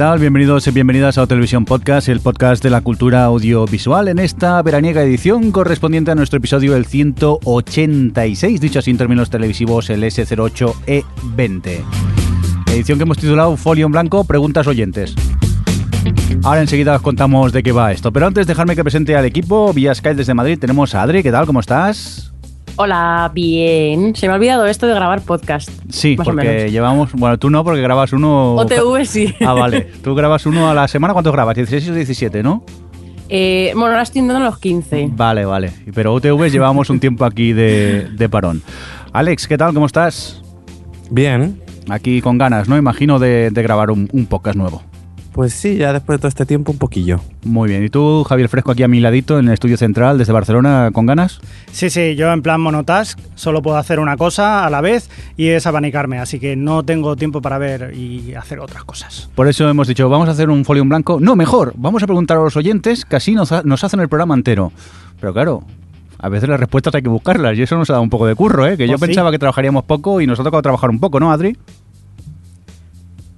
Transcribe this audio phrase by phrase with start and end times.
[0.00, 0.18] Tal?
[0.18, 5.02] Bienvenidos y bienvenidas a Televisión Podcast, el podcast de la cultura audiovisual, en esta veraniega
[5.02, 11.82] edición correspondiente a nuestro episodio el 186, dicho así en términos televisivos, el S08E20.
[12.72, 15.14] Edición que hemos titulado Folio en Blanco, Preguntas Oyentes.
[16.44, 19.70] Ahora enseguida os contamos de qué va esto, pero antes dejarme que presente al equipo,
[19.74, 21.44] vía Skype desde Madrid tenemos a Adri, ¿qué tal?
[21.44, 22.29] ¿Cómo estás?
[22.82, 24.16] Hola, bien.
[24.16, 25.68] Se me ha olvidado esto de grabar podcast.
[25.90, 27.12] Sí, porque llevamos.
[27.12, 28.54] Bueno, tú no, porque grabas uno.
[28.54, 29.34] OTV sí.
[29.42, 29.82] Ah, vale.
[30.02, 31.12] Tú grabas uno a la semana.
[31.12, 31.58] ¿Cuántos grabas?
[31.58, 32.64] ¿16 o 17, no?
[33.28, 35.10] Eh, bueno, ahora estoy dando los 15.
[35.12, 35.74] Vale, vale.
[35.94, 38.62] Pero OTV llevamos un tiempo aquí de, parón.
[39.12, 39.74] Alex, ¿qué tal?
[39.74, 40.40] ¿Cómo estás?
[41.10, 41.60] Bien.
[41.90, 42.78] Aquí con ganas, ¿no?
[42.78, 44.89] Imagino de, grabar un podcast nuevo.
[45.32, 47.20] Pues sí, ya después de todo este tiempo un poquillo.
[47.44, 47.84] Muy bien.
[47.84, 51.06] ¿Y tú, Javier Fresco, aquí a mi ladito en el estudio central desde Barcelona, con
[51.06, 51.40] ganas?
[51.70, 55.48] Sí, sí, yo en plan monotask solo puedo hacer una cosa a la vez y
[55.48, 59.30] es abanicarme, así que no tengo tiempo para ver y hacer otras cosas.
[59.34, 61.18] Por eso hemos dicho, vamos a hacer un folio en blanco.
[61.20, 64.34] No, mejor, vamos a preguntar a los oyentes que así nos, nos hacen el programa
[64.34, 64.72] entero.
[65.20, 65.62] Pero claro,
[66.18, 68.34] a veces las respuestas hay que buscarlas y eso nos ha dado un poco de
[68.34, 68.76] curro, ¿eh?
[68.76, 71.32] Que yo pues pensaba que trabajaríamos poco y nos ha tocado trabajar un poco, ¿no,
[71.32, 71.56] Adri?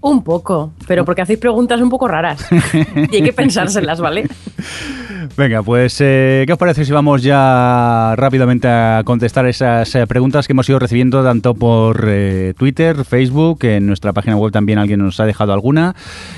[0.02, 2.44] Un poco, pero porque hacéis preguntas un poco raras
[3.10, 4.28] y hay que pensárselas, ¿vale?
[5.36, 10.46] Venga, pues, eh, ¿qué os parece si vamos ya rápidamente a contestar esas eh, preguntas
[10.46, 15.00] que hemos ido recibiendo tanto por eh, Twitter, Facebook, en nuestra página web también alguien
[15.00, 15.94] nos ha dejado alguna?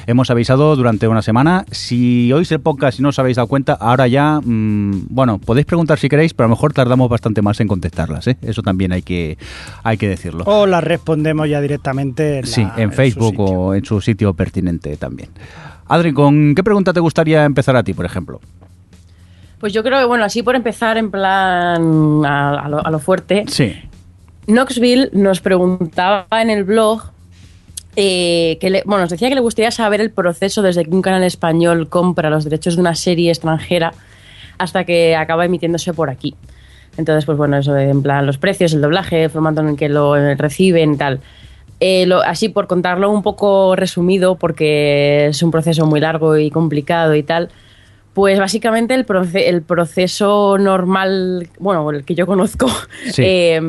[0.07, 1.65] Hemos avisado durante una semana.
[1.71, 5.67] Si oís el podcast y no os habéis dado cuenta, ahora ya, mm, bueno, podéis
[5.67, 8.27] preguntar si queréis, pero a lo mejor tardamos bastante más en contestarlas.
[8.27, 9.39] Eso también hay que,
[9.83, 10.45] hay que decirlo.
[10.47, 15.31] O las respondemos ya directamente en, sí, en Facebook o en su sitio pertinente también.
[15.87, 18.41] Adri, ¿con qué pregunta te gustaría empezar a ti, por ejemplo?
[19.59, 23.45] Pues yo creo que, bueno, así por empezar en plan a, lo, fuerte.
[23.49, 23.75] Sí.
[24.47, 27.03] Knoxville nos preguntaba en el blog
[27.97, 31.23] eh, que bueno, nos decía que le gustaría saber el proceso desde que un canal
[31.23, 33.95] español compra los derechos de una serie extranjera
[34.59, 36.35] hasta que acaba emitiéndose por aquí.
[36.97, 39.89] Entonces, pues bueno, eso en plan los precios, el doblaje, el formato en el que
[39.89, 41.21] lo reciben y tal.
[41.81, 47.15] Eh, así por contarlo un poco resumido, porque es un proceso muy largo y complicado
[47.15, 47.51] y tal,
[48.15, 49.05] pues básicamente el,
[49.35, 52.69] el proceso normal, bueno, el que yo conozco,
[53.19, 53.61] eh,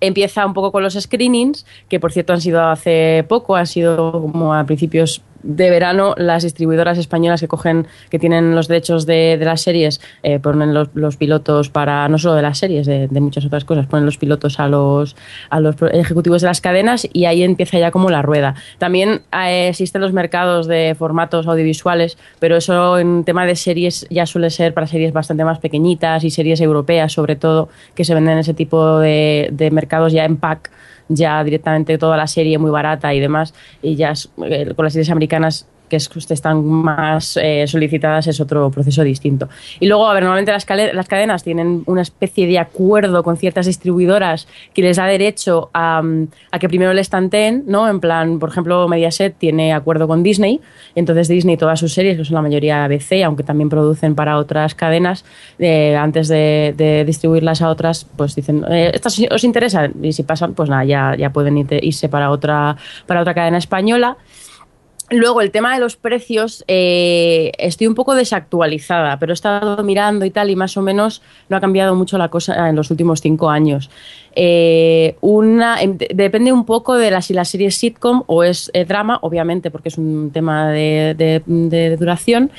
[0.00, 4.12] empieza un poco con los screenings, que por cierto han sido hace poco, han sido
[4.12, 9.38] como a principios de verano las distribuidoras españolas que cogen, que tienen los derechos de,
[9.40, 13.64] las series, eh, ponen los, pilotos para, no solo de las series, de, muchas otras
[13.64, 15.16] cosas, ponen los pilotos a los,
[15.50, 18.54] a los ejecutivos de las cadenas y ahí empieza ya como la rueda.
[18.78, 24.26] También eh, existen los mercados de formatos audiovisuales, pero eso en tema de series ya
[24.26, 28.34] suele ser para series bastante más pequeñitas y series europeas sobre todo, que se venden
[28.34, 30.70] en ese tipo de, de mercados ya en pack
[31.08, 34.12] ya directamente toda la serie muy barata y demás, y ya
[34.44, 39.48] eh, con las series americanas que están más eh, solicitadas es otro proceso distinto.
[39.80, 43.66] Y luego, a ver, normalmente las, las, cadenas tienen una especie de acuerdo con ciertas
[43.66, 46.02] distribuidoras que les da derecho a,
[46.50, 47.88] a, que primero le estanteen, ¿no?
[47.88, 50.60] En plan, por ejemplo, Mediaset tiene acuerdo con Disney,
[50.94, 54.74] entonces Disney todas sus series, que son la mayoría ABC, aunque también producen para otras
[54.74, 55.24] cadenas,
[55.58, 59.92] eh, antes de, distribuirlas a otras, pues dicen, eh, ¿estas os interesan?
[60.02, 62.76] Y si pasan, pues nada, ya, ya pueden irse para otra,
[63.06, 64.16] para otra cadena española.
[65.10, 70.24] Luego, el tema de los precios, eh, estoy un poco desactualizada, pero he estado mirando
[70.24, 71.20] y tal, y más o menos
[71.50, 73.90] no ha cambiado mucho la cosa en los últimos cinco años.
[74.34, 78.86] Eh, una, em, depende un poco de si la serie es sitcom o es eh,
[78.86, 81.42] drama, obviamente, porque es un tema de,
[81.98, 82.50] duración,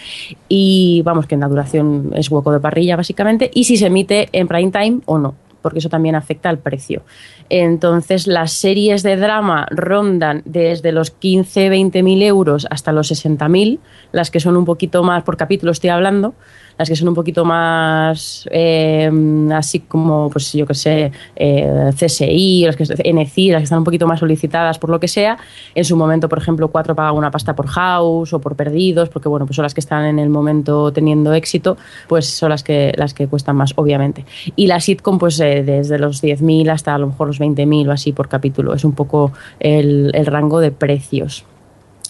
[0.48, 4.30] y vamos, que en la duración es hueco de parrilla, básicamente, y si se emite
[4.31, 5.36] en prime time o no
[5.66, 7.02] porque eso también afecta al precio.
[7.50, 13.47] Entonces, las series de drama rondan desde los 15, 20 mil euros hasta los 60
[13.50, 13.80] mil,
[14.12, 16.33] las que son un poquito más por capítulo estoy hablando.
[16.77, 19.10] Las que son un poquito más eh,
[19.54, 23.83] así como, pues yo que sé, eh, CSI, las que NCI, las que están un
[23.83, 25.38] poquito más solicitadas por lo que sea.
[25.74, 29.30] En su momento, por ejemplo, cuatro pagan una pasta por House o por Perdidos, porque
[29.30, 31.77] bueno, pues son las que están en el momento teniendo éxito,
[32.07, 34.25] pues son las que, las que cuestan más, obviamente.
[34.56, 37.92] Y la sitcom, pues eh, desde los 10.000 hasta a lo mejor los 20.000 o
[37.92, 38.74] así por capítulo.
[38.74, 41.45] Es un poco el, el rango de precios.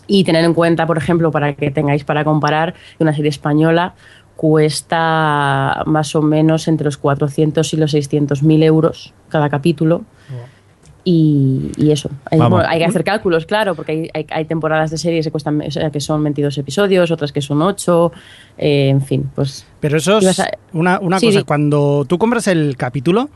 [0.07, 3.95] Y tener en cuenta, por ejemplo, para que tengáis para comparar, una serie española
[4.35, 10.03] cuesta más o menos entre los 400 y los 600 mil euros cada capítulo.
[11.07, 12.57] Y, y eso, hay, Vamos.
[12.61, 15.61] bueno, hay que hacer cálculos, claro, porque hay, hay- hay temporadas de series que, cuestan,
[15.61, 18.11] o sea, que son 22 episodios, otras que son 8,
[18.57, 22.47] eh, en fin, pues Pero eso es a- una, una Sí, cosa, cuando tú compras
[22.47, 23.29] el capítulo,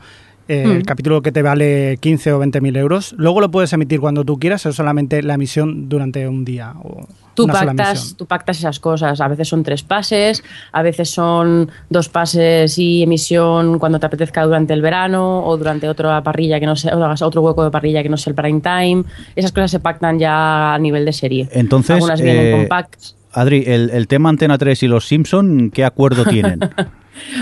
[0.50, 0.70] eh, Mm.
[0.72, 4.24] el capítulo que te vale 15 o 20 mil euros, luego lo puedes emitir cuando
[4.24, 8.16] tú quieras o solamente la emisión durante un día o Tú una sola pactas, emisión.
[8.18, 9.20] tú pactas esas cosas.
[9.20, 10.42] A veces son tres pases,
[10.72, 15.88] a veces son dos pases y emisión cuando te apetezca durante el verano o durante
[15.88, 18.34] otra parrilla que no sea, o hagas otro hueco de parrilla que no sea el
[18.34, 19.04] prime time.
[19.36, 21.48] Esas cosas se pactan ya a nivel de serie.
[21.52, 23.16] Entonces, Algunas vienen eh, con packs.
[23.32, 26.58] Adri, el, el tema Antena 3 y los Simpson, ¿qué acuerdo tienen?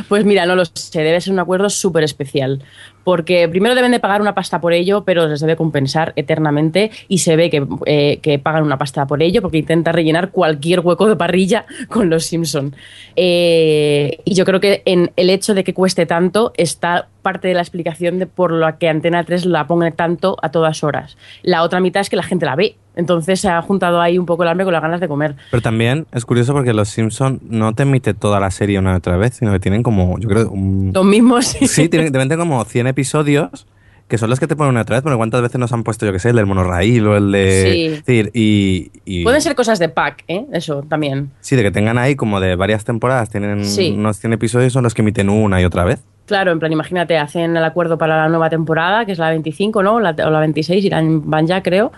[0.08, 2.62] Pues mira, no lo sé, debe ser un acuerdo súper especial.
[3.04, 7.18] Porque primero deben de pagar una pasta por ello, pero les debe compensar eternamente y
[7.18, 11.08] se ve que, eh, que pagan una pasta por ello porque intenta rellenar cualquier hueco
[11.08, 12.74] de parrilla con los Simpson.
[13.16, 17.54] Eh, y yo creo que en el hecho de que cueste tanto está parte de
[17.54, 21.16] la explicación de por lo que Antena 3 la pone tanto a todas horas.
[21.42, 22.76] La otra mitad es que la gente la ve.
[22.96, 25.36] Entonces se ha juntado ahí un poco el hambre con las ganas de comer.
[25.50, 28.96] Pero también es curioso porque Los Simpson no te emite toda la serie una y
[28.96, 30.90] otra vez, sino que tienen como, yo creo, un...
[30.94, 31.46] Los mismos.
[31.46, 33.66] Sí, tienen, deben tener como 100 episodios
[34.08, 36.06] que son los que te ponen una otra vez, porque cuántas veces nos han puesto,
[36.06, 37.70] yo que sé, el del monorraíl o el de...
[37.70, 37.88] Sí.
[38.06, 40.46] Decir, y, y- Pueden ser cosas de pack, ¿eh?
[40.54, 41.30] Eso también.
[41.40, 43.92] Sí, de que tengan ahí como de varias temporadas, tienen Sí.
[43.94, 46.00] unos 100 episodios, son los que emiten una y otra vez.
[46.28, 49.82] Claro, en plan, imagínate, hacen el acuerdo para la nueva temporada, que es la 25,
[49.82, 49.98] ¿no?
[49.98, 51.90] La- o la 26, irán, van ya, creo.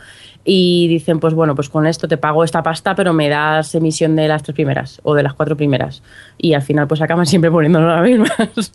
[0.45, 4.15] Y dicen, pues bueno, pues con esto te pago esta pasta, pero me das emisión
[4.17, 6.03] de las tres primeras o de las cuatro primeras.
[6.39, 8.31] Y al final, pues acaban siempre poniéndolo las mismas.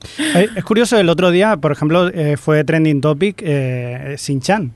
[0.56, 4.74] Es curioso, el otro día, por ejemplo, eh, fue trending topic eh, Shin-Chan,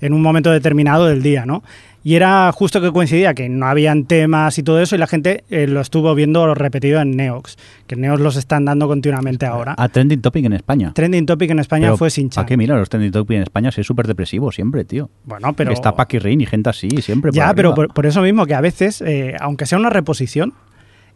[0.00, 1.62] en un momento determinado del día, ¿no?
[2.02, 5.44] Y era justo que coincidía que no habían temas y todo eso, y la gente
[5.50, 9.74] eh, lo estuvo viendo repetido en Neox, que Neox los están dando continuamente ahora.
[9.76, 10.92] A Trending Topic en España.
[10.94, 12.42] Trending topic en España Pero, fue Shin-Chan.
[12.42, 13.70] ¿Para qué mira los Trending Topic en España?
[13.70, 15.10] Si es súper depresivo siempre, tío.
[15.24, 15.72] Bueno, pero...
[15.72, 17.32] Está Paki Rin y gente así, siempre.
[17.34, 20.54] Ya, pero por, por eso mismo que a veces, eh, aunque sea una reposición,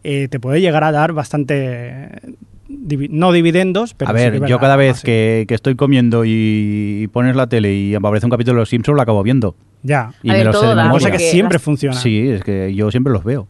[0.03, 2.09] eh, te puede llegar a dar bastante...
[2.67, 5.05] no dividendos, pero a sí ver, es yo verdad, cada vez sí.
[5.07, 8.95] que, que estoy comiendo y pones la tele y aparece un capítulo de Los Simpsons,
[8.95, 9.55] lo acabo viendo.
[9.87, 10.11] Ya.
[10.23, 11.07] Y A me ver, lo sé de da, memoria.
[11.07, 11.95] Cosa que siempre funciona.
[11.95, 13.47] Sí, es que yo siempre los veo.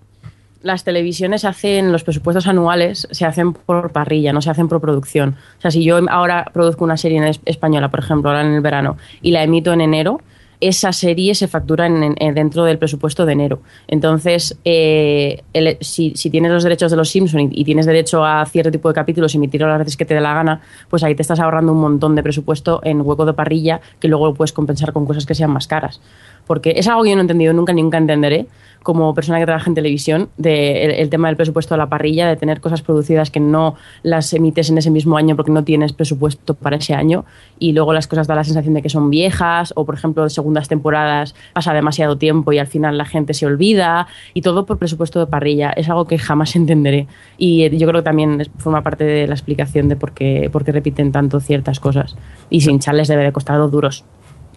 [0.63, 5.35] las televisiones hacen los presupuestos anuales se hacen por parrilla, no se hacen por producción.
[5.59, 8.53] O sea, si yo ahora produzco una serie en es- española, por ejemplo, ahora en
[8.55, 10.21] el verano, y la emito en enero,
[10.61, 13.61] esa serie se factura en- en- dentro del presupuesto de enero.
[13.87, 15.43] Entonces, eh,
[15.81, 19.33] si, tienes los derechos de los Simpson y, tienes derecho a cierto tipo de capítulos
[19.33, 21.81] y emitirlo las veces que te dé la gana, pues ahí te estás ahorrando un
[21.81, 25.35] montón de presupuesto en hueco de parrilla que luego lo puedes compensar con cosas que
[25.35, 26.01] sean más caras.
[26.47, 28.45] Porque es algo que yo no he entendido nunca, nunca entenderé
[28.85, 32.29] como persona que trabaja en televisión, de el, el tema del presupuesto de la parrilla,
[32.29, 35.91] de tener cosas producidas que no las emites en ese mismo año porque no tienes
[35.91, 37.25] presupuesto para ese año
[37.59, 40.29] y luego las cosas dan la sensación de que son viejas o, por ejemplo, de
[40.29, 44.77] segundas temporadas pasa demasiado tiempo y al final la gente se olvida y todo por
[44.77, 45.71] presupuesto de parrilla.
[45.71, 47.07] Es algo que jamás entenderé
[47.37, 50.63] y eh, yo creo que también forma parte de la explicación de por qué, por
[50.63, 52.15] qué repiten tanto ciertas cosas.
[52.49, 54.05] Y sin les debe de costar dos duros,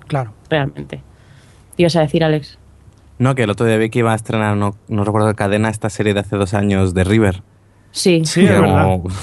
[0.06, 0.32] Claro.
[0.50, 1.02] realmente.
[1.76, 2.58] ¿Te ibas a decir, Alex?
[3.18, 5.68] No, que el otro día vi que iba a estrenar, no, no recuerdo de cadena,
[5.70, 7.42] esta serie de hace dos años de River.
[7.90, 8.22] Sí.
[8.24, 8.82] Sí, es verdad.
[8.84, 9.08] como-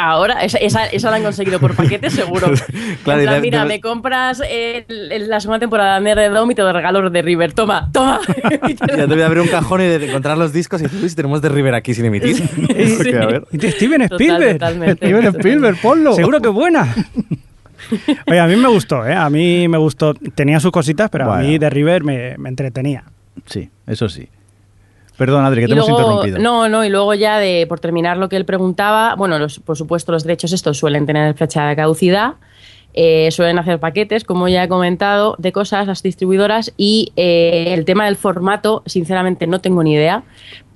[0.00, 2.46] Ahora, esa, esa, esa la han conseguido por paquete, seguro.
[3.02, 4.84] Claro, plan, mira, me compras el-
[5.28, 7.52] la segunda temporada de Red Dome y te lo regalo de River.
[7.52, 8.20] Toma, toma.
[8.68, 11.08] Ya te voy a abrir un cajón y de encontrar los discos y decir, uy,
[11.08, 12.36] si tenemos de River aquí sin emitir.
[12.36, 13.12] Sí.
[13.12, 13.44] a ver.
[13.50, 14.52] Y de Steven Total, Spielberg.
[14.58, 15.06] totalmente.
[15.06, 16.12] Steven Spielberg, ponlo.
[16.14, 16.94] Seguro que buena.
[18.26, 19.14] Oye, a mí me gustó, ¿eh?
[19.14, 20.14] A mí me gustó.
[20.14, 23.04] Tenía sus cositas, pero a mí de River me, me entretenía.
[23.46, 24.28] Sí, eso sí.
[25.18, 26.38] Perdón, Adri, que Y te hemos interrumpido.
[26.38, 29.76] no, no, y luego ya de, por terminar lo que él preguntaba, bueno, los, por
[29.76, 32.34] supuesto los derechos estos suelen tener fecha de caducidad,
[32.94, 37.84] eh, suelen hacer paquetes, como ya he comentado, de cosas las distribuidoras y eh, el
[37.84, 40.22] tema del formato, sinceramente no tengo ni idea,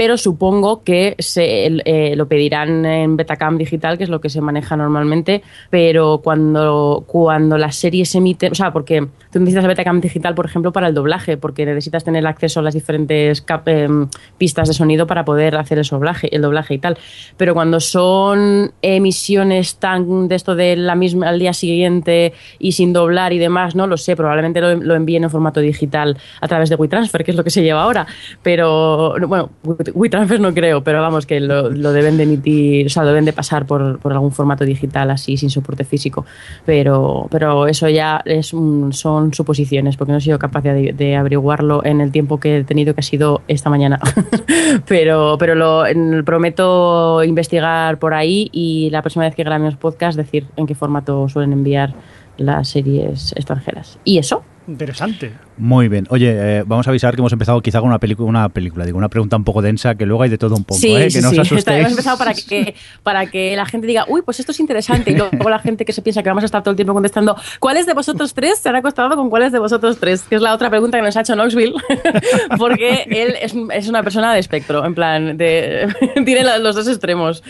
[0.03, 4.41] pero supongo que se, eh, lo pedirán en Betacam digital, que es lo que se
[4.41, 10.01] maneja normalmente, pero cuando, cuando la serie se emite, o sea, porque tú necesitas Betacam
[10.01, 14.67] digital, por ejemplo, para el doblaje, porque necesitas tener acceso a las diferentes em, pistas
[14.67, 16.99] de sonido para poder hacer el doblaje, el doblaje y tal.
[17.37, 22.93] Pero cuando son emisiones tan de esto de la misma al día siguiente y sin
[22.93, 26.71] doblar y demás, no lo sé, probablemente lo, lo envíen en formato digital a través
[26.71, 28.05] de WeTransfer, que es lo que se lleva ahora.
[28.43, 29.51] Pero, bueno,
[29.95, 33.67] WeTransfer no creo, pero vamos, que lo, deben de emitir, o sea, deben de pasar
[33.67, 36.25] por, algún formato digital así, sin soporte físico.
[36.65, 42.01] Pero, pero eso ya es son suposiciones, porque no he sido capaz de, averiguarlo en
[42.01, 43.99] el tiempo que he tenido, que ha sido esta mañana.
[44.87, 45.85] pero pero lo,
[46.25, 51.29] prometo investigar por ahí y la próxima vez que grabemos podcast decir en qué formato
[51.29, 51.95] suelen enviar
[52.37, 53.99] las series extranjeras.
[54.05, 54.45] Y eso.
[54.73, 55.33] Interesante.
[55.59, 56.07] Muy bien.
[56.09, 58.97] Oye, eh, vamos a avisar que hemos empezado quizá con una, película, una película, digo,
[58.97, 61.09] una pregunta un poco densa, que luego hay de todo un poco, sí, ¿eh?
[61.13, 61.81] que no os asustéis.
[61.81, 65.17] hemos empezado para que, para que la gente diga, uy, pues esto es interesante, y
[65.17, 67.85] luego la gente que se piensa que vamos a estar todo el tiempo contestando, ¿cuáles
[67.85, 70.23] de vosotros tres se han acostado con cuáles de vosotros tres?
[70.23, 71.75] Que es la otra pregunta que nos ha hecho Knoxville,
[72.59, 77.43] porque él es, es, una persona de espectro, en plan, de, tiene los dos extremos.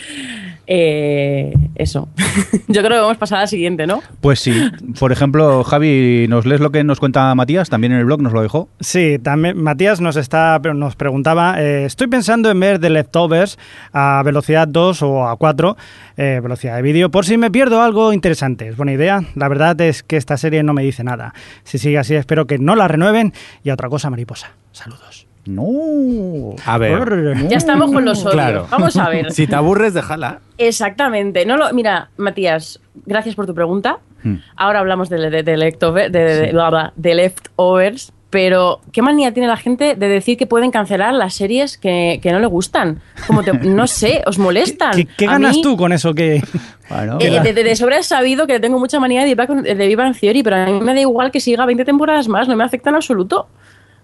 [0.65, 2.07] Eh, eso.
[2.67, 4.01] Yo creo que vamos a pasar a la siguiente, ¿no?
[4.21, 4.53] Pues sí.
[4.99, 7.69] Por ejemplo, Javi, ¿nos lees lo que nos cuenta Matías?
[7.69, 8.69] También en el blog nos lo dejó.
[8.79, 13.57] Sí, también Matías nos está nos preguntaba, eh, estoy pensando en ver The Leftovers
[13.91, 15.77] a velocidad 2 o a 4,
[16.15, 18.69] eh, velocidad de vídeo, por si me pierdo algo interesante.
[18.69, 19.21] Es buena idea.
[19.35, 21.33] La verdad es que esta serie no me dice nada.
[21.63, 23.33] Si sigue así, espero que no la renueven.
[23.63, 24.51] Y otra cosa, mariposa.
[24.71, 25.32] Saludos.
[25.45, 26.55] No.
[26.65, 27.47] A ver.
[27.49, 28.69] Ya estamos con los odios.
[28.69, 29.31] Vamos a ver.
[29.33, 30.39] Si te aburres, déjala.
[30.57, 31.45] Exactamente.
[31.45, 33.99] No lo, mira, Matías, gracias por tu pregunta.
[34.23, 34.35] Hmm.
[34.55, 40.47] Ahora hablamos de, de, de, leftovers, pero ¿qué manía tiene la gente de decir que
[40.47, 43.01] pueden cancelar las series que, no le gustan?
[43.27, 44.93] Como no sé, ¿os molestan?
[45.17, 46.41] ¿Qué, ganas tú con eso que...?
[46.89, 50.43] Bueno, eh, de, de, sobre sabido que tengo mucha manía de, de Viva en Theory,
[50.43, 52.97] pero a mí me da igual que siga 20 temporadas más, no me afecta en
[52.97, 53.47] absoluto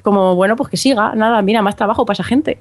[0.02, 2.60] como, bueno, pues que siga, nada, mira, más trabajo para esa gente.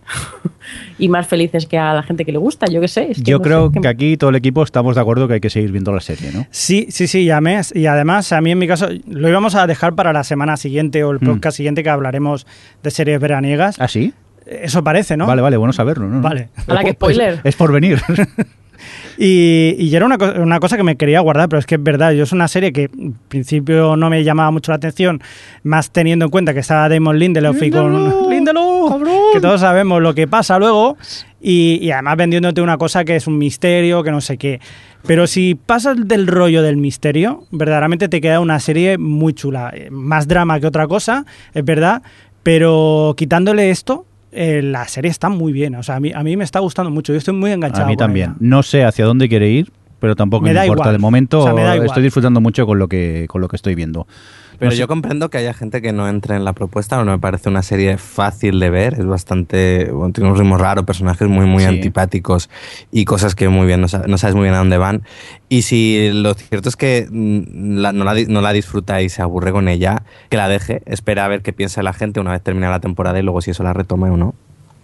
[0.98, 3.12] y más felices que a la gente que le gusta, yo qué sé.
[3.16, 3.86] yo creo que...
[3.86, 6.46] aquí todo el equipo estamos de acuerdo que hay que seguir viendo la serie, ¿no?
[6.50, 7.40] Sí, sí, sí, ya
[7.74, 11.04] Y además, a mí en mi caso, lo íbamos a dejar para la semana siguiente
[11.04, 11.26] o el mm.
[11.26, 12.46] podcast siguiente que hablaremos
[12.82, 13.80] de series veraniegas.
[13.80, 14.12] ¿Ah, sí?
[14.46, 15.26] Eso parece, ¿no?
[15.26, 16.08] Vale, vale, bueno saberlo.
[16.08, 16.20] ¿no?
[16.20, 16.48] Vale.
[16.66, 17.40] A que spoiler.
[17.44, 18.00] es por venir.
[19.16, 22.12] Y, y era una, una, cosa que me quería guardar, pero es que es verdad,
[22.12, 25.20] yo es una serie que en principio no me llamaba mucho la atención,
[25.62, 29.02] más teniendo en cuenta que estaba Damon Lindelof y con Lindelof,
[29.32, 30.96] que todos sabemos lo que pasa luego,
[31.40, 34.60] y, y, además vendiéndote una cosa que es un misterio, que no sé qué.
[35.06, 40.26] Pero si pasas del rollo del misterio, verdaderamente te queda una serie muy chula, más
[40.26, 42.02] drama que otra cosa, es verdad,
[42.42, 45.74] pero quitándole esto, eh, la serie está muy bien.
[45.74, 47.12] O sea, a mí, a mí me está gustando mucho.
[47.12, 47.84] Yo estoy muy enganchado.
[47.84, 48.34] A mí también.
[48.40, 49.70] No sé hacia dónde quiere ir,
[50.00, 50.92] pero tampoco me, importa.
[50.92, 51.48] De momento
[51.84, 54.06] estoy disfrutando mucho con lo que, con lo que estoy viendo.
[54.58, 57.48] Pero yo comprendo que haya gente que no entre en la propuesta, no me parece
[57.48, 61.64] una serie fácil de ver, es bastante, bueno, tiene un ritmo raro, personajes muy, muy
[61.64, 62.50] antipáticos
[62.90, 65.02] y cosas que muy bien no, sabes muy bien a dónde van.
[65.48, 69.52] Y si lo cierto es que mm, no, la, no la disfruta y se aburre
[69.52, 72.68] con ella, que la deje, espera a ver qué piensa la gente una vez termine
[72.68, 74.34] la temporada y luego si eso la retome o no.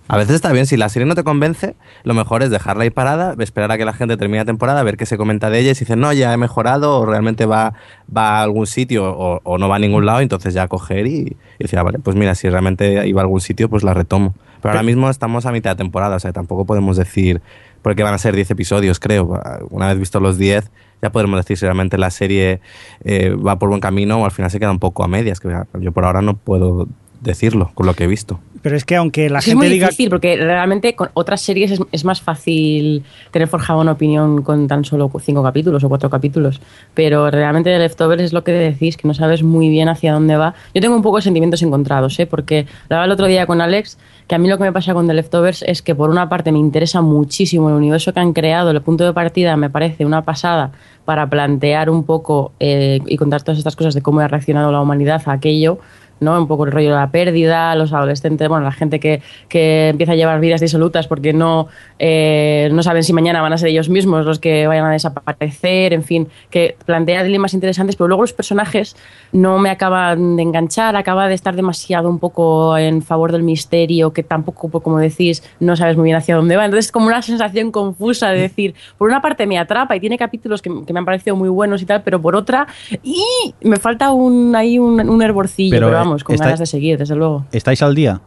[0.07, 2.91] A veces está bien, si la serie no te convence, lo mejor es dejarla ahí
[2.91, 5.71] parada, esperar a que la gente termine la temporada, ver qué se comenta de ella
[5.71, 7.73] y si dice, no, ya he mejorado o realmente va,
[8.15, 11.79] va a algún sitio o, no va a ningún lado, entonces ya coger y, decir,
[11.79, 14.35] ah, vale, pues mira, si realmente iba a algún sitio, pues la retomo.
[14.61, 17.41] Pero ahora mismo estamos a mitad de temporada, o sea, tampoco podemos decir,
[17.81, 19.41] porque van a ser 10 episodios, creo.
[19.71, 20.71] Una vez visto los 10,
[21.03, 22.61] ya podremos decir si realmente la serie
[23.05, 25.55] eh, va por buen camino o al final se queda un poco a medias, que
[25.81, 26.89] yo por ahora no puedo
[27.25, 28.39] decirlo con lo que he visto.
[28.63, 29.89] Pero es que aunque la gente es muy diga...
[29.89, 34.85] difícil porque realmente con otras series es, más fácil tener forjado una opinión con tan
[34.87, 36.63] solo cinco capítulos o cuatro capítulos.
[36.95, 40.37] Pero realmente de Leftovers es lo que decís, que no sabes muy bien hacia dónde
[40.37, 40.55] va.
[40.75, 42.27] Yo tengo un poco de sentimientos encontrados, ¿eh?
[42.27, 45.07] porque hablaba el otro día con Alex que a mí lo que me pasa con
[45.07, 48.71] The Leftovers es que por una parte me interesa muchísimo el universo que han creado,
[48.71, 50.73] el punto de partida me parece una pasada
[51.05, 54.81] para plantear un poco eh, y contar todas estas cosas de cómo ha reaccionado la
[54.81, 55.79] humanidad a aquello
[56.21, 56.39] ¿no?
[56.41, 60.13] Un poco el rollo de la pérdida, los adolescentes, bueno, la gente que, que empieza
[60.13, 61.69] a llevar vidas disolutas porque no,
[61.99, 65.93] eh, no saben si mañana van a ser ellos mismos los que vayan a desaparecer,
[65.93, 68.97] en fin, que plantea dilemas interesantes, pero luego los personajes
[69.33, 74.13] no me acaban de enganchar, acaba de estar demasiado un poco en favor del misterio,
[74.13, 76.65] que tampoco, pues, como decís, no sabes muy bien hacia dónde va.
[76.65, 80.19] Entonces es como una sensación confusa de decir, por una parte me atrapa y tiene
[80.19, 82.67] capítulos que, me han parecido muy buenos y tal, pero por otra,
[83.03, 83.25] y
[83.63, 87.45] me falta un, ahí un, un hervorcillo, pero, vamos, con ganas de seguir, desde luego.
[87.53, 88.21] ¿Estáis al día?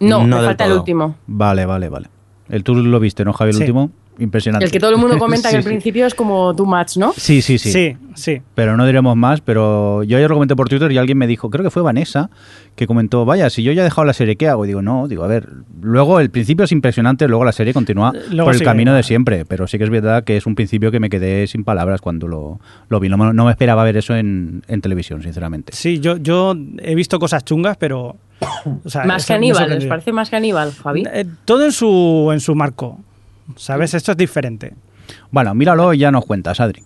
[0.00, 1.16] No, No me falta el último.
[1.26, 2.08] Vale, vale, vale.
[2.48, 3.50] El tú lo viste, ¿no, Javi?
[3.50, 3.62] El Sí.
[3.62, 3.90] último.
[4.18, 4.64] Impresionante.
[4.64, 5.68] El que todo el mundo comenta Sí, que al sí.
[5.68, 7.12] principio es como too much, ¿no?
[7.16, 8.42] Sí, sí, sí, Sí, sí.
[8.54, 11.50] Pero no diremos más, pero yo ayer lo comenté por Twitter y alguien me dijo,
[11.50, 12.30] creo que fue Vanessa,
[12.74, 14.64] que comentó, vaya, si yo ya he dejado la serie, ¿qué hago?
[14.64, 15.48] Y digo, no, digo, a ver,
[15.80, 19.44] luego el principio es impresionante, luego la serie continúa Luego por el camino de siempre,
[19.44, 22.26] pero sí que es verdad que es un principio que me quedé sin palabras cuando
[22.28, 23.08] lo, lo vi.
[23.08, 25.72] No, me- no me esperaba ver eso en, en televisión, sinceramente.
[25.74, 28.16] Sí, yo, yo he visto cosas chungas, pero...
[28.84, 31.04] o sea, Más caníbal, ¿les parece más caníbal, Javi?
[31.12, 32.98] Eh, todo en su, en su marco.
[33.56, 33.94] ¿Sabes?
[33.94, 34.74] Esto es diferente.
[35.30, 36.82] Bueno, míralo y ya nos cuentas, Adri.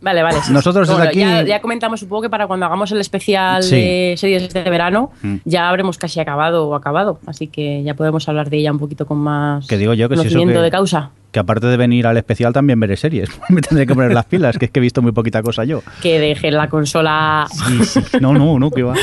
[0.00, 0.40] Vale, vale.
[0.42, 0.52] sí.
[0.52, 3.76] Nosotros desde aquí- Ya, ya comentamos un poco que para cuando hagamos el especial Sí.
[3.76, 5.36] de series de verano, Mm.
[5.44, 7.18] ya habremos casi acabado o acabado.
[7.26, 10.16] Así que ya podemos hablar de ella un poquito con más Que digo yo que
[10.16, 11.10] si eso conocimiento que- de causa.
[11.32, 13.28] Que aparte de venir al especial también veré series.
[13.50, 15.82] me tendré que poner las pilas, que es que he visto muy poquita cosa yo.
[16.00, 17.46] Que deje la consola.
[17.50, 18.00] Sí, sí.
[18.20, 18.94] No, no, no, que va.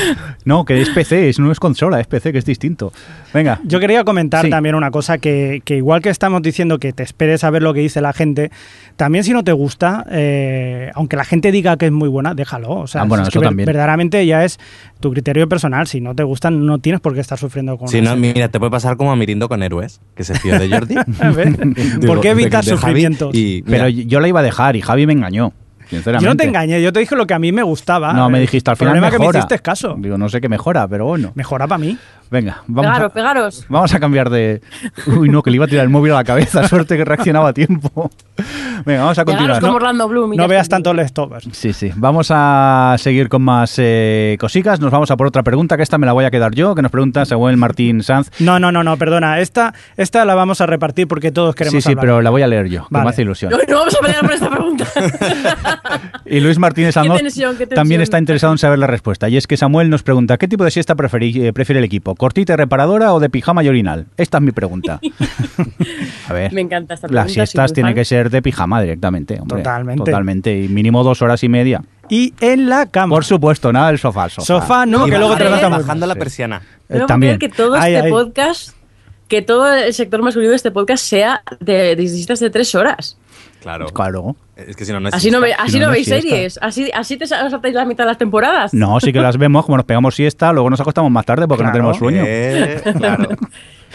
[0.44, 2.92] No, que es PC, es, no es consola, es PC, que es distinto.
[3.32, 3.60] Venga.
[3.64, 4.50] Yo quería comentar Sí.
[4.50, 7.72] también una cosa que, que igual que estamos diciendo que te esperes a ver lo
[7.72, 8.50] que dice la gente,
[8.96, 12.70] también si no te gusta, eh, aunque la gente diga que es muy buena, déjalo.
[12.70, 14.58] O sea, Ah, bueno, es eso que ver- verdaderamente ya es
[15.04, 15.86] tu criterio personal.
[15.86, 18.32] Si no te gustan, no tienes por qué estar sufriendo con Si no, serie.
[18.32, 20.94] mira, te puede pasar como a Mirindo con Héroes, que se fío de Jordi.
[21.20, 21.54] A ver,
[22.06, 23.34] ¿Por qué Javi sufrimientos?
[23.34, 25.52] Y, Pero yo la iba a dejar y Javi me engañó.
[25.90, 26.24] Sinceramente.
[26.24, 28.14] Yo no te engañé, yo te dije lo que a mí me gustaba.
[28.14, 29.28] No, me El dijiste al final problema mejora.
[29.28, 29.94] que me hiciste caso.
[29.98, 31.32] Digo, no sé qué mejora, pero bueno.
[31.34, 31.98] Mejora para mí.
[32.30, 33.66] Venga, vamos Pegaros, a, pegaros.
[33.68, 34.60] vamos a cambiar de...
[35.06, 36.66] Uy, no, que le iba a tirar el móvil a la cabeza.
[36.68, 38.10] Suerte que reaccionaba a tiempo.
[38.84, 39.60] Venga, vamos a continuar.
[39.60, 39.76] como ¿no?
[39.76, 40.34] Orlando Bloom.
[40.34, 41.48] y No veas tanto leftovers.
[41.52, 41.90] Sí, sí.
[41.96, 44.80] Vamos a seguir con más eh, cositas.
[44.80, 46.82] Nos vamos a por otra pregunta, que esta me la voy a quedar yo, que
[46.82, 48.30] nos pregunta Samuel Martín Sanz.
[48.40, 49.38] No, no, no, no, perdona.
[49.40, 52.02] Esta, esta la vamos a repartir porque todos queremos Sí, sí, hablar.
[52.02, 53.04] pero la voy a leer yo, que Vale.
[53.04, 53.52] me hace ilusión.
[53.52, 54.86] No, no vamos a pelear por esta pregunta.
[56.26, 57.56] Y Luis Martínez tensión.
[57.74, 59.28] también está interesado en saber la respuesta.
[59.28, 62.13] Y es que Samuel nos pregunta, ¿qué tipo de siesta eh, prefiere el equipo?
[62.16, 64.06] ¿Cortita y reparadora o de pijama y orinal?
[64.16, 65.00] Esta es mi pregunta.
[66.28, 66.52] A ver.
[66.52, 67.24] Me encanta esta pregunta.
[67.24, 69.38] Las siestas tienen que ser de pijama directamente.
[69.40, 69.58] hombre.
[69.58, 70.04] Totalmente.
[70.04, 70.62] Totalmente.
[70.62, 71.82] Y mínimo dos horas y media.
[72.08, 73.14] Y en la cama.
[73.14, 74.28] Por supuesto, nada del sofá.
[74.28, 76.18] Sofá, Sofá, no, y que luego te bajando, la Sí.
[76.18, 76.62] persiana.
[76.88, 77.38] Eh, también.
[77.38, 78.12] que todo Ay, este ay.
[78.12, 78.70] podcast,
[79.28, 83.16] que todo el sector masculino de este podcast sea de, de siestas de tres horas.
[83.62, 83.86] Claro.
[83.86, 84.36] Claro.
[84.56, 86.58] Es que si no, no es Así no, ve- así Si no, veis series.
[86.62, 88.72] Así, así te sa- saltáis la mitad de las temporadas.
[88.72, 91.64] No, sí que las vemos, como nos pegamos siesta, luego nos acostamos más tarde porque
[91.64, 92.22] no tenemos sueño.
[92.26, 93.28] Eh, claro.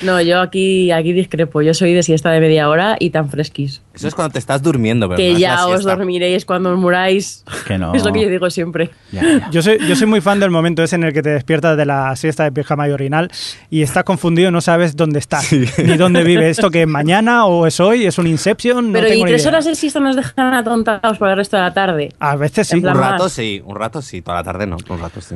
[0.02, 1.62] No, yo aquí, aquí discrepo.
[1.62, 3.82] Yo soy de siesta de media hora y tan fresquis.
[3.94, 7.44] Eso es cuando te estás durmiendo, pero que ya os dormiréis cuando os muráis.
[7.68, 7.94] Que no.
[8.00, 8.92] Es lo que yo digo siempre.
[9.12, 9.50] Ya, ya.
[9.52, 11.86] Yo soy, yo soy muy fan del momento ese en el que te despiertas de
[11.86, 13.30] la siesta de pijama y orinal
[13.70, 16.50] y estás confundido, no sabes dónde estás ni dónde vive.
[16.50, 18.06] ¿Esto que es mañana o es hoy?
[18.06, 18.88] ¿Es un Inception?
[18.88, 19.50] No Pero tengo ¿y ni tres idea.
[19.52, 22.14] horas de siesta nos dejan atontados para el resto de la tarde?
[22.20, 22.78] A veces sí.
[22.78, 22.98] Un más.
[22.98, 25.36] rato sí, un rato sí, toda la tarde no, un rato sí.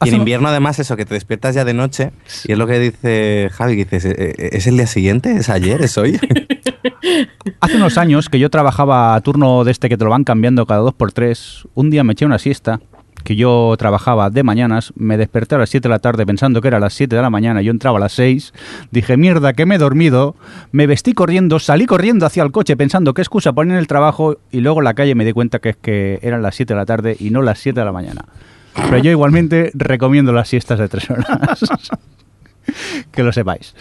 [0.00, 2.10] Hace Y en invierno además eso, que te despiertas ya de noche
[2.46, 5.36] y es lo que dice Javi, que dices, "¿Eh, eh, ¿es el día siguiente?
[5.36, 5.80] ¿Es ayer?
[5.82, 6.18] ¿Es hoy?
[7.60, 10.66] Hace unos años que yo trabajaba a turno de este que te lo van cambiando
[10.66, 12.80] cada dos por tres, un día me eché una siesta,
[13.24, 16.68] que yo trabajaba de mañanas, me desperté a las 7 de la tarde pensando que
[16.68, 18.52] era las 7 de la mañana, yo entraba a las 6,
[18.90, 20.36] dije, mierda, que me he dormido,
[20.70, 24.36] me vestí corriendo, salí corriendo hacia el coche pensando qué excusa poner en el trabajo
[24.52, 26.78] y luego en la calle me di cuenta que es que eran las 7 de
[26.78, 28.26] la tarde y no las 7 de la mañana.
[28.74, 31.60] Pero yo igualmente recomiendo las siestas de tres horas.
[33.12, 33.74] que lo sepáis.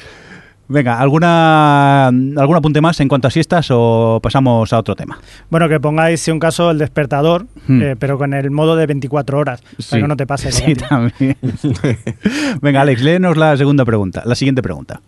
[0.73, 5.19] Venga, ¿alguna, ¿algún apunte más en cuanto a siestas o pasamos a otro tema?
[5.51, 7.81] Bueno, que pongáis, si un caso, el despertador, Hmm.
[7.81, 10.51] eh, pero con el modo de 24 horas, para que no te pase.
[10.51, 11.37] Sí, también.
[12.61, 15.01] Venga, Alex, léenos la segunda pregunta, la siguiente pregunta.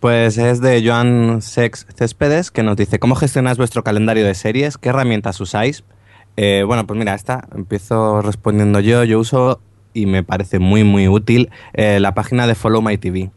[0.00, 4.78] Pues es de Joan Sex Céspedes, que nos dice, ¿cómo gestionáis vuestro calendario de series?
[4.78, 5.84] ¿Qué herramientas usáis?
[6.38, 9.04] Eh, bueno, pues mira, esta empiezo respondiendo yo.
[9.04, 9.60] Yo uso,
[9.92, 13.30] y me parece muy, muy útil, eh, la página de Follow My TV.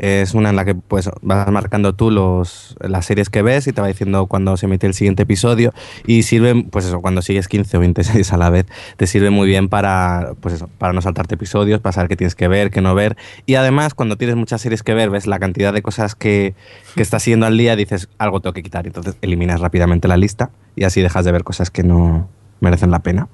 [0.00, 3.74] Es una en la que pues vas marcando tú los, las series que ves y
[3.74, 5.74] te va diciendo cuándo se emite el siguiente episodio
[6.06, 8.64] y sirve, pues eso, cuando sigues 15 o 20 series a la vez,
[8.96, 12.34] te sirve muy bien para, pues eso, para no saltarte episodios, para saber qué tienes
[12.34, 13.18] que ver, qué no ver.
[13.44, 16.54] Y además, cuando tienes muchas series que ver, ves la cantidad de cosas que,
[16.94, 18.86] que estás siguiendo al día, dices, algo tengo que quitar.
[18.86, 22.26] Entonces eliminas rápidamente la lista y así dejas de ver cosas que no
[22.60, 23.28] merecen la pena.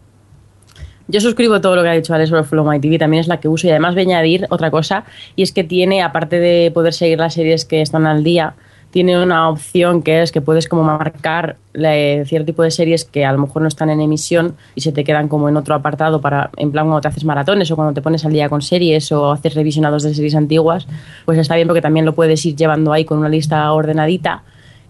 [1.09, 3.38] Yo suscribo todo lo que ha dicho Alex sobre Follow My TV, también es la
[3.38, 5.05] que uso y además voy a añadir otra cosa
[5.37, 8.55] y es que tiene, aparte de poder seguir las series que están al día,
[8.90, 13.25] tiene una opción que es que puedes como marcar eh, cierto tipo de series que
[13.25, 16.21] a lo mejor no están en emisión y se te quedan como en otro apartado
[16.21, 19.12] para, en plan cuando te haces maratones o cuando te pones al día con series
[19.12, 20.88] o haces revisionados de series antiguas,
[21.25, 24.42] pues está bien porque también lo puedes ir llevando ahí con una lista ordenadita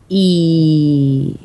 [0.08, 1.36] y,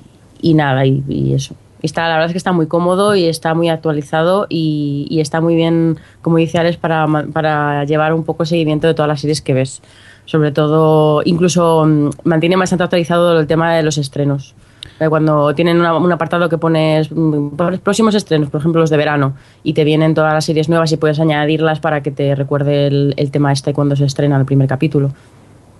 [0.41, 1.55] y nada, y eso.
[1.81, 5.55] Está, la verdad es que está muy cómodo y está muy actualizado y, está muy
[5.55, 9.81] bien, como dice Alex, para, llevar un poco seguimiento de todas las series que ves.
[10.25, 14.53] Sobre todo, incluso mm, mantiene bastante actualizado el tema de los estrenos.
[14.99, 18.97] Eh, Cuando tienen una- un apartado que pones mm, próximos estrenos, por ejemplo los de
[18.97, 22.87] verano, y te vienen todas las series nuevas y puedes añadirlas para que te recuerde
[22.87, 25.11] el, el tema este cuando se estrena el primer capítulo.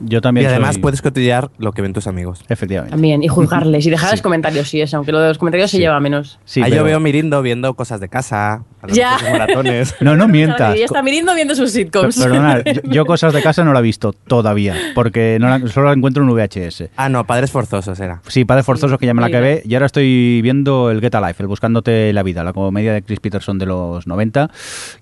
[0.04, 2.44] Yo también Y además soy- puedes cotillear lo que ven tus amigos.
[2.50, 2.92] Efectivamente.
[2.92, 5.84] También, y juzgarles y dejarles comentarios, sí, eso, aunque lo de los comentarios se Sí.
[5.84, 6.40] lleva menos.
[6.46, 9.18] Sí, Ahí pero- yo veo Mirindo viendo cosas de casa, a Ya.
[9.32, 9.96] maratones.
[10.02, 10.76] No, no mientas.
[10.78, 12.18] Y está mirando viendo sus sitcoms.
[12.18, 15.88] Perdona, yo, yo cosas de casa no la he visto todavía, porque no la- solo
[15.88, 16.90] la encuentro en VHS.
[16.96, 18.22] Ah, no, Padres Forzosos era.
[18.28, 21.22] Sí, Padres Forzosos que ya me la acabé y ahora estoy viendo el Get a
[21.28, 24.50] Life, el Buscándote la Vida, la comedia de Chris Peterson de los 90,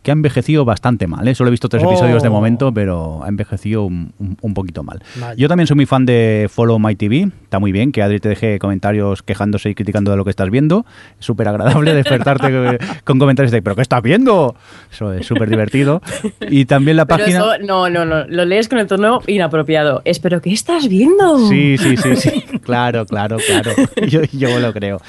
[0.04, 1.28] que ha envejecido bastante mal.
[1.28, 1.36] ¿eh?
[1.36, 1.90] Solo he visto tres Oh.
[1.90, 4.89] episodios de momento, pero ha envejecido un, un- un poquito mal.
[5.38, 8.30] Yo también soy muy fan de Follow My TV, está muy bien que Adri te
[8.30, 10.86] deje comentarios quejándose y criticando de lo que estás viendo.
[11.20, 14.56] Es súper agradable despertarte con comentarios de ¿pero qué estás viendo?
[14.92, 16.02] Eso es súper divertido.
[16.52, 17.40] Y también la Pero página...
[17.40, 20.02] eso, no, no, no, lo lees con el tono inapropiado.
[20.06, 21.48] Es, ¿pero qué estás viendo?
[21.48, 22.44] Sí, sí, sí, sí.
[22.64, 23.72] Claro, claro, claro.
[24.08, 25.00] Yo, yo lo creo.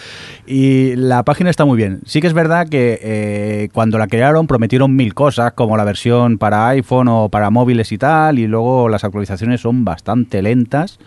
[0.47, 2.01] Y la página está muy bien.
[2.07, 6.38] Sí que es verdad que eh, cuando la crearon prometieron mil cosas, como la versión
[6.38, 10.98] para iPhone o para móviles y tal, y luego las actualizaciones son bastante lentas.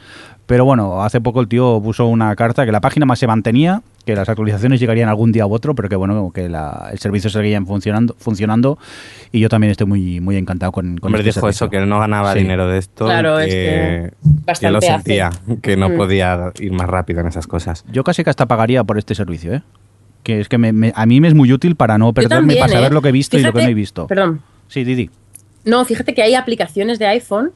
[0.46, 3.82] Pero bueno, hace poco el tío puso una carta que la página más se mantenía,
[4.06, 7.30] que las actualizaciones llegarían algún día u otro, pero que bueno, que la- el servicio
[7.30, 8.78] seguía funcionando, funcionando.
[9.32, 11.66] Y yo también estoy muy, muy encantado con, con Hombre, este dijo servicio.
[11.68, 12.40] eso, que él no ganaba Sí.
[12.40, 13.06] dinero de esto.
[13.06, 14.88] Claro, y es que, que que bastante lo hace.
[14.88, 15.30] sentía,
[15.62, 15.96] que no Mm.
[15.96, 17.86] podía ir más rápido en esas cosas.
[17.90, 19.64] Yo casi que hasta pagaría por este servicio, ¿eh?
[20.24, 22.60] Que es que me- me- a mí me es muy útil para no perderme, también,
[22.60, 22.94] para saber ¿eh?
[22.94, 24.08] lo que he visto y lo que no he visto.
[24.08, 24.42] Perdón.
[24.68, 25.10] Sí, Didi.
[25.64, 27.52] No, fíjate que hay aplicaciones de iPhone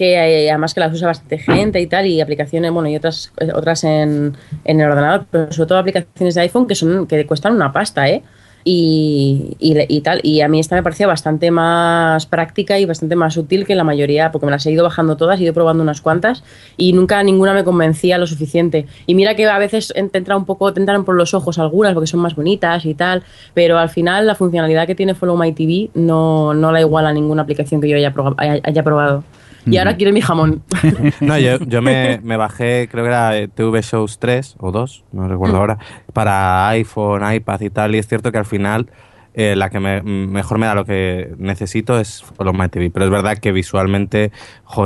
[0.00, 3.34] que eh, además que las usa bastante gente y tal, y aplicaciones, bueno, y otras
[3.38, 4.34] eh, otras en,
[4.64, 8.22] el ordenador, pero sobre todo aplicaciones de iPhone que son que cuestan una pasta, ¿eh?
[8.64, 13.36] Y, y, tal, y a mí esta me parecía bastante más práctica y bastante más
[13.36, 16.00] útil que la mayoría, porque me las he ido bajando todas, he ido probando unas
[16.00, 16.44] cuantas
[16.78, 18.86] y nunca ninguna me convencía lo suficiente.
[19.06, 21.92] Y mira que a veces te entra un poco, te entran por los ojos algunas
[21.92, 25.52] porque son más bonitas y tal, pero al final la funcionalidad que tiene Follow My
[25.52, 28.14] TV no, no la iguala a ninguna aplicación que yo haya,
[28.62, 29.24] haya probado.
[29.66, 30.62] Y ahora quiero mi jamón.
[31.20, 35.04] No, yo, yo me, me bajé, creo que era eh, TV Shows 3 o 2,
[35.12, 35.58] no recuerdo Mm.
[35.60, 35.78] ahora,
[36.12, 37.94] para iPhone, iPad y tal.
[37.94, 38.88] Y es cierto que al final
[39.34, 42.90] eh, la que me- mejor me da lo que necesito es Follow My TV.
[42.90, 44.32] Pero es verdad que visualmente,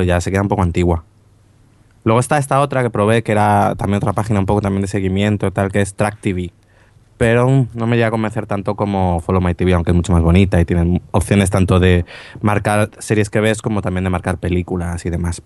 [0.05, 1.05] ya se queda un poco antigua.
[2.05, 4.89] Luego está esta otra que probé, que era también otra página un poco también de
[4.89, 6.51] seguimiento y tal, que es Track TV.
[7.25, 10.21] Pero no me llega a convencer tanto como Follow My TV, aunque es mucho más
[10.21, 12.05] bonita y tienen opciones tanto de
[12.43, 15.41] marcar series que ves como también de marcar películas y demás.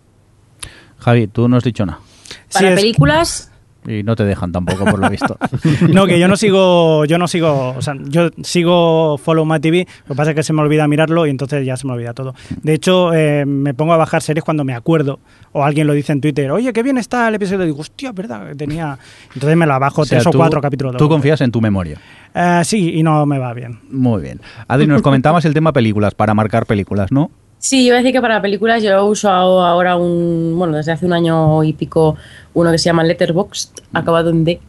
[0.98, 2.00] Javi, tú no has dicho nada.
[2.24, 3.52] Sí, Para es- películas,
[3.88, 5.38] Y no te dejan tampoco, por lo visto.
[5.92, 9.87] No, que yo no sigo, yo no sigo, o sea, yo sigo Follow My TV,
[10.07, 12.12] lo que pasa es que se me olvida mirarlo y entonces ya se me olvida
[12.12, 12.35] todo.
[12.62, 15.18] De hecho, eh, me pongo a bajar series cuando me acuerdo,
[15.53, 18.12] o alguien lo dice en Twitter, oye, qué bien está el episodio, y digo, hostia,
[18.12, 18.98] verdad, que tenía...
[19.35, 20.96] Entonces me la bajo O sea, tres o cuatro capítulos.
[20.96, 21.98] Tú confías en tu memoria.
[22.35, 23.79] Eh, sí, y no me va bien.
[23.90, 24.40] Muy bien.
[24.66, 27.31] Adri, nos comentabas el tema películas, para marcar películas, ¿no?
[27.58, 31.04] Sí, yo iba a decir que para películas yo uso ahora un, bueno, desde hace
[31.06, 32.16] un año y pico,
[32.54, 34.60] uno que se llama Letterboxd, acabado en D,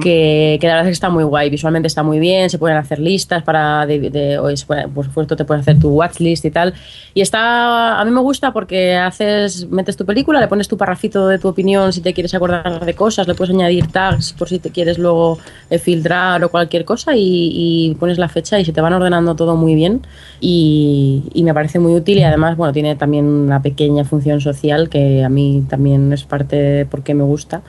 [0.00, 2.76] Que, que la verdad es que está muy guay, visualmente está muy bien, se pueden
[2.76, 6.72] hacer listas para, de, de- puede- por supuesto te puedes hacer tu watchlist y tal,
[7.14, 11.26] y está, a mí me gusta porque haces, metes tu película, le pones tu parrafito
[11.26, 14.58] de tu opinión si te quieres acordar de cosas, le puedes añadir tags por si
[14.60, 15.38] te quieres luego
[15.70, 17.50] eh, filtrar o cualquier cosa y,
[17.90, 20.02] y pones la fecha y se te van ordenando todo muy bien.
[20.40, 24.88] Y, y me parece muy útil y además bueno tiene también una pequeña función social
[24.88, 27.62] que a mí también es parte de por qué me gusta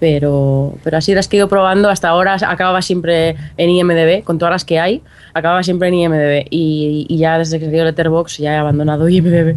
[0.00, 4.38] pero, pero así las que he ido probando hasta ahora acababa siempre en IMDB con
[4.38, 5.02] todas las que hay
[5.34, 9.56] acababa siempre en IMDB y, y ya desde que salió Letterboxd ya he abandonado IMDB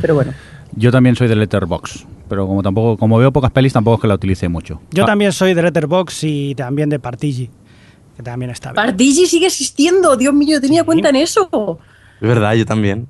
[0.00, 0.32] pero bueno
[0.76, 4.08] Yo también soy de Letterbox, pero como tampoco, como veo pocas pelis, tampoco es que
[4.08, 4.80] la utilice mucho.
[4.92, 7.50] Yo Ah, también soy de Letterboxd y también de Partigi,
[8.16, 8.76] que también está bien.
[8.76, 11.78] Partigi sigue existiendo Dios mío yo tenía cuenta en eso
[12.20, 13.08] Es verdad, yo también.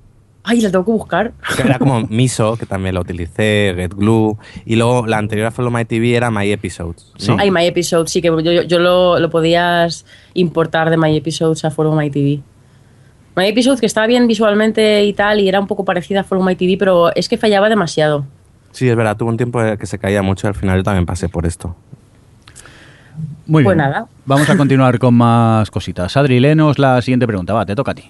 [0.50, 4.36] Ay la tengo que buscar Que Era como Miso, que también la utilicé, GetGlue.
[4.66, 7.12] Y luego la anterior a Follow My TV era My Episodes.
[7.14, 7.18] ¿no?
[7.20, 7.32] Sí.
[7.38, 11.64] Ay, My Episode, sí, que yo, yo- yo lo, lo podías importar de My Episodes
[11.64, 12.40] a Follow My TV.
[13.36, 16.44] My Episode, que estaba bien visualmente y tal, y era un poco parecida a Follow
[16.44, 18.26] My TV, pero es que fallaba demasiado.
[18.72, 20.76] Sí, es verdad, tuvo un tiempo en el que se caía mucho y al final
[20.78, 21.74] yo también pasé por esto.
[23.46, 23.88] Muy Pues bien.
[23.88, 24.06] nada.
[24.26, 26.16] Vamos a continuar con más cositas.
[26.16, 27.52] Adri, léenos la siguiente pregunta.
[27.52, 28.04] Va, te toca a ti.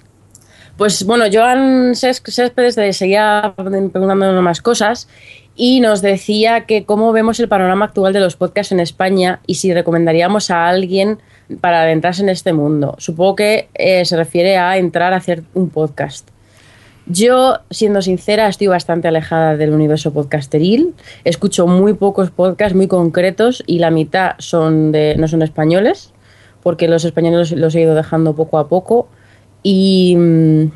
[0.80, 5.08] Pues bueno, Joan Cés- Céspedes de- seguía preguntándonos más cosas
[5.54, 9.56] y nos decía que cómo vemos el panorama actual de los podcasts en España y
[9.56, 11.18] si recomendaríamos a alguien
[11.60, 12.94] para adentrarse en este mundo.
[12.96, 16.26] Supongo que eh, se refiere a entrar a hacer un podcast.
[17.04, 20.94] Yo, siendo sincera, estoy bastante alejada del universo podcasteril.
[21.24, 26.14] Escucho muy pocos podcasts muy concretos y la mitad son de, no son españoles,
[26.62, 29.08] porque los españoles los he ido dejando poco a poco.
[29.62, 30.70] Y, mm,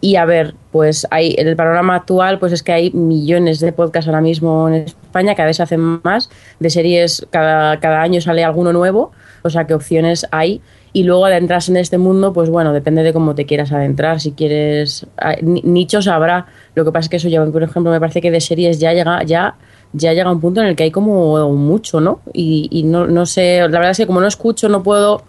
[0.00, 4.06] y a ver, pues hay el panorama actual pues es que hay millones de podcasts
[4.06, 8.44] ahora mismo en España, cada vez se hacen más, de series cada, cada año sale
[8.44, 9.10] alguno nuevo,
[9.42, 10.60] o sea que opciones hay.
[10.90, 14.20] Y luego adentrarse en este mundo, pues bueno, depende de cómo te quieras adentrar.
[14.20, 15.06] Si quieres
[15.42, 16.46] nichos habrá.
[16.74, 18.94] Lo que pasa es que eso ya, por ejemplo, me parece que de series ya
[18.94, 19.56] llega, ya,
[19.92, 22.20] ya llega un punto en el que hay como mucho, ¿no?
[22.32, 25.24] Y, y no, no sé, la verdad es que como no escucho, no puedo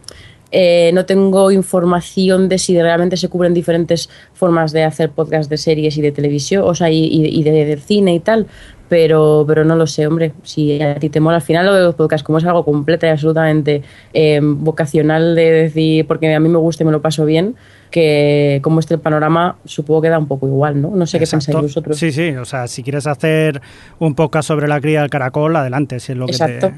[0.52, 5.58] eh, no tengo información de si realmente se cubren diferentes formas de hacer podcast de
[5.58, 8.48] series y de televisión, o sea, y, de, cine y tal,
[8.88, 10.34] pero, pero no lo sé, hombre.
[10.44, 13.06] Si a ti te mola al final lo de los podcasts, como es algo completo
[13.06, 13.84] y absolutamente
[14.14, 17.56] eh, vocacional de decir, porque a mí me gusta y me lo paso bien,
[17.90, 20.92] que como este el panorama, supongo que da un poco igual, ¿no?
[20.96, 21.98] No sé qué pensáis vosotros.
[21.98, 23.62] Sí, sí, o sea, si quieres hacer
[24.00, 26.74] un podcast sobre la cría del caracol, adelante, si es lo que te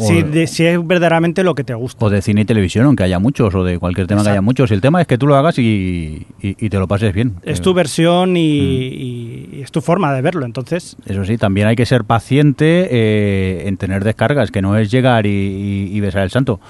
[0.00, 2.04] si, si, es verdaderamente lo que te gusta.
[2.04, 4.70] O de cine y televisión, aunque haya muchos, o de cualquier tema que haya muchos.
[4.70, 7.34] El tema es que tú lo hagas y, te lo pases bien.
[7.42, 9.62] Es tu versión y, mm.
[9.62, 10.96] es tu forma de verlo, entonces.
[11.06, 15.26] Eso sí, también hay que ser paciente eh, en tener descargas, que no es llegar
[15.26, 16.60] y besar el santo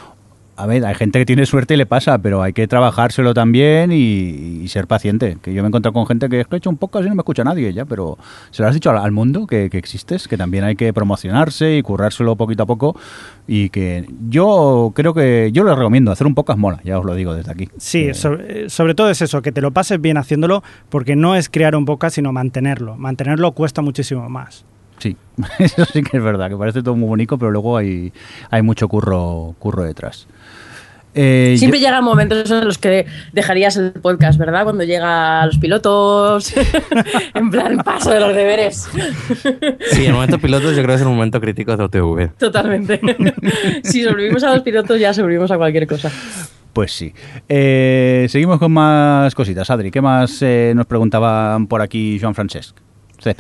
[0.54, 3.90] a ver, hay gente que tiene suerte y le pasa, pero hay que trabajárselo también
[3.90, 5.38] y, ser paciente.
[5.42, 7.20] Que yo me he encontrado con gente que he hecho un poco así no me
[7.20, 8.18] escucha nadie ya, pero
[8.50, 12.36] se lo has dicho al, mundo que, existes, que también hay que promocionarse y currárselo
[12.36, 12.96] poquito a poco
[13.46, 17.14] y que yo creo que yo les recomiendo hacer un podcast mola, ya os lo
[17.14, 17.68] digo desde aquí.
[17.78, 18.14] Sí, eh,
[18.68, 21.84] sobre, todo es eso, que te lo pases bien haciéndolo porque no es crear un
[21.84, 22.96] podcast sino mantenerlo.
[22.96, 24.64] Mantenerlo cuesta muchísimo más.
[24.98, 25.16] Sí,
[25.58, 28.12] eso sí que es verdad, que parece todo muy bonito, pero luego hay,
[28.50, 30.28] hay mucho curro, curro detrás.
[31.14, 34.64] Eh, Siempre llegan momentos en los que dejarías el podcast, ¿verdad?
[34.64, 36.54] Cuando llega a los pilotos,
[37.34, 38.88] en plan paso de los deberes.
[39.92, 42.38] Sí, el momento pilotos yo creo que es el momento crítico de OTV.
[42.38, 43.00] Totalmente.
[43.84, 46.10] si sobrevivimos a los pilotos ya sobrevivimos a cualquier cosa.
[46.72, 47.12] Pues sí.
[47.48, 49.68] Eh, seguimos con más cositas.
[49.68, 52.76] Adri, ¿qué más eh, nos preguntaban por aquí Joan Francesc?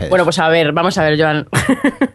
[0.08, 1.48] Bueno, pues a ver, vamos a ver, Joan.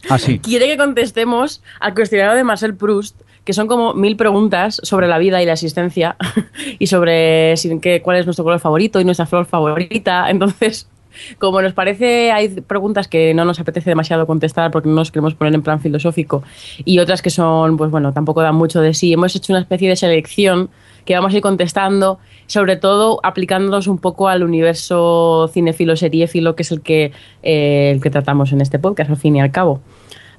[0.10, 0.40] Ah, sí.
[0.44, 5.18] Quiere que contestemos al cuestionario de Marcel Proust que son como mil preguntas sobre la
[5.18, 6.18] vida y la existencia
[6.80, 10.30] y sobre qué, cuál es nuestro color favorito y nuestra flor favorita.
[10.30, 10.90] Entonces,
[11.40, 15.34] como nos parece, hay preguntas que no nos apetece demasiado contestar porque no nos queremos
[15.34, 16.44] poner en plan filosófico
[16.84, 19.14] y otras que son, pues bueno, tampoco dan mucho de sí.
[19.14, 20.70] Hemos hecho una especie de selección
[21.06, 26.64] que vamos a ir contestando, sobre todo aplicándonos un poco al universo cinefilo, seriéfilo, que
[26.64, 29.80] es el que, eh, el que tratamos en este podcast, al fin y al cabo.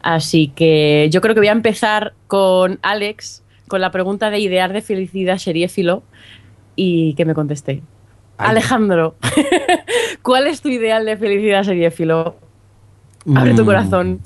[0.02, 4.72] Así que yo creo que voy a empezar con Alex, con la pregunta de idear
[4.72, 6.02] de felicidad seriéfilo
[6.76, 7.82] y que me conteste.
[8.37, 9.16] Alejandro,
[10.22, 12.37] ¿cuál es tu ideal de felicidad seriéfilo?
[13.34, 13.66] Abre tu mm.
[13.66, 14.20] corazón.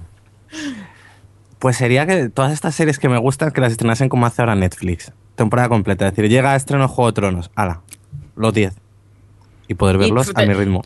[1.59, 4.55] Pues sería que todas estas series que me gustan que las estrenasen como hace ahora
[4.55, 5.13] Netflix.
[5.35, 6.07] Temporada completa.
[6.07, 7.51] Es decir, llega a estreno Juego de Tronos.
[7.55, 7.81] Ala,
[8.37, 8.75] los 10.
[9.69, 10.83] Y poder verlos a mi ritmo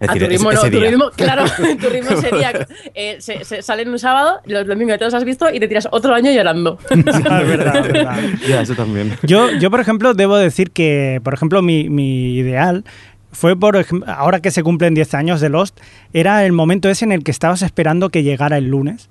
[0.00, 1.44] a tu ritmo, no, tu ritmo, claro,
[1.80, 5.52] tu ritmo sería, eh, se, sale en un sábado, los domingos te los has visto
[5.52, 6.78] y te tiras otro año llorando.
[6.90, 8.18] es verdad, es verdad.
[8.48, 9.16] Ya, eso también.
[9.22, 12.84] Yo, yo, por ejemplo, debo decir que, por ejemplo, mi, mi ideal
[13.32, 15.78] fue por ahora que se cumplen 10 años de Lost,
[16.12, 19.08] era el momento ese en el que estabas esperando que llegara el lunes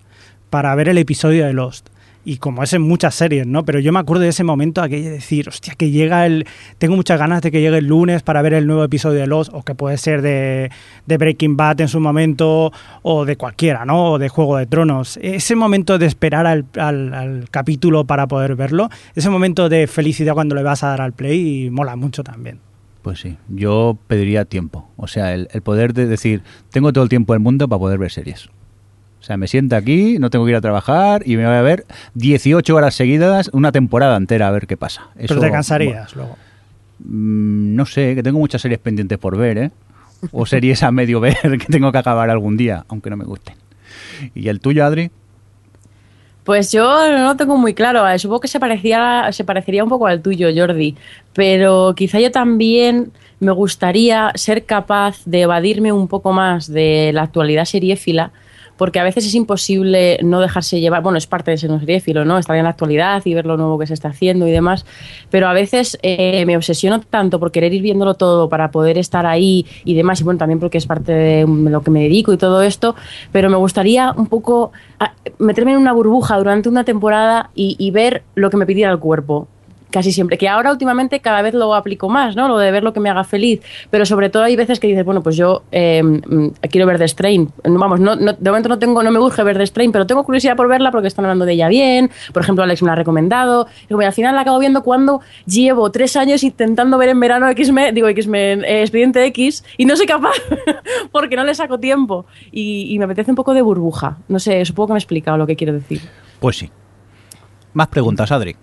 [0.49, 1.87] para ver el episodio de Lost
[2.25, 3.63] y como es en muchas series, ¿no?
[3.65, 6.45] Pero yo me acuerdo de ese momento aquello de decir, hostia, que llega el...
[6.77, 9.51] Tengo muchas ganas de que llegue el lunes para ver el nuevo episodio de Lost,
[9.53, 10.69] o que puede ser de,
[11.07, 14.11] Breaking Bad en su momento, o de cualquiera, ¿no?
[14.11, 15.17] O de Juego de Tronos.
[15.21, 20.63] Ese momento de esperar al, capítulo para poder verlo, ese momento de felicidad cuando le
[20.63, 22.59] vas a dar al play, y mola mucho también.
[23.01, 24.89] Pues sí, yo pediría tiempo.
[24.97, 27.97] O sea, el, el poder de decir, tengo todo el tiempo del mundo para poder
[27.97, 28.49] ver series.
[29.19, 31.61] O sea, me siento aquí, no tengo que ir a trabajar y me voy a
[31.61, 35.07] ver 18 horas seguidas, una temporada entera a ver qué pasa.
[35.15, 36.37] Pero te cansarías luego.
[36.99, 39.71] Mm, no sé, que tengo muchas series pendientes por ver, ¿eh?
[40.31, 43.55] O series a medio ver que tengo que acabar algún día, aunque no me gusten.
[44.35, 45.11] ¿Y el tuyo, Adri?
[46.43, 48.07] Pues yo no lo tengo muy claro.
[48.07, 50.95] Eh, supongo que se, parecía, se parecería un poco al tuyo, Jordi.
[51.33, 57.23] Pero quizá yo también me gustaría ser capaz de evadirme un poco más de la
[57.23, 58.31] actualidad seriéfila
[58.79, 62.23] porque a veces es imposible no dejarse llevar, bueno, es parte de ser un seriéfilo,
[62.23, 62.37] ¿no?
[62.37, 64.85] Estar en la actualidad y ver lo nuevo que se está haciendo y demás,
[65.29, 69.25] pero a veces eh, me obsesiono tanto por querer ir viéndolo todo para poder estar
[69.25, 72.37] ahí y demás, y bueno, también porque es parte de lo que me dedico y
[72.37, 72.95] todo esto,
[73.33, 74.71] pero me gustaría un poco
[75.39, 79.47] meterme en una burbuja durante una temporada y, ver lo que me pidiera el cuerpo
[79.89, 80.37] casi siempre.
[80.37, 82.47] Que ahora últimamente cada vez lo aplico más, ¿no?
[82.47, 83.61] Lo de ver lo que me haga feliz.
[83.89, 87.07] Pero sobre todo hay veces que dices, bueno, pues yo eh, mm, quiero ver The
[87.07, 87.51] Strain.
[87.63, 90.23] Vamos, no, no, de momento no tengo, no me urge ver The Strain, pero tengo
[90.23, 92.11] curiosidad por verla porque están hablando de ella bien.
[92.33, 93.67] Por ejemplo, Alex me la ha recomendado.
[93.89, 97.95] Y al final la acabo viendo cuando llevo tres años intentando ver en verano X-Men,
[97.95, 100.35] digo X-Men, eh, Expediente X, y no soy capaz
[101.11, 102.25] porque no le saco tiempo.
[102.51, 104.17] Y, y me apetece un poco de burbuja.
[104.27, 106.01] No sé, supongo que me he explicado lo que quiero decir.
[106.39, 106.69] Pues sí.
[107.73, 108.55] Más preguntas, Adri.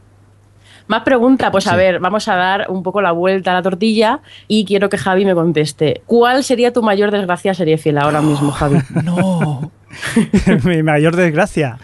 [0.89, 4.21] Más pregunta, pues a ver, vamos a dar un poco la vuelta a la tortilla
[4.47, 6.03] y quiero que Javi me conteste.
[6.07, 8.79] ¿Cuál sería tu mayor desgracia serie fiel ahora mismo, Javi?
[9.05, 9.71] No.
[10.65, 11.79] Mi mayor desgracia.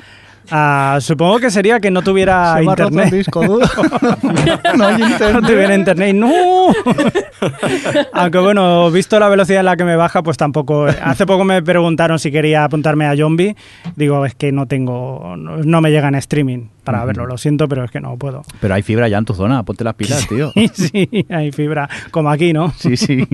[0.51, 3.11] Ah, supongo que sería que no tuviera Se internet.
[3.13, 3.67] disco duro.
[4.77, 5.33] no hay internet.
[5.33, 6.15] No tuviera internet.
[6.15, 6.67] ¡No!
[8.13, 10.87] Aunque bueno, visto la velocidad en la que me baja, pues tampoco.
[10.87, 13.57] Hace poco me preguntaron si quería apuntarme a Zombie.
[13.97, 15.35] Digo, es que no tengo.
[15.37, 17.27] No, no me llega en streaming para verlo.
[17.27, 18.43] Lo siento, pero es que no puedo.
[18.61, 20.53] Pero hay fibra ya en tu zona, ponte las pilas, tío.
[20.55, 21.89] Y sí, hay fibra.
[22.11, 22.73] Como aquí, ¿no?
[22.77, 23.27] Sí, sí.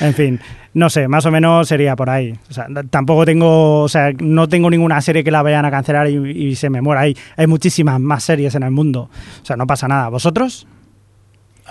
[0.00, 0.40] En fin,
[0.74, 2.34] no sé, más o menos sería por ahí.
[2.50, 6.08] O sea, tampoco tengo, o sea, no tengo ninguna serie que la vayan a cancelar
[6.08, 7.02] y, y se me muera.
[7.02, 9.10] Hay, hay muchísimas más series en el mundo.
[9.42, 10.08] O sea, no pasa nada.
[10.08, 10.66] ¿Vosotros?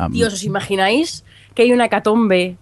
[0.09, 2.57] Dios, ¿os imagináis que hay una catombe,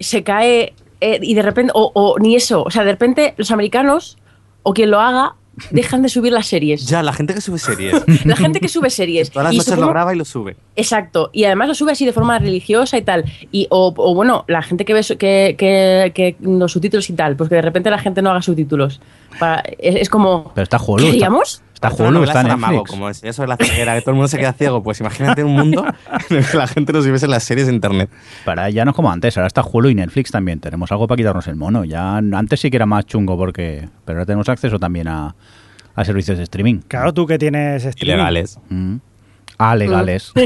[0.00, 3.50] se cae eh, y de repente, o, o ni eso, o sea, de repente los
[3.50, 4.18] americanos,
[4.62, 5.36] o quien lo haga,
[5.70, 6.86] dejan de subir las series.
[6.86, 7.94] Ya, la gente que sube series.
[8.24, 9.30] La gente que sube series.
[9.30, 10.56] Todas las y noches supongo- lo graba y lo sube.
[10.76, 13.24] Exacto, y además lo sube así de forma religiosa y tal.
[13.52, 17.14] Y, o, o bueno, la gente que ve su- que, que, que los subtítulos y
[17.14, 19.00] tal, pues que de repente la gente no haga subtítulos.
[19.38, 20.52] Para- es, es como.
[20.54, 21.04] Pero está Hulu.
[21.04, 21.26] ¿Qué está-?
[21.76, 22.90] Está novela está Saramago, Netflix.
[22.90, 24.82] como es eso de la ceguera, que todo el mundo se queda ciego.
[24.82, 25.84] Pues imagínate un mundo
[26.30, 28.08] en el que la gente nos viviese en las series de internet.
[28.46, 30.58] Para ya no es como antes, ahora está Hulu y Netflix también.
[30.58, 31.84] Tenemos algo para quitarnos el mono.
[31.84, 33.88] Ya antes sí que era más chungo porque.
[34.06, 35.34] Pero ahora tenemos acceso también a,
[35.94, 36.80] a servicios de streaming.
[36.88, 38.14] Claro, tú que tienes streaming.
[38.14, 38.58] Ilegales.
[38.70, 38.96] Mm.
[39.58, 40.32] Ah, legales.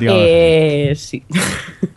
[0.00, 1.22] Eh, sí.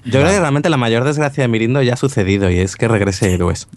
[0.03, 2.87] Yo creo que realmente la mayor desgracia de Mirindo ya ha sucedido y es que
[2.87, 3.67] regrese Héroes.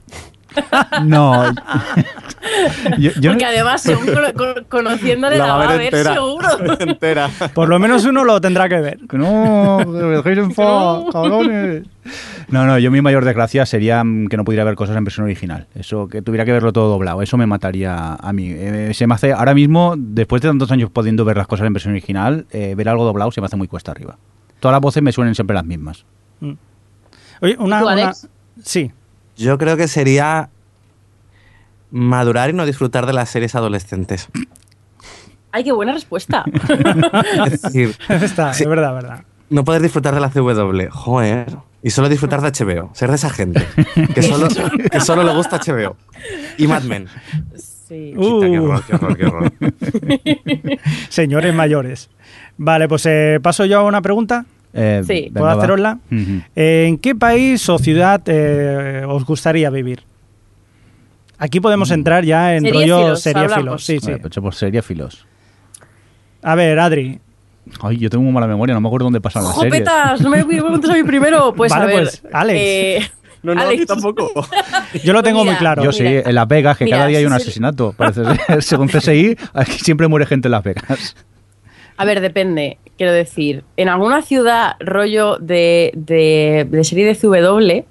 [1.04, 1.44] No.
[2.98, 6.48] yo, yo Porque no- además, según cono- cono- conociéndole, la, va a ver seguro.
[6.80, 7.28] entera.
[7.54, 8.98] Por lo menos uno lo tendrá que ver.
[9.12, 9.78] No.
[12.48, 15.24] No, no, yo mi mayor desgracia sería mm, que no pudiera ver cosas en versión
[15.24, 15.66] original.
[15.74, 17.20] Eso, que tuviera que verlo todo doblado.
[17.22, 18.48] Eso me mataría a mí.
[18.50, 21.74] Eh, se me hace, ahora mismo, después de tantos años pudiendo ver las cosas en
[21.74, 24.16] versión original, eh, ver algo doblado se me hace muy cuesta arriba.
[24.61, 26.04] Todas las voces me suenan siempre las mismas.
[27.40, 28.28] Oye, una, ¿Tú, una- Alex?
[28.64, 28.90] Sí.
[29.38, 30.51] Yo creo que sería
[31.90, 34.29] madurar y no disfrutar de las series adolescentes.
[35.53, 36.44] Ay, qué buena respuesta.
[37.46, 38.64] Es decir, Está, Sí.
[38.64, 39.24] es verdad, verdad.
[39.48, 40.90] no poder disfrutar de la CW.
[40.90, 41.57] Joder.
[41.83, 42.90] Y solo disfrutar de HBO.
[42.94, 43.64] Ser de esa gente.
[44.14, 44.48] Que solo,
[44.90, 45.96] que solo le gusta HBO.
[46.59, 47.07] Y Mad Men.
[47.57, 48.12] Sí.
[48.16, 48.40] Uh.
[48.40, 49.53] Qué horror, qué horror, qué horror.
[51.09, 52.11] Señores mayores.
[52.59, 54.44] Vale, pues eh, paso yo a una pregunta.
[54.74, 55.31] Eh, Sí.
[55.33, 55.98] ¿Puedo hacerosla?
[56.11, 60.02] Eh, ¿En qué país o ciudad eh, os gustaría vivir?
[61.38, 63.52] Aquí podemos entrar ya en rollo Seriéfilos, seriéfilos.
[63.59, 63.85] hablamos.
[63.85, 64.07] Sí, sí.
[64.11, 65.26] Vale, pues por seriéfilos.
[66.42, 67.20] A ver, Adri.
[67.83, 69.72] Ay, yo tengo muy mala memoria, no me acuerdo dónde pasan las series.
[69.74, 70.20] ¡Jopetas!
[70.20, 71.52] No me preguntes a mí primero.
[71.57, 71.96] Pues Vale, a ver.
[72.04, 72.59] pues, Alex.
[72.61, 73.11] eh,
[73.42, 73.81] No, no, Alex.
[73.81, 74.31] yo tampoco.
[75.04, 75.85] Yo lo tengo Mira, muy claro.
[75.85, 76.22] Yo sí, Mira.
[76.26, 77.92] en Las Vegas, que Mira, cada día hay un asesinato.
[77.96, 78.62] Parece ser.
[78.62, 81.14] Según CSI, aquí siempre muere gente en Las Vegas.
[81.98, 82.78] A ver, depende.
[82.96, 87.84] Quiero decir, en alguna ciudad rollo de, de, de serie de CW,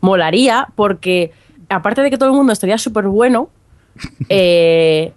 [0.00, 1.32] molaría porque,
[1.68, 3.48] aparte de que todo el mundo estaría súper bueno,
[4.28, 5.12] eh,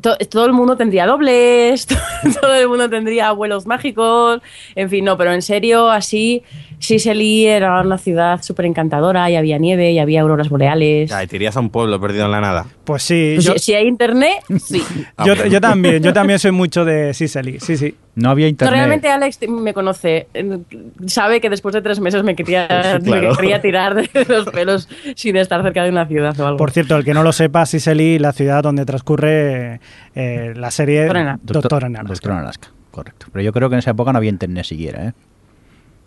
[0.00, 1.86] to- todo el mundo tendría dobles,
[2.40, 4.40] todo el mundo tendría abuelos mágicos,
[4.74, 6.42] en fin, no, pero en serio, así,
[6.78, 11.10] Sicily era una ciudad súper encantadora y había nieve y había auroras boreales.
[11.10, 12.66] Ya, y te irías a un pueblo perdido en la nada.
[12.84, 14.82] Pues sí, Pues yo, si, si hay internet, sí.
[15.24, 17.94] yo, Ah, yo también, yo también soy mucho de Sicily, sí, sí.
[18.16, 18.74] No había No, internet.
[18.74, 20.26] realmente Alex me conoce.
[21.06, 22.66] Sabe que después de tres meses me quería,
[23.04, 23.30] Claro.
[23.30, 26.56] me quería tirar de los pelos sin estar cerca de una ciudad o algo.
[26.58, 29.80] Por cierto, el que no lo sepa, Sicily, la ciudad donde transcurre
[30.14, 31.52] eh, la serie Doctor en Alaska.
[31.52, 32.12] Doctor en Alaska.
[32.12, 33.26] Doctor en Alaska, correcto.
[33.32, 35.12] Pero yo creo que en esa época no había internet siquiera, ¿eh?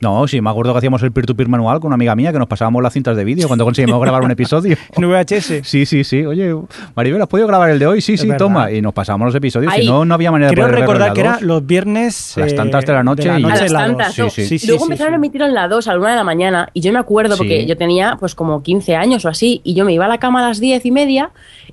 [0.02, 2.48] No, sí, me acuerdo que hacíamos el peer-to-peer manual con una amiga mía que nos
[2.48, 4.76] pasábamos las cintas de vídeo cuando conseguimos grabar un episodio.
[4.96, 5.62] En VHS.
[5.64, 6.26] Sí, sí, sí.
[6.26, 6.54] Oye,
[6.96, 8.02] Maribel, ¿has podido grabar el de hoy?
[8.02, 8.40] Sí, Es sí, verdad.
[8.40, 8.72] toma.
[8.72, 9.74] Y nos pasábamos los episodios.
[9.74, 12.38] Si no, no había manera Creo de poder recordar que era la los viernes.
[12.38, 14.26] A las eh, tantas de la noche y- a noche las la tantas, dos.
[14.26, 14.30] no.
[14.30, 14.48] Sí, sí.
[14.48, 15.16] Sí, sí, Luego sí, empezaron sí.
[15.16, 17.38] a emitir en la 2 a la 1 de la mañana y yo me acuerdo
[17.38, 17.66] porque Sí.
[17.66, 20.44] yo tenía pues como 15 años o así y yo me iba a la cama
[20.44, 21.32] a las 10 y media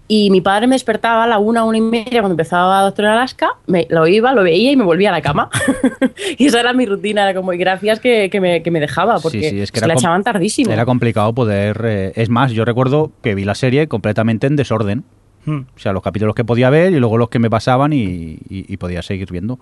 [0.08, 3.48] y mi padre me despertaba a la 1, 1 y media cuando empezaba Doctor Alaska,
[3.66, 5.48] me, lo iba, lo veía y me volvía a la cama.
[6.38, 9.18] y esa era mi rutina, era como y gracias que, que me, que me dejaba
[9.20, 10.70] porque Sí, sí, es que se era la echaban tardísimo.
[10.72, 11.80] Era complicado poder...
[11.84, 15.04] eh, es más, yo recuerdo que vi la serie completamente en desorden.
[15.44, 15.62] Hmm.
[15.74, 18.38] O sea, los capítulos que podía ver y luego los que me pasaban y, y-
[18.72, 19.58] y podía seguir viendo.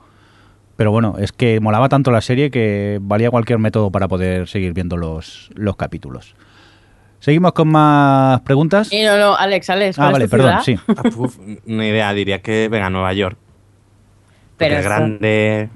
[0.77, 4.73] Pero bueno, es que molaba tanto la serie que valía cualquier método para poder seguir
[4.73, 6.35] viendo los, los capítulos.
[7.19, 8.89] Seguimos con más preguntas.
[8.91, 9.99] Eh, no, no, Alex, Alex.
[9.99, 10.87] ah, ¿cuál vale, es tu perdón, ciudad?
[10.87, 10.93] sí.
[10.97, 13.37] Ah, una idea, diría que venga a Nueva York.
[14.57, 15.69] Pero es grande.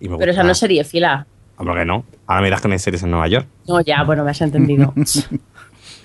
[0.00, 1.26] Y me Pero esa no sería fila.
[1.58, 2.04] ¿Por qué no?
[2.26, 3.46] Ahora me dirás que no hay series en Nueva York.
[3.66, 4.94] No, ya, bueno, me has entendido.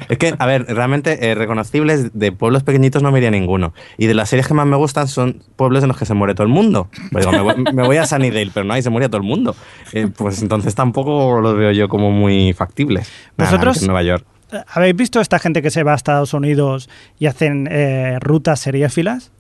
[0.10, 3.74] Es que, a ver, realmente eh, reconocibles de pueblos pequeñitos no me iría ninguno.
[3.98, 6.34] Y de las series que más me gustan son pueblos en los que se muere
[6.34, 6.90] todo el mundo.
[7.12, 9.28] Pues digo, me, voy, me voy a Sunnydale, pero no, ahí se muere todo el
[9.28, 9.56] mundo.
[9.94, 13.10] Eh, pues entonces tampoco los veo yo como muy factibles.
[13.38, 13.82] Nada, ¿Vosotros?
[13.82, 14.26] en Nueva York.
[14.68, 19.32] ¿Habéis visto esta gente que se va a Estados Unidos y hacen eh, rutas seriéfilas?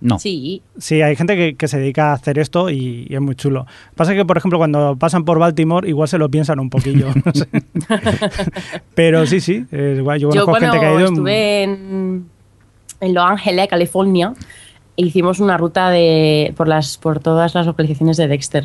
[0.00, 0.18] No.
[0.18, 0.62] Sí.
[0.78, 3.66] Sí, hay gente que, que se dedica a hacer esto y, y es muy chulo.
[3.94, 7.08] Pasa que, por ejemplo, cuando pasan por Baltimore, igual se lo piensan un poquillo.
[7.24, 7.46] no sé.
[8.94, 9.64] Pero sí, sí.
[9.70, 10.20] es guay.
[10.20, 11.00] Yo Yo cuando gente que ha ido.
[11.08, 12.26] en- estuve en,
[13.00, 14.32] en Los Ángeles, California,
[14.96, 18.64] hicimos una ruta de por las por todas las localizaciones de Dexter.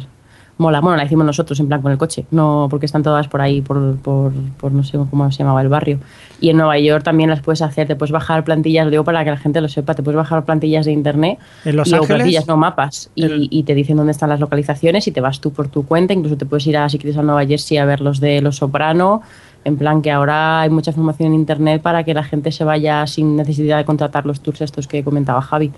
[0.58, 3.42] Mola, bueno, la hicimos nosotros en plan con el coche, no porque están todas por
[3.42, 6.00] ahí, por, por, por no sé cómo se llamaba el barrio.
[6.40, 9.26] Y en Nueva York también las puedes hacer, te puedes bajar plantillas, lo digo para
[9.26, 11.98] que la gente lo sepa, te puedes bajar plantillas de internet ¿En Los y, o
[11.98, 12.16] Ángeles?
[12.16, 15.68] plantillas, no mapas, y te dicen dónde están las localizaciones y te vas tú por
[15.68, 18.22] tu cuenta, incluso te puedes ir a, si quieres a Nueva Jersey a ver los
[18.22, 19.24] de Los Soprano,
[19.66, 23.06] en plan que ahora hay mucha información en internet para que la gente se vaya
[23.08, 25.72] sin necesidad de contratar los tours estos que comentaba Javi,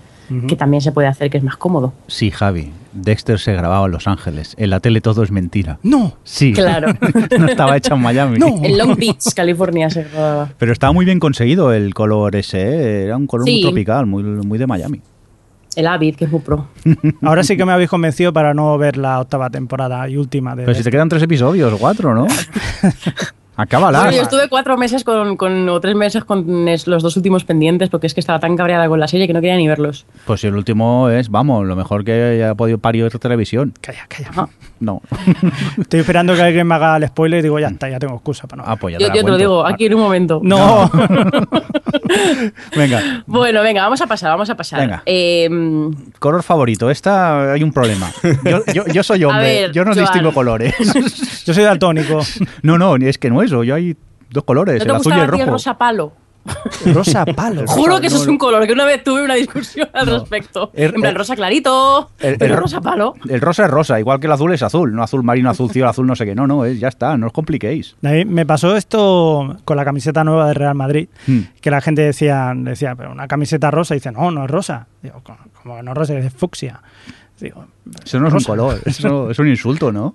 [0.46, 1.92] que también se puede hacer, que es más cómodo.
[2.06, 2.70] Sí, Javi.
[2.92, 4.54] Dexter se grababa en Los Ángeles.
[4.58, 5.78] En la tele todo es mentira.
[5.82, 6.14] No.
[6.24, 6.52] Sí.
[6.52, 6.88] Claro.
[7.38, 8.38] no estaba hecha en Miami.
[8.38, 8.56] No.
[8.62, 10.50] En Long Beach, California se grababa.
[10.58, 12.60] Pero estaba muy bien conseguido el color ese.
[12.60, 13.04] ¿eh?
[13.04, 15.00] Era un color muy tropical, muy, muy de Miami.
[15.76, 16.66] El Avid, que es muy pro.
[17.22, 20.64] Ahora sí que me habéis convencido para no ver la octava temporada y última de.
[20.64, 22.26] Pero si te quedan tres episodios, cuatro, ¿no?
[23.58, 23.98] Acábala.
[23.98, 27.88] Bueno, yo estuve cuatro meses con, con- o tres meses con los dos últimos pendientes
[27.90, 30.06] porque es que estaba tan cabreada con la serie que no quería ni verlos.
[30.26, 33.74] Pues si el último es, vamos, lo mejor que haya podido parir televisión.
[33.80, 34.48] Calla, calla.
[34.80, 35.02] No.
[35.78, 38.46] Estoy esperando que alguien me haga el spoiler y digo, ya está, ya tengo excusa
[38.46, 38.68] para no.
[38.70, 40.40] Ah, pues ya Yo, la yo te lo digo aquí en un momento.
[40.42, 40.90] No.
[42.76, 44.80] Venga, Bueno, venga, vamos a pasar, vamos a pasar.
[44.80, 45.02] Venga.
[45.04, 45.48] Eh,
[46.18, 46.90] color favorito.
[46.90, 48.10] Esta hay un problema.
[48.44, 50.04] Yo, yo- yo soy hombre, ver, yo no Joan.
[50.04, 50.74] distingo colores.
[51.44, 52.20] Yo soy daltónico.
[52.62, 53.64] No, no, es que no eso.
[53.64, 53.96] Yo hay
[54.30, 55.52] dos colores, ¿No el azul y el a ti el rojo.
[55.52, 56.12] rosa palo?
[56.94, 57.64] Rosa palo.
[57.66, 60.70] Juro que eso no, es un color, que una vez tuve una discusión al respecto.
[60.74, 63.14] El- en plan, el- rosa clarito, el- pero el- rosa palo.
[63.28, 64.94] El rosa es rosa, igual que el azul es azul.
[64.94, 66.34] No azul marino, azul cielo, azul no sé qué.
[66.34, 67.96] No, no, es, ya está, no os compliquéis.
[68.02, 71.40] A mí me pasó esto con la camiseta nueva de Real Madrid, Hmm.
[71.60, 74.86] que la gente decía, decía, pero una camiseta rosa, y dice, no, no es rosa.
[75.02, 76.80] Digo, "¿Cómo- como que no es rosa, es fucsia.
[77.40, 77.66] Digo,
[78.04, 80.14] Eso no es un color, eso es un insulto, ¿no?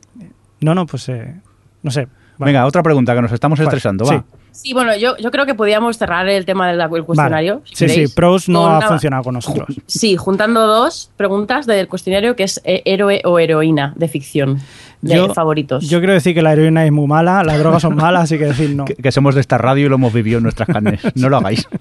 [0.62, 1.36] No, no, pues eh,
[1.84, 2.08] no sé.
[2.38, 4.16] Bueno, Venga, otra pregunta que nos estamos estresando, sí.
[4.16, 4.22] va.
[4.22, 4.26] Sí,
[4.74, 7.56] bueno, yo, yo creo que podíamos cerrar el tema del cuestionario.
[7.56, 7.66] vale.
[7.74, 9.68] si Sí, sí, Pros no con ha una- funcionado con nosotros.
[9.88, 14.60] Sí, juntando dos preguntas del cuestionario que es eh, héroe o heroína de ficción,
[15.02, 15.90] de favoritos.
[15.90, 18.46] Yo quiero decir que la heroína es muy mala, las drogas son malas, así que
[18.46, 18.86] decir no.
[18.86, 21.02] Que, que somos de esta radio y lo hemos vivido en nuestras carnes.
[21.16, 21.68] No lo hagáis.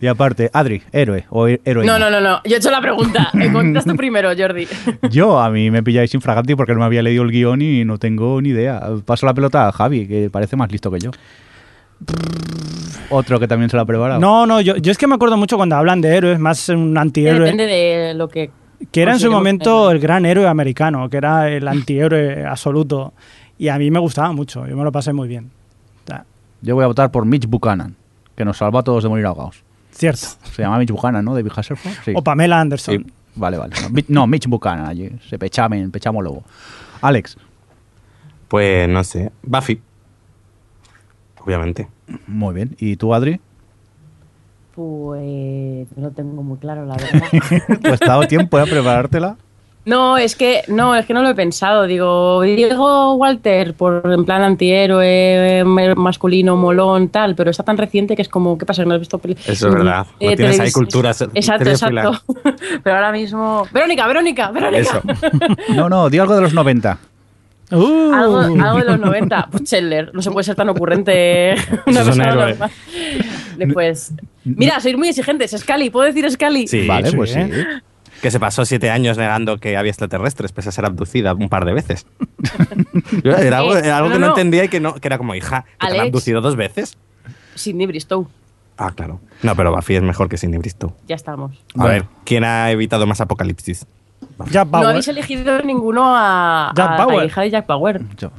[0.00, 1.98] Y aparte, Adri, héroe o heroína.
[1.98, 2.40] no, no, no, no.
[2.44, 3.30] Yo he hecho la pregunta.
[3.38, 3.50] Eh,
[3.86, 4.66] tú primero, Jordi.
[5.10, 7.98] Yo, a mí me pilláis infraganti porque no me había leído el guion y no
[7.98, 8.80] tengo ni idea.
[9.04, 11.10] Paso la pelota a Javi, que parece más listo que yo.
[13.10, 14.20] Otro que también se lo ha preparado.
[14.20, 16.96] No, no, yo, yo es que me acuerdo mucho cuando hablan de héroes, más un
[16.96, 17.40] antihéroe.
[17.40, 18.50] Depende de lo que.
[18.92, 19.94] Que era en su momento héroe.
[19.94, 23.12] el gran héroe americano, que era el antihéroe absoluto.
[23.58, 25.50] Y a mí me gustaba mucho, yo me lo pasé muy bien.
[26.04, 26.24] O sea,
[26.60, 27.96] Yo voy a votar por Mitch Buchanan,
[28.36, 29.64] que nos salvó a todos de morir ahogados.
[29.98, 30.26] Cierto.
[30.52, 31.34] Se llama Mitch Buchanan, ¿no?
[31.34, 31.84] David Hasselhoff.
[32.04, 32.12] Sí.
[32.14, 32.98] O Pamela Anderson.
[33.04, 33.12] Sí.
[33.34, 33.74] Vale, vale.
[33.82, 35.10] No, Mi- No, Mitch Buchanan, allí.
[35.28, 36.42] Se pechamen, pechamos luego.
[37.00, 37.36] Alex,
[38.48, 39.30] Pues no sé.
[39.42, 39.80] Buffy.
[41.44, 41.88] Obviamente.
[42.26, 42.74] muy bien.
[42.78, 43.40] ¿Y tú, Adri?
[44.74, 47.26] Pues no lo tengo muy claro, la verdad.
[47.82, 48.62] Pues te ha dado tiempo ¿eh?
[48.62, 49.36] a preparártela.
[49.88, 51.84] No, es que no, es que no lo he pensado.
[51.84, 55.64] Digo, Diego Walter, por en plan antihéroe, eh,
[55.96, 58.82] masculino, molón, tal, pero está tan reciente que es como, ¿qué pasa?
[58.82, 60.06] ¿Que no has visto peli- Eso es verdad.
[60.20, 62.12] No tienes ahí culturas Exacto, exacto.
[62.84, 63.66] Pero ahora mismo.
[63.72, 64.80] Verónica, Verónica, Verónica.
[64.80, 65.02] Eso.
[65.74, 66.98] No, no, di algo de los 90.
[67.70, 69.48] Uh, Algo, algo de los 90.
[69.50, 71.54] Pues Chandler, no se puede ser tan ocurrente
[71.86, 72.46] una es un persona héroe.
[72.50, 72.70] normal.
[73.56, 74.12] Después.
[74.44, 75.50] Mira, sois muy exigentes.
[75.56, 76.66] Scully, ¿puedo decir Scully?
[76.66, 77.40] Sí, vale, sí, pues sí.
[78.22, 81.64] Que se pasó siete años negando que había extraterrestres, pese a ser abducida un par
[81.64, 82.06] de veces.
[83.24, 84.32] era algo, era algo No, que no, no.
[84.32, 86.98] entendía y que, no, que era como, hija, que te han abducido dos veces.
[87.54, 88.28] Sidney Bristow.
[88.76, 89.20] Ah, claro.
[89.42, 90.94] No, pero Buffy es mejor que Sidney Bristow.
[91.06, 91.56] Ya estamos.
[91.74, 91.88] A Bueno.
[91.92, 93.86] ver, ¿quién ha evitado más apocalipsis?
[94.50, 94.84] Jack Bauer.
[94.84, 98.00] No habéis elegido ninguno a, Jack la hija de Jack Bauer.
[98.16, 98.30] Yo-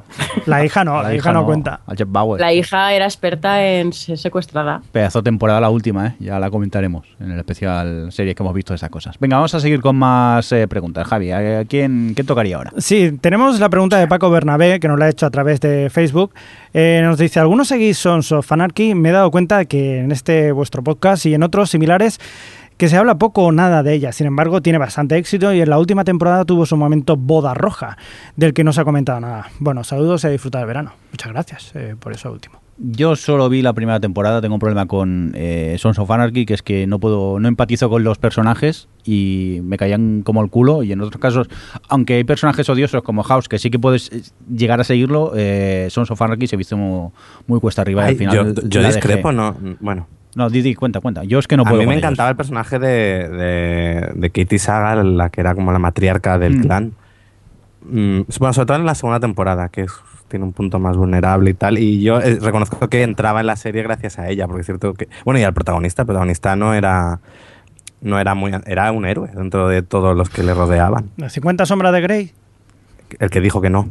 [0.46, 1.82] La hija no, la, hija, no, cuenta.
[1.86, 2.40] A Jeff Bauer.
[2.40, 4.82] La hija era experta en ser secuestrada.
[4.92, 6.16] Pedazo de temporada la última, ¿eh?
[6.20, 9.18] Ya la comentaremos en el especial serie que hemos visto de esas cosas.
[9.20, 11.08] Venga, vamos a seguir con más eh, preguntas.
[11.08, 12.72] Javi, ¿a quién, quién tocaría ahora?
[12.78, 15.90] Sí, tenemos la pregunta de Paco Bernabé, que nos la ha hecho a través de
[15.90, 16.34] Facebook.
[16.74, 18.96] Eh, nos dice, ¿algunos seguís Sons of Anarchy?
[18.96, 22.20] Me he dado cuenta que en este vuestro podcast y en otros similares
[22.80, 24.14] que se habla poco o nada de ella.
[24.14, 27.98] Sin embargo, tiene bastante éxito y en la última temporada tuvo su momento boda roja,
[28.38, 29.48] del que no se ha comentado nada.
[29.60, 30.94] Bueno, saludos y a disfrutar del verano.
[31.12, 32.62] Muchas gracias eh, por eso último.
[32.78, 36.54] Yo solo vi la primera temporada, tengo un problema con eh, Sons of Anarchy, que
[36.54, 40.82] es que no puedo, no empatizo con los personajes y me caían como el culo.
[40.84, 41.50] Y en otros casos,
[41.90, 45.88] aunque hay personajes odiosos como House, que sí que puedes eh, llegar a seguirlo, eh,
[45.90, 47.12] Sons of Anarchy se visto muy,
[47.46, 48.06] muy cuesta arriba.
[48.06, 49.42] y al final yo yo discrepo, dejé.
[49.42, 49.58] no.
[49.82, 51.24] Bueno, No, Didi, cuenta, cuenta.
[51.24, 51.80] Yo es que no a puedo.
[51.82, 52.04] mí me ellos.
[52.04, 56.58] encantaba el personaje de, de, de Katie Saga, la que era como la matriarca del
[56.58, 56.62] Mm.
[56.62, 56.94] clan.
[57.82, 59.94] Mm, bueno, sobre todo en la segunda temporada, que es-
[60.28, 61.80] tiene un punto más vulnerable y tal.
[61.80, 64.94] Y yo eh, reconozco que entraba en la serie gracias a ella, porque es cierto
[64.94, 65.08] que.
[65.26, 66.04] Bueno, y al protagonista.
[66.04, 67.20] El protagonista no era.
[68.02, 68.52] No era muy.
[68.68, 71.10] Era un héroe dentro de todos los que le rodeaban.
[71.18, 72.32] ¿Las 50 sombras de Grey?
[73.20, 73.90] El que dijo que no.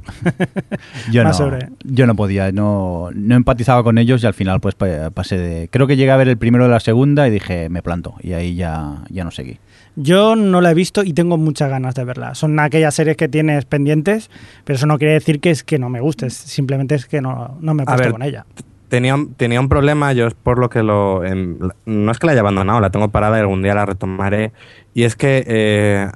[1.11, 4.75] Yo no, sobre- yo no podía, no, no empatizaba con ellos y al final pues
[4.75, 5.69] pa- pasé de...
[5.71, 8.15] Creo que llegué a ver el primero de la segunda y dije, me planto.
[8.23, 9.59] Y ahí ya, ya no seguí.
[9.97, 12.35] Yo no la he visto y tengo muchas ganas de verla.
[12.35, 14.31] Son aquellas series que tienes pendientes,
[14.65, 17.21] pero eso no quiere decir que es que no me guste, es- simplemente es que
[17.21, 18.47] no, no me he A puesto ver, con ella.
[18.89, 21.25] Tenía, un- tenía un problema, yo es por lo que lo...
[21.25, 24.53] em, no es que la haya abandonado, la tengo parada y algún día la retomaré.
[24.95, 26.09] Y es que eh,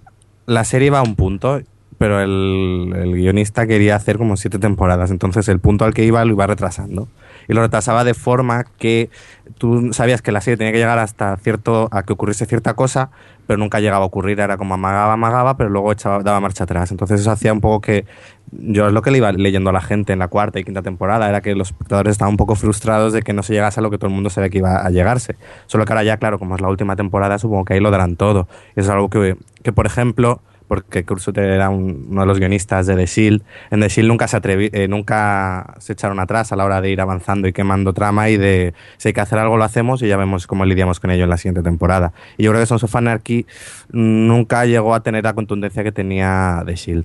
[0.46, 1.60] la serie iba a un punto,
[2.02, 5.12] pero el, guionista quería hacer como siete temporadas.
[5.12, 7.06] Entonces el punto al que iba lo iba retrasando.
[7.46, 9.08] Y lo retrasaba de forma que
[9.56, 11.88] tú sabías que la serie tenía que llegar hasta cierto...
[11.92, 13.10] a que ocurriese cierta cosa,
[13.46, 14.40] pero nunca llegaba a ocurrir.
[14.40, 16.90] Era como amagaba, amagaba, pero luego echaba, daba marcha atrás.
[16.90, 18.04] Entonces eso hacía un poco que...
[18.50, 20.82] Yo es lo que le iba leyendo a la gente en la cuarta y quinta
[20.82, 23.82] temporada, era que los espectadores estaban un poco frustrados de que no se llegase a
[23.84, 25.36] lo que todo el mundo sabía que iba a llegarse.
[25.66, 28.16] Solo que ahora ya, claro, como es la última temporada, supongo que ahí lo darán
[28.16, 28.48] todo.
[28.74, 30.42] Es algo que, que por ejemplo,
[30.72, 34.26] porque Kurt era un- uno de los guionistas de The Shield, en The Shield nunca
[34.26, 37.92] se atrevi- eh, nunca se echaron atrás a la hora de ir avanzando y quemando
[37.92, 40.98] trama y de si hay que hacer algo lo hacemos y ya vemos cómo lidiamos
[40.98, 42.14] con ello en la siguiente temporada.
[42.38, 43.44] Y yo creo que Sons of Anarchy
[43.90, 47.04] nunca llegó a tener la contundencia que tenía The Shield.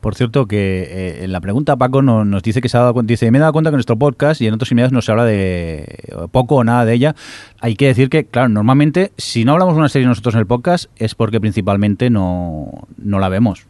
[0.00, 2.94] Por cierto, que eh, en la pregunta Paco no- nos dice que se ha dado
[2.94, 5.10] cuenta, dice, me he dado cuenta que nuestro podcast y en otros similares no se
[5.12, 7.14] habla de eh, poco o nada de ella.
[7.60, 10.86] Hay que decir que, claro, normalmente si no hablamos una serie nosotros en el podcast
[10.96, 13.66] es porque principalmente no, no la vemos.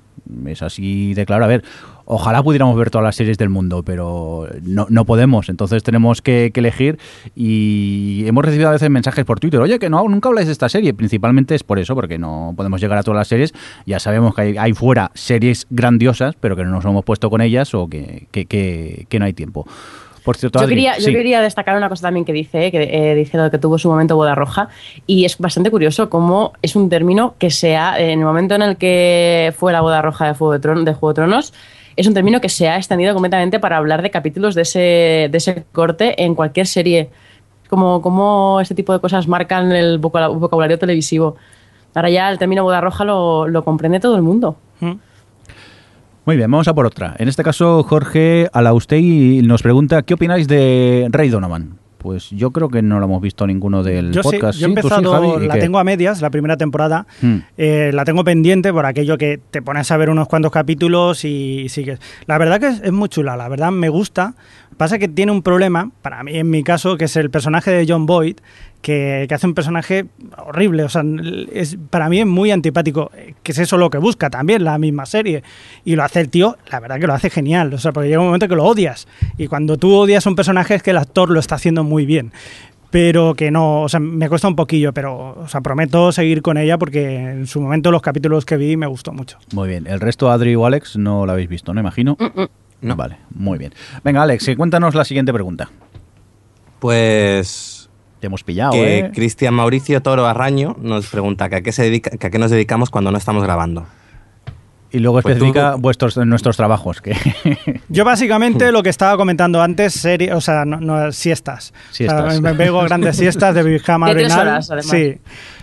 [0.46, 1.44] Es así de claro.
[1.44, 1.64] A ver,
[2.12, 5.48] ojalá pudiéramos ver todas las series del mundo, pero no, no podemos.
[5.48, 6.98] Entonces tenemos que, que elegir
[7.36, 10.68] y hemos recibido a veces mensajes por Twitter, oye, que no, nunca habláis de esta
[10.68, 10.92] serie.
[10.92, 13.54] Principalmente es por eso, porque no podemos llegar a todas las series.
[13.86, 17.40] Ya sabemos que hay, hay fuera series grandiosas, pero que no nos hemos puesto con
[17.40, 19.66] ellas o que, que, que- que no hay tiempo.
[20.24, 22.82] Por cierto, Yo Adri, quería, yo quería destacar una cosa también que dice, eh, que
[23.12, 24.68] eh, dice lo que tuvo su momento boda roja,
[25.06, 28.76] y es bastante curioso cómo es un término que sea, en el momento en el
[28.76, 31.54] que fue la boda roja de, Fuego de, Tron- de Juego de Tronos,
[31.96, 34.78] es un término que se ha extendido completamente para hablar de capítulos de ese,
[35.30, 37.10] de ese corte en cualquier serie.
[37.68, 41.36] Como, este tipo de cosas marcan el vocabula- vocabulario televisivo.
[41.94, 44.56] Ahora ya el término boda roja lo, lo comprende todo el mundo.
[44.80, 44.92] ¿Mm?
[46.26, 47.16] Muy bien, vamos a por otra.
[47.18, 51.79] En este caso, Jorge Alaustey nos pregunta, ¿qué opináis de Ray Donovan?
[52.00, 54.58] Pues yo creo que no lo hemos visto ninguno del Yo sí, podcast.
[54.58, 54.74] yo he ¿Sí?
[54.74, 55.60] ¿Tú sí, empezado, la qué?
[55.60, 57.06] tengo a medias, la primera temporada.
[57.20, 57.36] Hmm.
[57.58, 61.68] Eh, la tengo pendiente por aquello que te pones a ver unos cuantos capítulos y
[61.68, 62.00] sigues.
[62.24, 64.34] La verdad que es, es muy chula, la verdad me gusta.
[64.80, 67.84] Pasa que tiene un problema, para mí en mi caso, que es el personaje de
[67.86, 68.38] John Boyd,
[68.80, 70.06] que, que hace un personaje
[70.38, 70.84] horrible.
[70.84, 71.04] O sea,
[71.52, 73.10] es, para mí es muy antipático,
[73.42, 75.42] que es eso lo que busca también la misma serie.
[75.84, 77.74] Y lo hace el tío, la verdad que lo hace genial.
[77.74, 79.06] O sea, porque llega un momento que lo odias.
[79.36, 82.06] Y cuando tú odias a un personaje es que el actor lo está haciendo muy
[82.06, 82.32] bien
[82.88, 86.56] pero que no, o sea, me cuesta un poquillo, pero, o sea, prometo seguir con
[86.58, 89.38] ella porque en su momento los capítulos que vi me gustó mucho.
[89.52, 89.86] Muy bien.
[89.86, 91.80] El resto, Adri o Alex, no lo habéis visto, ¿no?
[91.80, 92.16] Imagino.
[92.82, 92.96] No.
[92.96, 93.72] Vale, muy bien.
[94.04, 95.68] Venga, Alex, cuéntanos la siguiente pregunta.
[96.78, 99.10] Pues Te hemos pillado, que ¿eh?
[99.14, 102.50] Cristian Mauricio Toro Arraño nos pregunta que a qué se dedica, que a qué nos
[102.50, 103.86] dedicamos cuando no estamos grabando.
[104.92, 107.00] Y luego Pues especifica tú- vuestros, nuestros trabajos.
[107.00, 107.14] Que
[107.88, 111.72] Yo básicamente lo que estaba comentando antes, serie, o sea, no, no, siestas.
[111.90, 112.24] Siestas.
[112.24, 114.86] O sea, me pego grandes siestas de pijama De horas, además.
[114.90, 115.18] Sí.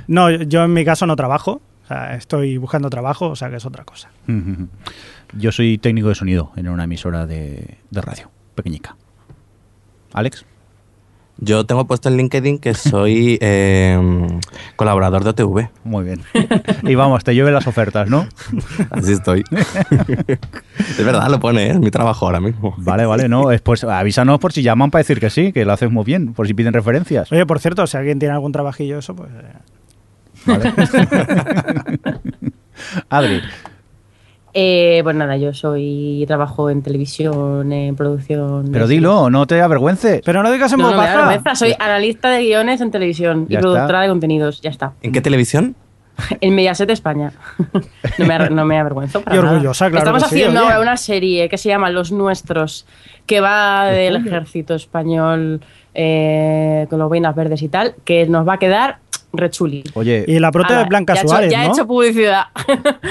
[0.08, 1.62] No, yo en mi caso no trabajo.
[1.84, 4.10] O sea, estoy buscando trabajo, o sea, que es otra cosa.
[5.34, 8.96] Yo soy técnico de sonido en una emisora de, de radio, pequeñica.
[10.14, 10.46] Alex.
[11.40, 14.00] Yo tengo puesto en LinkedIn que soy eh,
[14.76, 15.70] colaborador de OTV.
[15.84, 16.22] Muy bien.
[16.82, 18.28] Y vamos, te llueven las ofertas, ¿no?
[18.90, 19.44] Así estoy.
[19.52, 21.72] es verdad, lo pone, ¿eh?
[21.72, 22.74] es mi trabajo ahora mismo.
[22.80, 23.52] Vale, vale, no.
[23.52, 26.34] es- Pues avísanos por si llaman para decir que sí, que lo haces muy bien,
[26.34, 27.32] por si piden referencias.
[27.32, 29.30] Oye, por cierto, si alguien tiene algún trabajillo eso, pues...
[29.32, 29.54] eh,
[30.48, 30.74] Vale.
[33.10, 33.42] Adri,
[34.60, 38.70] Eh, pues nada, yo soy trabajo en televisión, en producción.
[38.74, 40.24] pero dilo, no te avergüences.
[40.26, 42.90] Pero no digas en No, voz no me da vergüenza, soy analista de guiones en
[42.90, 44.02] televisión Ya y productora está.
[44.02, 44.94] de contenidos, ya está.
[45.04, 45.76] ¿En qué televisión?
[46.42, 47.34] En Mediaset España.
[48.18, 49.52] no, me, no me avergüenzo para Y nada.
[49.52, 52.88] orgullosa, claro Estamos haciendo ahora una serie que se llama Los Nuestros,
[53.28, 55.62] que va del ejército español
[55.94, 58.98] eh, con los vainas verdes y tal, que nos va a quedar
[59.38, 59.84] rechuli.
[59.94, 61.74] Oye, Y la prota de Blanca ya he hecho- Suárez, Ya he ¿no?
[61.74, 62.44] hecho publicidad.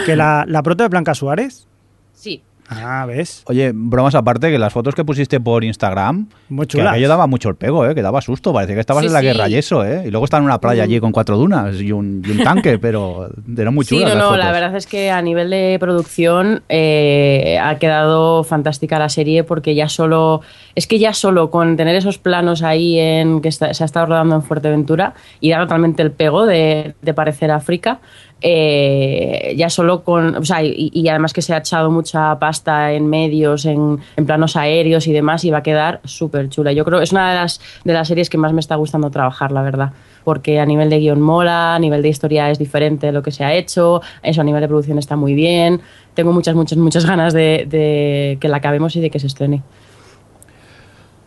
[0.05, 1.67] Que la, la prota de Blanca Suárez.
[2.13, 2.43] sí.
[2.69, 3.43] Ah, ¿ves?
[3.47, 7.49] oye, bromas aparte, que las fotos que pusiste por Instagram, Muy que aquello daba mucho
[7.49, 7.95] el pego, ¿eh?
[7.95, 9.27] que daba susto, parece que estabas Sí, en la sí.
[9.27, 10.03] guerra y eso, ¿eh?
[10.07, 12.79] Y luego estaba en una playa allí con cuatro dunas y un, y un tanque,
[12.81, 14.45] pero eran muy Sí, chulas no, las no, fotos.
[14.45, 19.75] la verdad es que a nivel de producción eh, ha quedado fantástica la serie porque
[19.75, 20.41] ya solo,
[20.75, 24.07] es que ya solo con tener esos planos ahí en que está- se ha estado
[24.07, 28.01] rodando en Fuerteventura y da totalmente el pego de, de parecer África,
[28.41, 33.07] eh, ya solo con, o sea, y, además que se ha echado mucha pasta en
[33.07, 36.73] medios, en, planos aéreos y demás y va a quedar súper chula.
[36.73, 39.11] Yo creo que es una de las, de las series que más me está gustando
[39.11, 39.93] trabajar, la verdad
[40.25, 43.31] porque a nivel de guion mola, a nivel de historia es diferente de lo que
[43.31, 45.81] se ha hecho, eso a nivel de producción está muy bien.
[46.15, 49.63] Tengo muchas, muchas, muchas ganas de, de que la acabemos y de que se estrene.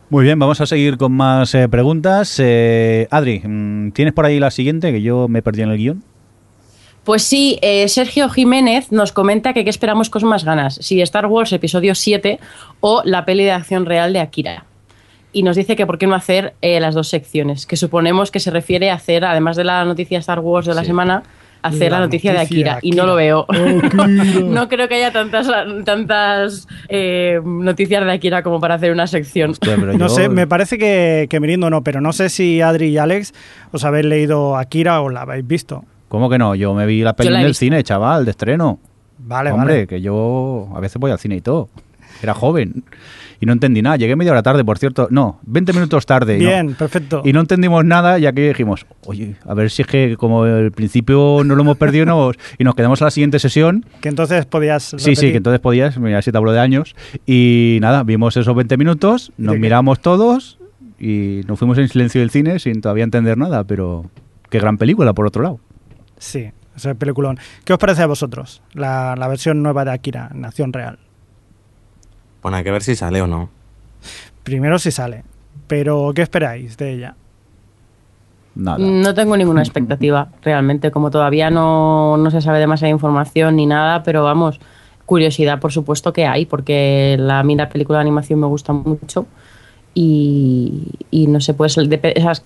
[0.10, 2.36] Muy bien, vamos a seguir con más eh, preguntas.
[2.40, 4.92] Eh, Adri, mm, ¿tienes por ahí la siguiente?
[4.92, 6.04] Que yo me perdí en el guion.
[7.10, 11.26] Pues sí, eh, Sergio Jiménez nos comenta que qué esperamos con más ganas, si Star
[11.26, 12.40] Wars Episodio 7
[12.82, 14.66] o la peli de acción real de Akira.
[15.34, 18.40] Y nos dice que por qué no hacer eh, las dos secciones, que suponemos que
[18.40, 21.24] se refiere a hacer, además de la noticia Star Wars de la semana,
[21.64, 22.78] hacer la, La noticia, de Akira.
[22.84, 23.48] Y no lo veo.
[23.50, 24.42] Akira.
[24.46, 25.48] no creo que haya tantas,
[25.86, 29.50] tantas eh, noticias de Akira como para hacer una sección.
[29.50, 32.90] Hostia, No yo- sé, me parece que, que Mirindo no, pero no sé si Adri
[32.90, 33.34] y Alex
[33.72, 35.86] os habéis leído Akira o la habéis visto.
[36.10, 36.54] ¿Cómo que no?
[36.56, 38.80] Yo me vi la peli en el cine, chaval, de estreno.
[39.20, 39.88] Vale, Hombre, vale.
[39.88, 41.70] que yo a veces voy al cine y todo.
[42.22, 42.84] Era joven
[43.40, 43.96] y no entendí nada.
[43.96, 45.08] Llegué media hora tarde, por cierto.
[45.12, 46.38] No, 20 minutos tarde.
[46.38, 47.22] y no- Bien, perfecto.
[47.24, 50.72] Y no entendimos nada y aquí dijimos, oye, a ver si es que como el
[50.74, 53.86] principio no lo hemos perdido nos- y nos quedamos a la siguiente sesión.
[54.02, 54.96] Que entonces podías.
[54.98, 56.96] Sí, sí, que entonces podías, mira, si te hablo de años.
[57.26, 60.58] Y nada, vimos esos 20 minutos, nos miramos todos
[61.00, 64.06] y nos fuimos en silencio del cine sin todavía entender nada, pero
[64.50, 65.60] qué gran película por otro lado.
[66.20, 67.40] Sí, ese peliculón.
[67.66, 68.62] ¿Qué os parece a vosotros?
[68.74, 71.00] La, la versión nueva de Akira, en acción real.
[72.44, 73.50] Bueno, hay que ver si sale o no.
[74.44, 75.24] Primero si sale.
[75.68, 77.16] Pero, ¿qué esperáis de ella?
[78.56, 78.78] Nada.
[78.80, 84.04] No tengo ninguna expectativa, realmente, como todavía no, no se sabe demasiada información ni nada,
[84.04, 84.60] pero vamos,
[85.06, 88.74] curiosidad por supuesto que hay, porque la, a mí la película de animación me gusta
[88.74, 89.26] mucho
[89.94, 91.72] y, y no sé, puede,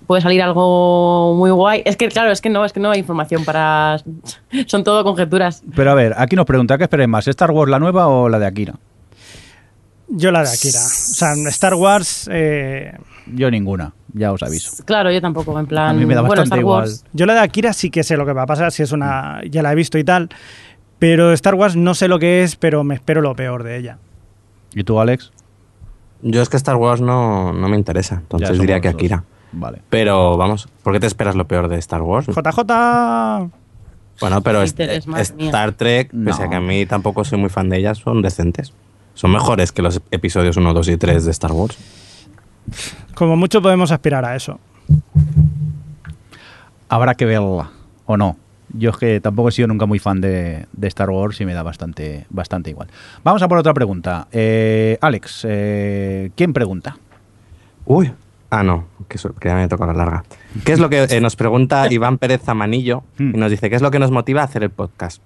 [0.06, 1.82] puede salir algo muy guay.
[1.84, 3.98] Es que claro, es que no, es que no hay información para...
[4.66, 5.62] Son todo conjeturas.
[5.74, 7.28] Pero a ver, aquí nos pregunta, ¿qué esperéis más?
[7.28, 8.74] ¿Star Wars la nueva o la de Akira?
[10.08, 10.78] Yo la de Akira.
[10.80, 12.28] O sea, Star Wars.
[12.32, 12.92] eh,
[13.26, 14.84] Yo ninguna, ya os aviso.
[14.84, 15.90] Claro, yo tampoco, en plan...
[15.90, 17.10] A mí me da bueno, bastante Star Wars, igual.
[17.14, 19.40] yo la de Akira sí que sé lo que va a pasar, si es una.
[19.50, 20.28] Ya la he visto y tal.
[20.98, 23.98] Pero Star Wars no sé lo que es, pero me espero lo peor de ella.
[24.74, 25.32] ¿Y tú, Alex?
[26.22, 28.94] Yo es que Star Wars no, no me interesa, entonces diría que dos.
[28.94, 29.24] Akira.
[29.52, 29.82] Vale.
[29.90, 32.26] Pero vamos, ¿por qué te esperas lo peor de Star Wars?
[32.26, 33.50] JJ.
[34.20, 34.74] Bueno, pero Sí.
[35.16, 38.72] Star Trek, pese a que a mí tampoco soy muy fan de ellas, son decentes.
[39.14, 41.76] Son mejores que los episodios 1, 2 y 3 de Star Wars.
[43.14, 44.58] Como mucho podemos aspirar a eso.
[46.88, 47.70] Habrá que verla,
[48.06, 48.36] o no.
[48.76, 51.54] Yo es que tampoco he sido nunca muy fan de, de Star Wars y me
[51.54, 52.88] da bastante, bastante igual.
[53.22, 54.26] Vamos a por otra pregunta.
[54.32, 56.96] Eh, Alex, eh, ¿quién pregunta?
[57.86, 58.12] Uy.
[58.50, 60.24] Ah, no, que, ya me toca la larga.
[60.64, 63.02] ¿Qué es lo que eh, nos pregunta Iván Pérez Zamanillo?
[63.18, 63.34] Hmm.
[63.34, 65.22] Y nos dice, ¿qué es lo que nos motiva a hacer el podcast?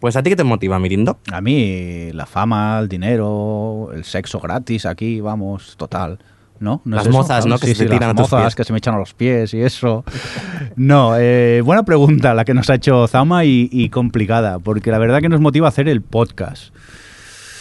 [0.00, 1.18] Pues a ti qué te motiva, Mirindo.
[1.32, 6.18] A mí, la fama, el dinero, el sexo gratis aquí, vamos, total.
[6.60, 6.80] ¿No?
[6.84, 7.18] ¿No es Las eso?
[7.18, 7.58] mozas, ¿no?
[7.58, 8.54] Sí, Que se te tiran las a tus mozas pies.
[8.54, 10.04] que se me echan a los pies y eso.
[10.76, 14.98] No, eh, buena pregunta la que nos ha hecho Zama y, y complicada, porque la
[14.98, 16.74] verdad que nos motiva a hacer el podcast.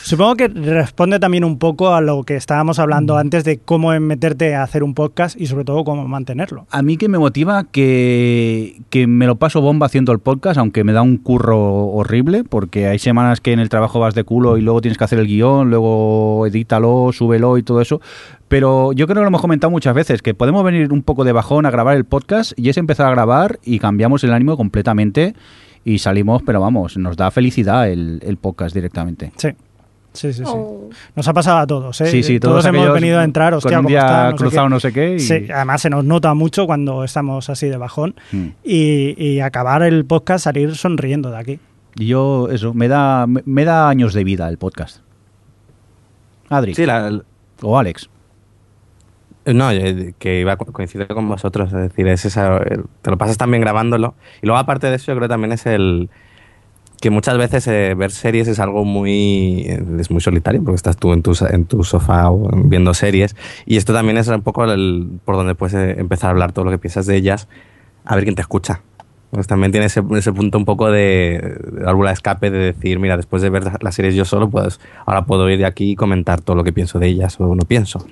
[0.05, 4.53] Supongo que responde también un poco a lo que estábamos hablando antes de cómo meterte
[4.53, 6.67] a hacer un podcast y sobre todo cómo mantenerlo.
[6.69, 10.83] A mí que me motiva que, que me lo paso bomba haciendo el podcast, aunque
[10.83, 14.59] me da un curro horrible, porque hay semanas que en el trabajo vas de culo
[14.59, 17.99] y luego tienes que hacer el guion, luego edítalo, súbelo y todo eso.
[18.47, 21.31] Pero yo creo que lo hemos comentado muchas veces, que podemos venir un poco de
[21.31, 25.33] bajón a grabar el podcast y es empezar a grabar y cambiamos el ánimo completamente
[25.83, 29.31] y salimos, pero vamos, nos da felicidad el, el podcast directamente.
[29.37, 29.49] Sí.
[30.15, 30.43] Sí, sí, sí.
[30.47, 30.89] Oh.
[31.15, 32.07] Nos ha pasado a todos, ¿eh?
[32.07, 34.29] Sí, sí, todos, todos hemos venido a entrar, hostia, con un ¿cómo día está?
[34.31, 37.67] No cruzado no sé qué y- Sí, además se nos nota mucho cuando estamos así
[37.67, 38.45] de bajón Mm.
[38.63, 41.59] y, y acabar el podcast, salir sonriendo de aquí.
[41.97, 44.99] Y yo, eso, me da, me, me da años de vida el podcast.
[46.49, 46.73] Adri.
[46.75, 47.21] Sí, la-
[47.61, 48.09] O Alex.
[49.45, 53.11] No, eh, que iba a co- coincidir con vosotros, es decir, es esa, el- te
[53.11, 54.15] lo pasas también grabándolo.
[54.41, 56.09] Y luego, aparte de eso, yo creo también es el
[57.01, 60.97] que muchas veces eh, ver series es algo muy eh, es muy solitario porque estás
[60.97, 62.29] tú en tu, en tu sofá
[62.65, 63.35] viendo series
[63.65, 66.65] y esto también es un poco el- por donde puedes eh, empezar a hablar todo
[66.65, 67.47] lo que piensas de ellas
[68.05, 68.81] a ver quién te escucha
[69.31, 72.99] pues también tiene ese, ese punto un poco de, de válvula de escape de decir
[72.99, 75.95] mira después de ver las series yo solo pues ahora puedo ir de aquí y
[75.95, 78.05] comentar todo lo que pienso de ellas o no pienso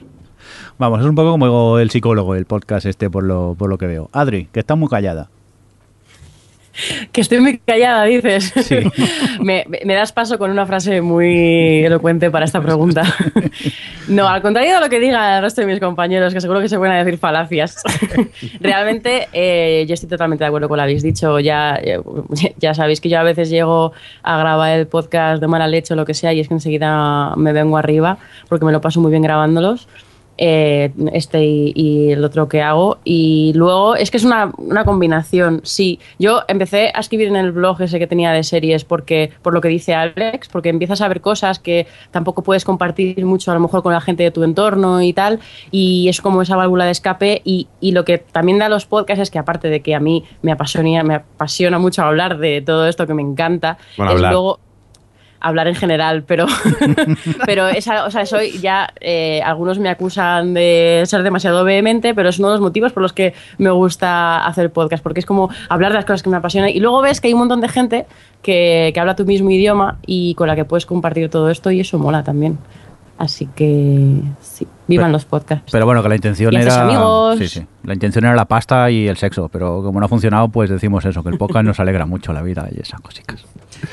[0.77, 3.85] Vamos, es un poco como el psicólogo, el podcast este, por lo, por lo que
[3.85, 4.09] veo.
[4.11, 5.29] Adri, que está muy callada.
[7.11, 8.51] Que estoy muy callada, dices.
[8.65, 8.77] Sí.
[9.41, 13.03] me, me- me das paso con una frase muy elocuente para esta pregunta.
[14.07, 16.69] no, al contrario de lo que diga el resto de mis compañeros, que seguro que
[16.69, 17.77] se van a decir falacias.
[18.59, 21.39] Realmente, eh, yo estoy totalmente de acuerdo con lo que habéis dicho.
[21.39, 21.99] Ya, eh,
[22.57, 23.93] ya sabéis que yo a veces llego
[24.23, 27.35] a grabar el podcast de mala leche o lo que sea, y es que enseguida
[27.35, 28.17] me vengo arriba,
[28.49, 29.87] porque me lo paso muy bien grabándolos
[30.37, 32.97] eh, este y, y el otro que hago.
[33.03, 35.61] Y luego es que es una, una combinación.
[35.63, 39.53] Sí, yo empecé a escribir en el blog ese que tenía de series porque por
[39.53, 43.53] lo que dice Alex, porque empiezas a ver cosas que tampoco puedes compartir mucho a
[43.53, 45.39] lo mejor con la gente de tu entorno y tal.
[45.71, 47.41] Y es como esa válvula de escape.
[47.43, 50.23] Y, y lo que también da los podcasts es que aparte de que a mí
[50.41, 54.31] me apasiona, me apasiona mucho hablar de todo esto que me encanta, Bueno, es hablar.
[54.33, 54.59] luego
[55.43, 56.47] hablar en general, pero,
[57.45, 62.29] pero esa, o sea, soy ya, eh, algunos me acusan de ser demasiado vehemente, pero
[62.29, 65.49] es uno de los motivos por los que me gusta hacer podcast, porque es como
[65.69, 67.67] hablar de las cosas que me apasionan y luego ves que hay un montón de
[67.67, 68.05] gente
[68.41, 71.81] que, que habla tu mismo idioma y con la que puedes compartir todo esto y
[71.81, 72.57] eso mola también.
[73.17, 75.71] Así que sí, vivan los podcasts.
[75.71, 76.83] Pero bueno, que la intención Y era.
[76.83, 77.37] amigos.
[77.37, 77.65] Sí, sí.
[77.83, 81.05] La intención era la pasta y el sexo, pero como no ha funcionado, pues decimos
[81.05, 83.45] eso, que el podcast nos alegra mucho la vida y esas cositas.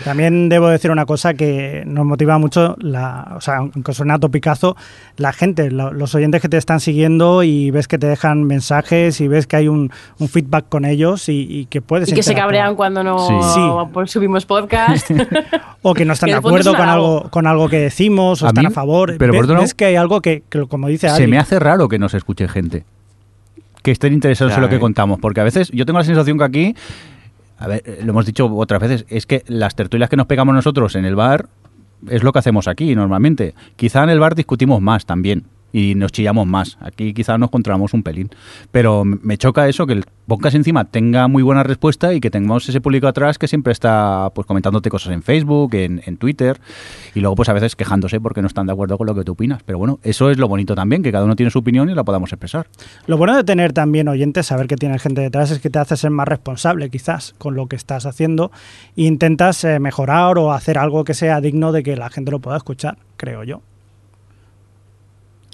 [0.05, 4.77] También debo decir una cosa que nos motiva mucho, la, o sea, aunque suena topicazo,
[5.17, 9.21] la gente, lo- los oyentes que te están siguiendo y ves que te dejan mensajes
[9.21, 12.23] y ves que hay un, un feedback con ellos y, y que puedes y que
[12.23, 13.35] se cabrean cuando no Sí.
[13.55, 13.61] Sí.
[13.93, 15.11] pues, subimos podcast.
[15.83, 18.49] O que no están Que de acuerdo con algo, con algo que decimos o A
[18.49, 19.15] están mí- a favor.
[19.19, 21.39] pero Ve- por otro lado- ves que hay algo que, que como dice Se me
[21.39, 22.85] hace raro que nos escuche gente.
[23.83, 24.81] Que estén interesados en lo que eh.
[24.81, 25.19] contamos.
[25.21, 26.75] Porque a veces yo tengo la sensación que aquí,
[27.61, 30.55] a ver, eh, lo hemos dicho otras veces, es que las tertulias que nos pegamos
[30.55, 31.49] nosotros en el bar
[32.09, 33.55] es lo que hacemos aquí normalmente.
[33.77, 36.79] Quizá en el bar discutimos más también y nos chillamos más.
[36.81, 38.31] Aquí quizá nos controlamos un pelín.
[38.71, 42.69] Pero me choca eso, que el podcast encima tenga muy buena respuesta y que tengamos
[42.69, 46.61] ese público atrás que siempre está pues comentándote cosas en Facebook, en, en Twitter
[47.15, 49.33] y luego pues a veces quejándose porque no están de acuerdo con lo que tú
[49.33, 49.63] opinas.
[49.65, 52.05] Pero bueno, eso es lo bonito también, que cada uno tiene su opinión y la
[52.05, 52.67] podamos expresar.
[53.07, 55.97] Lo bueno de tener también oyentes, saber que tienes gente detrás, es que te hace
[55.97, 58.51] ser más responsable quizás con lo que estás haciendo
[58.97, 62.41] e intentas eh, mejorar o hacer algo que sea digno de que la gente lo
[62.41, 63.63] pueda escuchar, creo yo.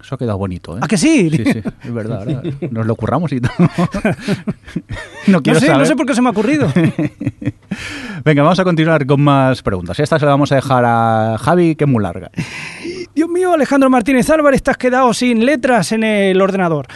[0.07, 0.80] Eso ha quedado bonito, ¿eh?
[0.82, 1.28] ¿A que sí?
[1.30, 2.24] Sí, sí, es verdad.
[2.70, 3.50] Nos lo curramos y todo.
[5.26, 5.86] no quiero no, sé, no saber.
[5.88, 6.72] sé por qué se me ha ocurrido.
[8.24, 9.98] Venga, vamos a continuar con más preguntas.
[9.98, 12.30] Esta se la vamos a dejar a Javi, que es muy larga.
[13.16, 16.86] Dios mío, Alejandro Martínez Álvarez, te has quedado sin letras en el ordenador.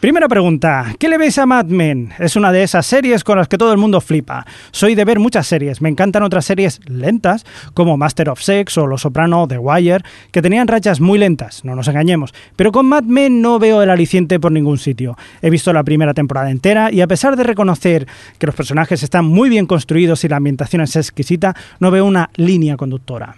[0.00, 2.10] Primera pregunta, ¿qué le veis a Mad Men?
[2.18, 4.44] Es una de esas series con las que todo el mundo flipa.
[4.70, 8.86] Soy de ver muchas series, me encantan otras series lentas, como Master of Sex o
[8.86, 12.34] Los Soprano, The Wire, que tenían rachas muy lentas, no nos engañemos.
[12.56, 15.16] Pero con Mad Men no veo el aliciente por ningún sitio.
[15.40, 18.06] He visto la primera temporada entera y a pesar de reconocer
[18.38, 22.28] que los personajes están muy bien construidos y la ambientación es exquisita, no veo una
[22.36, 23.36] línea conductora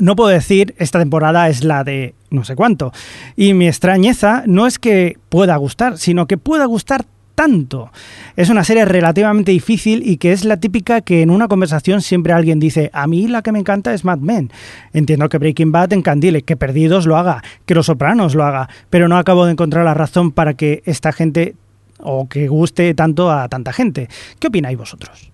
[0.00, 2.92] no puedo decir esta temporada es la de no sé cuánto.
[3.36, 7.90] Y mi extrañeza no es que pueda gustar, sino que pueda gustar tanto.
[8.36, 12.34] Es una serie relativamente difícil y que es la típica que en una conversación siempre
[12.34, 14.50] alguien dice, a mí la que me encanta es Mad Men.
[14.92, 19.08] Entiendo que Breaking Bad encandile, que Perdidos lo haga, que Los Sopranos lo haga, pero
[19.08, 21.54] no acabo de encontrar la razón para que esta gente
[21.98, 24.08] o que guste tanto a tanta gente.
[24.38, 25.29] ¿Qué opináis vosotros?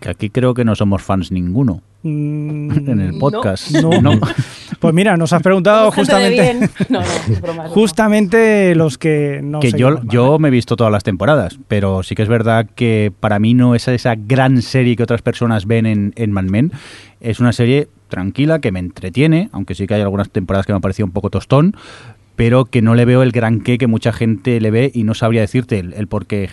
[0.00, 1.82] Que aquí creo que no somos fans ninguno.
[2.02, 3.70] Mm, en el podcast.
[3.72, 3.90] No.
[4.78, 6.70] Pues mira, nos has preguntado justamente.
[6.88, 11.58] No, no, justamente los que no Que yo, yo me he visto todas las temporadas,
[11.66, 15.20] pero sí que es verdad que para mí no es esa gran serie que otras
[15.20, 16.70] personas ven en, en Mad Men.
[17.20, 20.76] Es una serie tranquila que me entretiene, aunque sí que hay algunas temporadas que me
[20.76, 21.74] han parecido un poco tostón,
[22.38, 25.14] pero que no le veo el gran qué que mucha gente le ve y no
[25.14, 26.48] sabría decirte el, por qué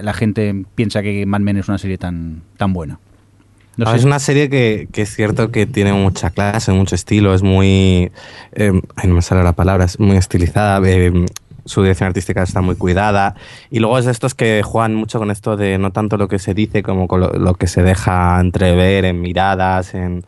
[0.00, 3.00] la gente piensa que Mad Men es una serie tan, tan buena.
[3.76, 8.12] Es una serie que, es cierto que tiene mucha clase, mucho estilo, es muy...
[8.52, 10.80] Eh, no me sale la palabra, es muy estilizada.
[10.88, 11.12] Eh,
[11.64, 13.34] su dirección artística está muy cuidada.
[13.70, 16.38] Y luego es de estos que juegan mucho con esto de no tanto lo que
[16.38, 19.94] se dice como lo, que se deja entrever en miradas.
[19.94, 20.24] En...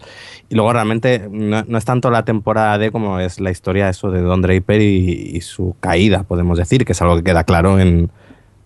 [0.49, 4.21] Y luego realmente no, es tanto la temporada de como es la historia eso de
[4.21, 8.11] Don Draper y, su caída, podemos decir, que es algo que queda claro en,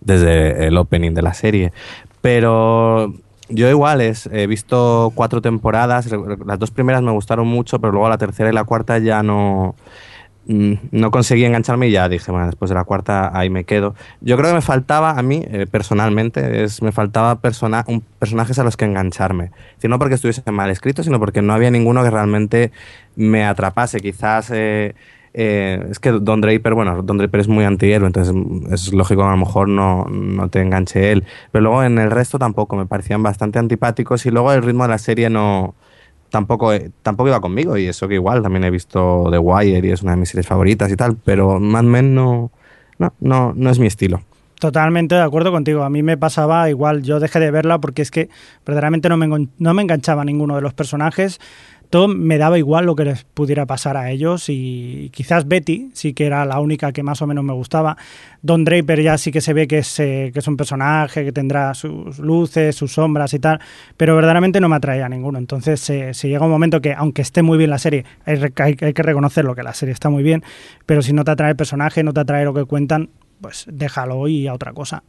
[0.01, 1.71] desde el opening de la serie.
[2.21, 3.13] Pero
[3.49, 6.09] yo igual es, he visto cuatro temporadas,
[6.45, 9.75] las dos primeras me gustaron mucho, pero luego la tercera y la cuarta ya no
[10.49, 13.93] no conseguí engancharme y ya dije, bueno, después de la cuarta ahí me quedo.
[14.19, 18.57] Yo creo que me faltaba a mí, eh, personalmente, es, me faltaba persona, un, personajes
[18.57, 19.51] a los que engancharme.
[19.87, 22.71] no porque estuviese mal escrito, sino porque no había ninguno que realmente
[23.15, 23.99] me atrapase.
[23.99, 24.51] Quizás...
[24.51, 24.95] Eh,
[25.31, 28.33] eh, es que Don Draper, bueno, Don Draper es muy antihéroe, entonces
[28.71, 31.23] es lógico que a lo mejor no, no, te enganche él.
[31.51, 34.89] Pero luego en el resto tampoco, me parecían bastante antipáticos y luego el ritmo de
[34.89, 35.75] la serie no,
[36.29, 36.71] tampoco,
[37.01, 40.11] tampoco iba conmigo y eso que igual también he visto The Wire y es una
[40.11, 42.51] de mis series favoritas y tal, pero Mad Men no,
[42.97, 44.21] no, no, no es mi estilo.
[44.59, 45.83] Totalmente de acuerdo contigo.
[45.83, 47.01] A mí me pasaba igual.
[47.01, 48.29] Yo dejé de verla porque es que
[48.65, 51.39] verdaderamente no me, no me enganchaba ninguno de los personajes
[51.89, 56.13] todo me daba igual lo que les pudiera pasar a ellos y quizás Betty sí
[56.13, 57.97] que era la única que más o menos me gustaba.
[58.41, 61.31] Don Draper ya sí que se ve que es, eh, que es un personaje que
[61.31, 63.59] tendrá sus luces, sus sombras y tal,
[63.97, 65.39] pero verdaderamente no me atraía a ninguno.
[65.39, 68.93] Entonces se llega un momento que aunque esté muy bien la serie, hay, hay, hay
[68.93, 70.43] que reconocerlo que la serie está muy bien,
[70.85, 73.09] pero si no te atrae el personaje, no te atrae lo que cuentan,
[73.41, 75.03] pues déjalo y a otra cosa.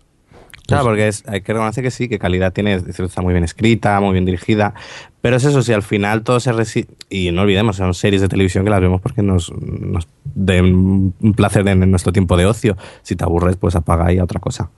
[0.71, 4.01] Claro, porque es, hay que reconocer que sí, que calidad tiene, está muy bien escrita,
[4.01, 4.75] muy bien dirigida,
[5.21, 8.29] pero es eso, si al final todo se resiste, y no olvidemos, son series de
[8.29, 12.77] televisión que las vemos porque nos, nos den un placer en nuestro tiempo de ocio,
[13.03, 14.71] si te aburres, pues apaga ahí a otra cosa.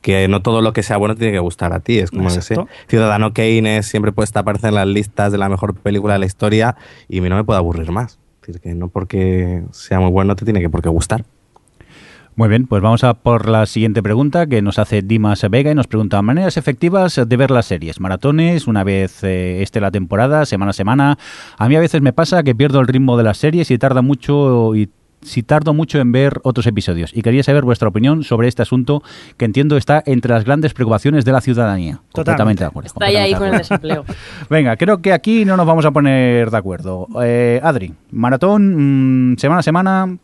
[0.00, 2.56] Que no todo lo que sea bueno tiene que gustar a ti, es como ese
[2.88, 6.76] Ciudadano Kane siempre puede aparecer en las listas de la mejor película de la historia
[7.08, 8.18] y a mí no me puede aburrir más.
[8.40, 11.24] Es decir, que no porque sea muy bueno te tiene que por qué gustar.
[12.34, 15.74] Muy bien, pues vamos a por la siguiente pregunta que nos hace Dimas Vega y
[15.74, 20.46] nos pregunta maneras efectivas de ver las series, maratones, una vez eh, esté la temporada,
[20.46, 21.18] semana a semana.
[21.58, 24.00] A mí a veces me pasa que pierdo el ritmo de las series y tarda
[24.00, 24.88] mucho y
[25.20, 27.14] si tardo mucho en ver otros episodios.
[27.14, 29.02] Y quería saber vuestra opinión sobre este asunto
[29.36, 32.00] que entiendo está entre las grandes preocupaciones de la ciudadanía.
[32.12, 32.86] Totalmente de acuerdo.
[32.86, 34.04] Está ahí con el desempleo.
[34.50, 37.08] Venga, creo que aquí no nos vamos a poner de acuerdo.
[37.22, 40.18] Eh, Adri, maratón, mm, semana a semana,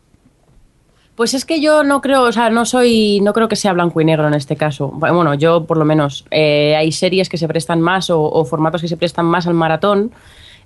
[1.19, 3.99] pues es que yo no creo, o sea, no soy, no creo que sea blanco
[3.99, 4.87] y negro en este caso.
[4.87, 8.87] Bueno, yo por lo menos eh, hay series que se prestan más o, formatos que
[8.87, 10.13] se prestan más al maratón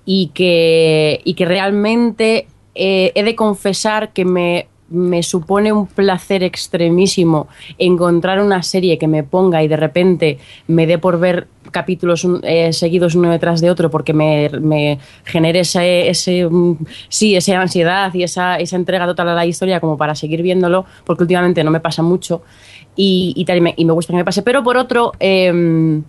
[0.05, 2.45] y que, y que realmente
[2.75, 9.07] eh, he de confesar que me me supone un placer extremísimo encontrar una serie que
[9.07, 10.37] me ponga y de repente
[10.67, 15.61] me dé por ver capítulos eh, seguidos uno detrás de otro porque me, me genere
[15.61, 16.77] ese, ese, mm,
[17.09, 20.85] sí, esa ansiedad y esa, esa entrega total a la historia como para seguir viéndolo,
[21.03, 22.43] porque últimamente no me pasa mucho
[22.95, 24.43] y, y, tal, y, me, gusta que me pase.
[24.43, 26.01] Pero por otro, eh,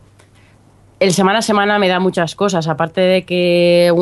[1.00, 3.92] el semana a semana me da muchas cosas, aparte de que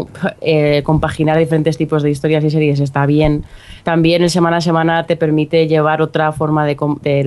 [0.40, 3.45] eh, compaginar diferentes tipos de historias y series está bien,
[3.82, 6.76] también el semana a semana te permite llevar otra forma de,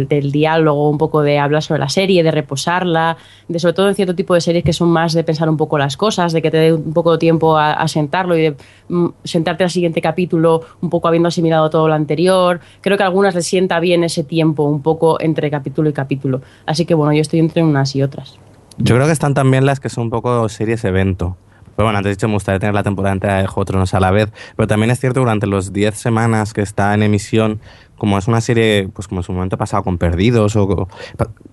[0.07, 3.95] del diálogo, un poco de hablar sobre la serie, de reposarla, de sobre todo en
[3.95, 6.51] cierto tipo de series que son más de pensar un poco las cosas, de que
[6.51, 8.55] te dé un poco de tiempo a, sentarlo y de
[8.87, 12.61] mm, sentarte al siguiente capítulo un poco habiendo asimilado todo lo anterior.
[12.81, 16.41] Creo que a algunas les sienta bien ese tiempo un poco entre capítulo y capítulo.
[16.65, 18.39] Así que bueno, yo estoy entre unas y otras.
[18.77, 21.37] Yo creo que están también las que son un poco series evento.
[21.75, 23.93] Pero bueno, antes he dicho, me gustaría tener la temporada entera de Juego de Tronos
[23.93, 24.29] a la vez.
[24.55, 27.59] Pero también es cierto durante los 10 semanas que está en emisión,
[27.97, 30.87] como es una serie, pues como en su momento pasado con Perdidos o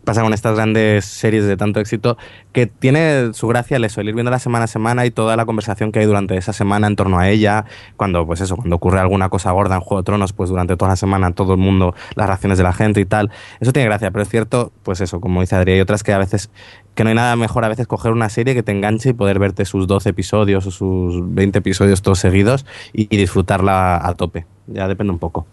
[0.05, 2.17] pasa con estas grandes series de tanto éxito,
[2.53, 5.37] que tiene su gracia el eso, el ir viendo la semana a semana y toda
[5.37, 7.65] la conversación que hay durante esa semana en torno a ella,
[7.97, 10.91] cuando pues eso, cuando ocurre alguna cosa gorda en Juego de Tronos, pues durante toda
[10.91, 14.11] la semana todo el mundo, las reacciones de la gente y tal, eso tiene gracia,
[14.11, 16.51] pero es cierto, pues eso, como dice Adrián, hay otras que a veces,
[16.95, 19.39] que no hay nada mejor a veces coger una serie que te enganche y poder
[19.39, 24.89] verte sus 12 episodios o sus 20 episodios todos seguidos y disfrutarla a tope, ya
[24.89, 25.47] depende un poco.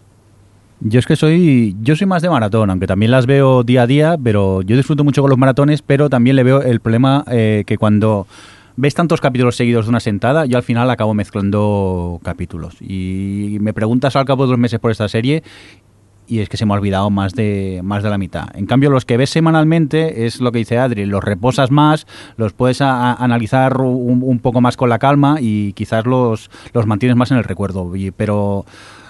[0.82, 3.86] Yo es que soy, yo soy más de maratón, aunque también las veo día a
[3.86, 7.64] día, pero yo disfruto mucho con los maratones, pero también le veo el problema eh,
[7.66, 8.26] que cuando
[8.76, 12.76] ves tantos capítulos seguidos de una sentada, yo al final acabo mezclando capítulos.
[12.80, 15.42] Y me preguntas al cabo de dos meses por esta serie
[16.30, 18.48] y es que se me ha olvidado más de, más de la mitad.
[18.54, 22.06] En cambio, los que ves semanalmente es lo que dice Adri, los reposas más,
[22.36, 27.16] los puedes analizar un, un, poco más con la calma y quizás los, los mantienes
[27.16, 27.92] más en el recuerdo.
[28.16, 28.64] pero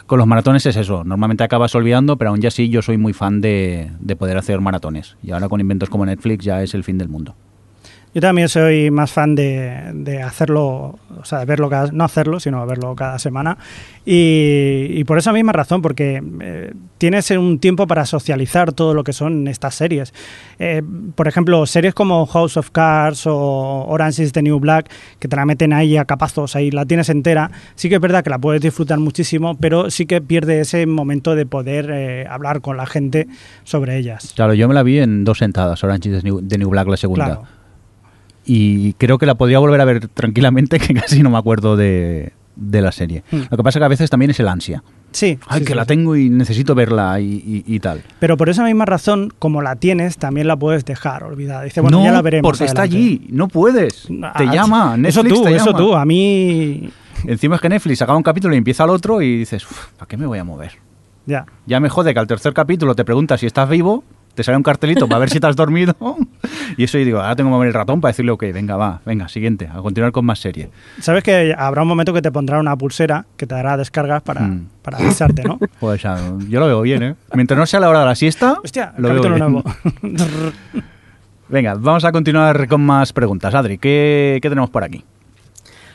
[0.06, 3.12] con los maratones es eso, normalmente acabas olvidando, pero aún ya sí yo soy muy
[3.12, 5.16] fan de, de poder hacer maratones.
[5.22, 7.36] Y ahora con inventos como Netflix ya es el fin del mundo.
[8.12, 12.66] Yo también soy más fan de, hacerlo, o sea, de verlo cada, no hacerlo, sino
[12.66, 13.56] verlo cada semana.
[14.04, 19.12] Y, por esa misma razón, porque eh, tienes un tiempo para socializar todo lo que
[19.12, 20.12] son estas series.
[20.58, 20.82] Eh,
[21.14, 24.90] por ejemplo, series como House of Cards o Orange is the New Black,
[25.20, 27.52] que te la meten ahí a capazos, ahí la tienes entera.
[27.76, 31.36] Sí que es verdad que la puedes disfrutar muchísimo, pero sí que pierde ese momento
[31.36, 33.28] de poder eh, hablar con la gente
[33.62, 34.32] sobre ellas.
[34.34, 37.40] Claro, yo me la vi en dos sentadas, Orange is the New, Black, la segunda
[38.53, 42.32] y creo que la podría volver a ver tranquilamente, que casi no me acuerdo de,
[42.57, 43.22] la serie.
[43.30, 43.42] Hmm.
[43.48, 44.82] Lo que pasa que a veces también es el ansia.
[45.12, 45.38] Sí.
[45.46, 48.03] Ay, que la tengo y necesito verla y, tal.
[48.18, 51.62] Pero por esa misma razón, como la tienes, también la puedes dejar olvidada.
[51.62, 52.48] Dice, bueno, ya la veremos.
[52.48, 54.09] Porque está allí, no puedes.
[54.36, 56.90] Te llama, Netflix Eso tú, te eso tú, a mí.
[57.26, 59.64] Encima es que Netflix acaba un capítulo y empieza el otro y dices,
[59.96, 60.72] ¿para qué me voy a mover?
[61.26, 61.46] Ya.
[61.66, 64.03] Ya me jode que al tercer capítulo te preguntas si estás vivo
[64.35, 65.95] te sale un cartelito para ver si te has dormido.
[66.76, 69.01] Y eso y digo, ahora tengo que mover el ratón para decirle, ok, venga, va,
[69.05, 70.70] venga, siguiente, a continuar con más serie.
[71.01, 74.43] Sabes que habrá un momento que te pondrá una pulsera que te dará descargas para,
[74.43, 74.68] mm.
[74.83, 75.59] para avisarte, ¿no?
[75.81, 76.16] Pues ya,
[76.49, 77.14] yo lo veo bien, ¿eh?
[77.35, 79.64] Mientras no sea la hora de la siesta, Hostia, lo veo nuevo.
[81.49, 83.55] venga, vamos a continuar con más preguntas.
[83.55, 85.05] Adri, ¿qué, qué tenemos por aquí?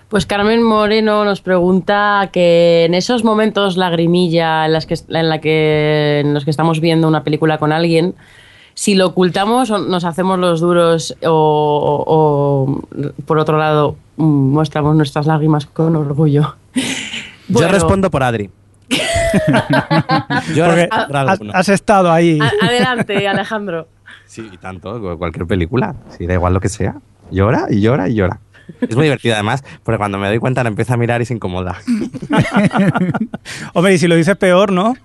[0.10, 5.42] Pues Carmen Moreno nos pregunta que en esos momentos lagrimilla en, las que, en, la
[5.42, 8.14] que, en los que estamos viendo una película con alguien,
[8.76, 12.82] si lo ocultamos o nos hacemos los duros o,
[13.26, 16.56] por otro lado mostramos nuestras lágrimas con orgullo.
[17.48, 18.50] Yo respondo por Adri.
[20.56, 22.40] Yo has, has, estado ahí.
[22.62, 23.88] adelante, Alejandro.
[24.26, 26.96] Sí, y tanto, cualquier película, si da igual lo que sea.
[27.32, 28.40] Llora y llora y llora.
[28.82, 31.34] Es muy divertido además, porque cuando me doy cuenta la empieza a mirar y se
[31.34, 31.82] incomoda.
[33.74, 34.96] Hombre, y si lo dices peor, ¿no?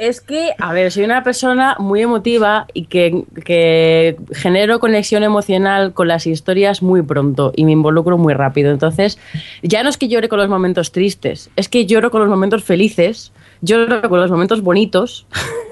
[0.00, 5.92] Es que, a ver, soy una persona muy emotiva y que, que, genero conexión emocional
[5.92, 8.70] con las historias muy pronto y me involucro muy rápido.
[8.70, 9.18] Entonces,
[9.62, 12.64] ya no es que llore con los momentos tristes, es que lloro con los momentos
[12.64, 15.26] felices, lloro con los momentos bonitos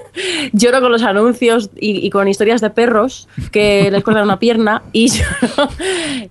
[0.53, 5.09] lloro con los anuncios y, con historias de perros que les cortan una pierna y
[5.09, 5.69] lloro.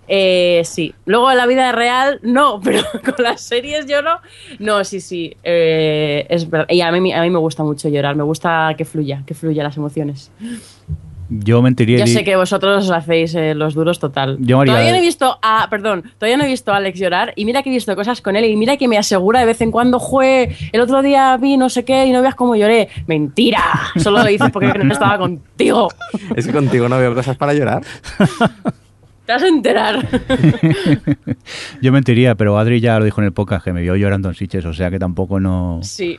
[0.06, 0.94] Eh, sí.
[1.06, 4.20] Luego en la vida real, no, pero con las series lloro.
[4.58, 5.36] No, sí, sí.
[5.42, 6.66] Eh, es verdad.
[6.70, 8.16] Y a mí, a mí me gusta mucho llorar.
[8.16, 10.30] Me gusta que fluya, que fluya las emociones.
[11.30, 11.98] Yo mentiría.
[11.98, 14.38] Yo sé que vosotros os hacéis eh, los duros total.
[14.38, 17.62] todavía no he visto a, perdón, todavía no he visto a Alex llorar y mira
[17.62, 19.98] que he visto cosas con él y mira que me asegura de vez en cuando,
[19.98, 22.88] jue, el otro día vi no sé qué y no veas cómo lloré.
[23.06, 23.62] Mentira,
[23.96, 25.88] solo lo dices porque no estaba contigo.
[26.34, 27.82] Es que contigo no veo cosas para llorar.
[29.28, 30.08] Te vas a enterar.
[31.82, 34.34] Yo mentiría, pero Adri ya lo dijo en el podcast que me vio llorando en
[34.34, 35.80] Siches, o sea que tampoco no.
[35.82, 36.18] Sí.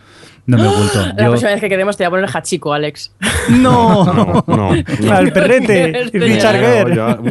[0.50, 1.06] No me oculto.
[1.16, 3.12] La próxima vez que quedemos te voy a poner Hachiko, Alex.
[3.50, 5.12] No, no, no.
[5.14, 6.10] Al perrete.
[6.14, 6.96] Richard Gere.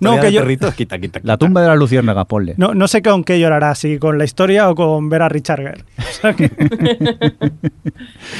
[0.00, 0.46] No, que yo.
[0.46, 2.54] Quita, quita, La tumba de la luciérnaga, ponle.
[2.58, 5.62] No, no sé con qué llorará, si con la historia o con ver a Richard
[5.62, 5.84] Gere.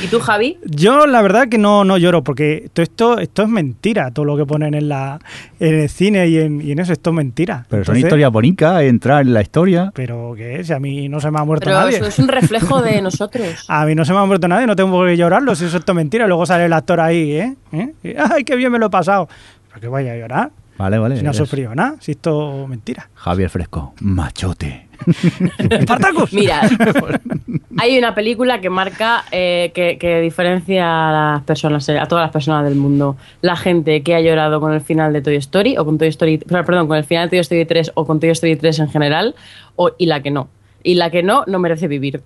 [0.04, 0.58] ¿Y tú, Javi?
[0.64, 4.36] Yo, la verdad, que no, no lloro, porque todo esto, esto es mentira, todo lo
[4.36, 5.18] que ponen en, la,
[5.58, 7.66] en el cine y en, y en eso, esto es mentira.
[7.70, 9.90] Pero son historias bonitas, entrar en la historia.
[9.94, 10.70] Pero, ¿qué es?
[10.70, 11.96] A mí no se me ha muerto Pero nadie.
[11.96, 13.64] Eso es un reflejo de nosotros.
[13.68, 15.78] a mí no se me ha muerto nadie, no tengo por qué llorarlo, si eso
[15.78, 16.26] es mentira.
[16.26, 17.56] Luego sale el actor ahí, ¿eh?
[17.72, 18.16] ¿Eh?
[18.30, 19.28] ¡Ay, qué bien me lo he pasado!
[19.68, 20.50] ¿Para qué vaya a llorar?
[20.78, 21.16] Vale, vale.
[21.16, 23.08] Si no ha sufrido nada, si esto es mentira.
[23.14, 24.88] Javier Fresco, machote.
[25.70, 26.32] ¡Espartacus!
[26.32, 26.62] Mira,
[27.78, 32.64] hay una película que marca, eh, que, diferencia a las personas, a todas las personas
[32.64, 33.16] del mundo.
[33.40, 36.38] La gente que ha llorado con el final de Toy Story, o con Toy Story,
[36.38, 39.34] perdón, con el final de Toy Story 3 o con Toy Story 3 en general,
[39.76, 40.48] o, y la que no
[40.86, 42.22] y la que no, no merece vivir.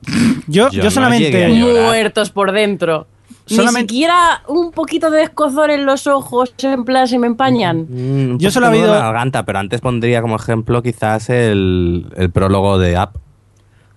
[0.46, 1.48] Yo, yo, solamente...
[1.48, 3.06] Muertos por dentro.
[3.48, 7.86] Ni siquiera un poquito de escozor en los ojos, en plan, se me empañan.
[7.88, 8.92] Mm, yo solo he oído...
[8.92, 13.16] garganta, pero antes pondría como ejemplo quizás el, el prólogo de App,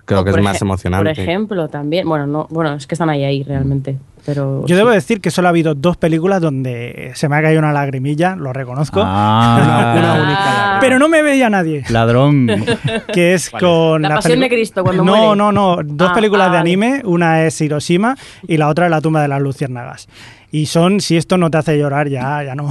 [0.05, 1.09] creo que es más emocionante.
[1.09, 2.07] Por ejemplo, también.
[2.07, 3.97] Bueno, no, bueno, es que están ahí ahí realmente.
[4.26, 7.59] Pero Yo debo decir que solo ha habido dos películas donde se me ha caído
[7.59, 9.01] una lagrimilla, lo reconozco.
[9.03, 10.78] Ah, Una única.
[10.80, 11.84] Pero no me veía nadie.
[11.89, 12.47] Ladrón.
[13.13, 14.01] Que es con.
[14.01, 15.36] La Pasión de Cristo, cuando No, muere.
[15.36, 15.78] no, no.
[15.84, 16.69] Dos Ah, películas ah, de vale.
[16.71, 17.01] anime.
[17.03, 18.15] Una es Hiroshima
[18.47, 20.07] y la otra es La tumba de las luciérnagas.
[20.51, 22.69] Y son, si esto no te hace llorar, ya, ya no.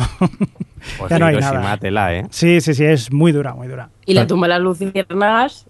[0.99, 1.77] Pues ya no hay Hiroshima, nada.
[1.77, 2.27] tela, ¿eh?
[2.31, 3.89] Sí, sí, sí, es muy dura, muy dura.
[4.07, 5.67] Y la tumba de las luciérnagas.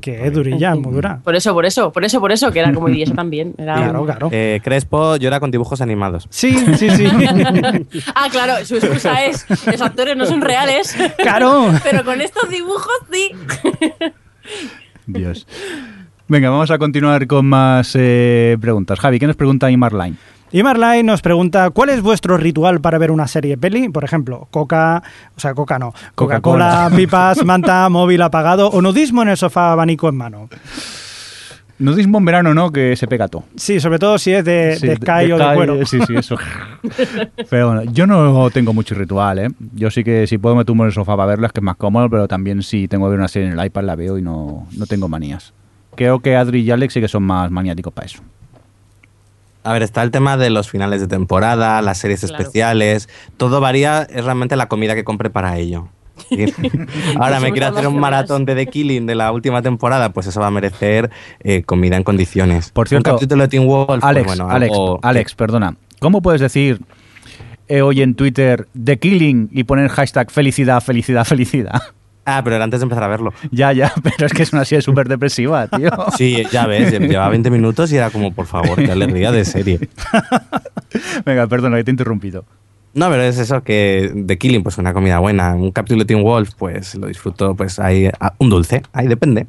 [0.00, 1.20] Que es durilla, es muy dura.
[1.22, 3.54] Por eso, por eso, por eso, por eso, que era como y eso también.
[3.58, 4.28] Era Claro, claro.
[4.32, 6.26] Eh, Crespo llora con dibujos animados.
[6.30, 7.04] Sí, sí, sí.
[8.14, 11.72] Ah, claro, su excusa es, los actores no son reales, Claro.
[11.84, 13.32] pero con estos dibujos sí.
[15.06, 15.46] Dios.
[16.28, 19.00] Venga, vamos a continuar con más eh, preguntas.
[19.00, 20.16] Javi, ¿qué nos pregunta Imar Line?
[20.52, 23.88] Y Marlai nos pregunta, ¿cuál es vuestro ritual para ver una serie peli?
[23.88, 25.00] Por ejemplo, coca,
[25.36, 26.90] o sea, coca no, Coca-Cola.
[26.96, 30.48] Pipas, manta, móvil apagado o nudismo en el sofá, abanico en mano.
[31.78, 32.72] Nudismo en verano, ¿no?
[32.72, 33.44] Que se pega todo.
[33.54, 35.86] Sí, sobre todo si es de, Sí, de Sky o de Sky, cuero.
[35.86, 36.36] Sí, sí, eso.
[37.48, 39.48] pero bueno, yo no tengo mucho ritual, ¿eh?
[39.74, 41.76] Yo sí que si puedo me tumbo en el sofá para verlas, que es más
[41.76, 44.22] cómodo, pero también si tengo que ver una serie en el iPad la veo y
[44.22, 45.54] no, no tengo manías.
[45.94, 48.20] Creo que Adri y Alex sí que son más maniáticos para eso.
[49.62, 52.36] A ver, está el tema de los finales de temporada, las series Claro.
[52.36, 53.08] especiales.
[53.36, 55.88] Todo varía, es realmente la comida que compre para ello.
[57.18, 60.40] Ahora me quiero hacer un maratón de The Killing de la última temporada, pues eso
[60.40, 62.70] va a merecer eh, comida en condiciones.
[62.70, 65.76] Por cierto, un capítulo de Teen Wolf, pues Alex, bueno, Alex, algo- Alex, perdona.
[65.98, 66.80] ¿Cómo puedes decir
[67.68, 71.80] eh, hoy en Twitter The Killing y poner hashtag felicidad, felicidad, felicidad?
[72.24, 73.32] Ah, pero era antes de empezar a verlo.
[73.50, 75.90] ya, ya, pero es que es una serie súper depresiva, tío.
[76.16, 79.80] Sí, ya ves, llevaba 20 minutos y era como, por favor, qué alegría de serie.
[81.24, 82.44] Venga, perdona, que te he interrumpido.
[82.92, 85.54] No, pero es eso que The Killing, pues una comida buena.
[85.54, 89.46] Un capítulo de Teen Wolf, pues lo disfruto, pues hay ah, un dulce, ahí depende.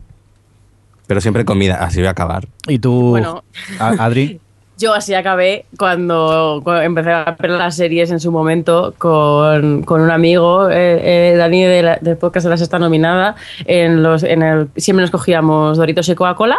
[1.07, 2.47] Pero siempre comida, así voy a acabar.
[2.67, 3.43] ¿Y tú, Bueno.
[3.79, 4.39] Adri?
[4.81, 10.09] Yo así acabé cuando, empecé a ver las series en su momento con, con un
[10.09, 13.35] amigo, eh, eh, Dani de la- del podcast de la sexta nominada.
[13.65, 16.57] En los, en el, siempre nos cogíamos Doritos y Coca-Cola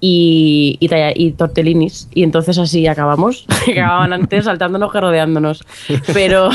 [0.00, 2.08] y, y, y tortellinis.
[2.14, 3.44] Y entonces así acabamos.
[3.70, 5.62] acababan antes saltándonos que rodeándonos.
[6.14, 6.48] Pero,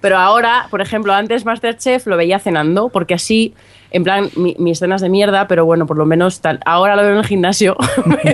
[0.00, 3.54] pero ahora, por ejemplo, antes Masterchef lo veía cenando porque así...
[3.94, 6.58] En plan, mi- mis escenas de mierda, pero bueno, por lo menos tal.
[6.66, 7.76] Ahora lo veo en el gimnasio.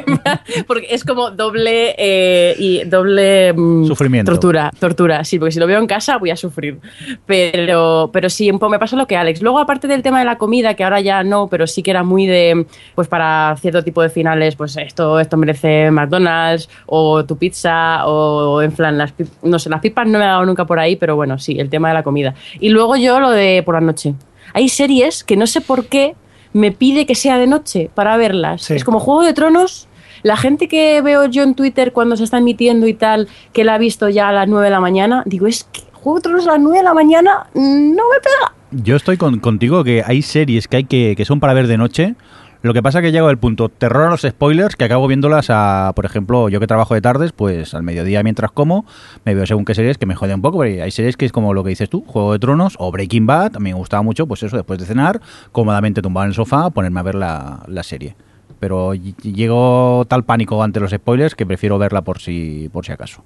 [0.66, 4.32] porque es como doble eh, y doble mm, Sufrimiento.
[4.32, 6.78] tortura, tortura, sí, porque si lo veo en casa voy a sufrir.
[7.26, 9.42] Pero, pero sí, un poco me pasa lo que Alex.
[9.42, 12.02] Luego, aparte del tema de la comida, que ahora ya no, pero sí que era
[12.02, 17.36] muy de, pues para cierto tipo de finales, pues esto, esto merece McDonald's o tu
[17.36, 20.78] pizza o en plan, las, no sé, las pipas no me ha dado nunca por
[20.78, 22.34] ahí, pero bueno, sí, el tema de la comida.
[22.60, 24.14] Y luego yo lo de por la noche.
[24.52, 26.14] Hay series que no sé por qué
[26.52, 28.62] me pide que sea de noche para verlas.
[28.62, 28.74] Sí.
[28.74, 29.86] Es como Juego de Tronos.
[30.22, 33.74] La gente que veo yo en Twitter cuando se está emitiendo y tal, que la
[33.74, 36.46] ha visto ya a las 9 de la mañana, digo, es que Juego de Tronos
[36.46, 38.54] a las 9 de la mañana mm, no me pega.
[38.72, 41.76] Yo estoy con- contigo que hay series que hay que, que son para ver de
[41.78, 42.14] noche.
[42.62, 45.46] Lo que pasa es que llego al punto terror a los spoilers que acabo viéndolas
[45.48, 48.84] a, por ejemplo, yo que trabajo de tardes, pues al mediodía mientras como,
[49.24, 51.32] me veo según qué series que me joden un poco, pero hay series que es
[51.32, 54.42] como lo que dices tú, Juego de Tronos o Breaking Bad, me gustaba mucho, pues
[54.42, 58.14] eso, después de cenar, cómodamente tumbado en el sofá, ponerme a ver la, la serie.
[58.58, 62.92] Pero ll- llego tal pánico ante los spoilers que prefiero verla por si, por si
[62.92, 63.22] acaso.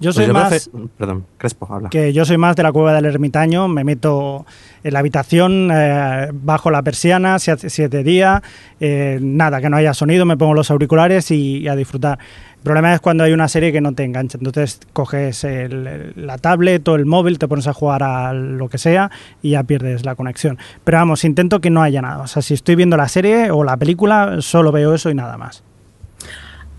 [0.00, 0.50] Yo Pues soy yo más...
[0.52, 1.90] prefe- Perdón, Crespo, habla.
[1.90, 4.46] que yo soy más de la cueva del ermitaño, me meto
[4.82, 8.42] en la habitación, eh, bajo la persiana, si, hace- si es de día,
[8.80, 12.18] eh, nada, que no haya sonido, me pongo los auriculares y, y a disfrutar.
[12.56, 16.38] El problema es cuando hay una serie que no te engancha, entonces coges el- la
[16.38, 19.10] tablet o el móvil, te pones a jugar a lo que sea
[19.42, 20.58] y ya pierdes la conexión.
[20.82, 23.64] Pero vamos, intento que no haya nada, o sea, si estoy viendo la serie o
[23.64, 25.62] la película, solo veo eso y nada más.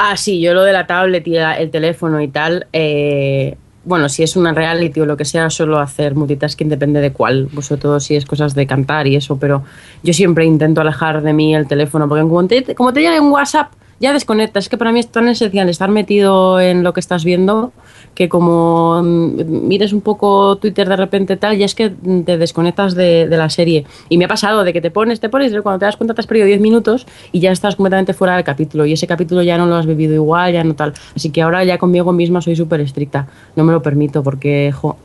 [0.04, 4.24] Ah, sí, yo lo de la tablet y el teléfono y tal, eh, bueno, si
[4.24, 8.00] es una reality o lo que sea, suelo hacer multitasking, depende de cuál, sobre todo
[8.00, 9.64] si es cosas de cantar y eso, pero
[10.02, 13.32] yo siempre intento alejar de mí el teléfono, porque como te, como te llegue un
[13.32, 14.64] WhatsApp, ya desconectas.
[14.64, 17.72] Es que para mí es tan esencial estar metido en lo que estás viendo
[18.16, 22.94] que como mm, mires un poco Twitter de repente tal, ya es que te desconectas
[22.96, 23.86] de, de la serie.
[24.10, 26.14] Y me ha pasado de que te pones, te pones, y cuando te das cuenta
[26.14, 28.86] te has perdido 10 minutos y ya estás completamente fuera del capítulo.
[28.86, 30.94] Y ese capítulo ya no lo has vivido igual, ya no tal.
[31.16, 33.28] Así que ahora ya conmigo misma soy súper estricta.
[33.56, 34.98] No me lo permito porque, jo,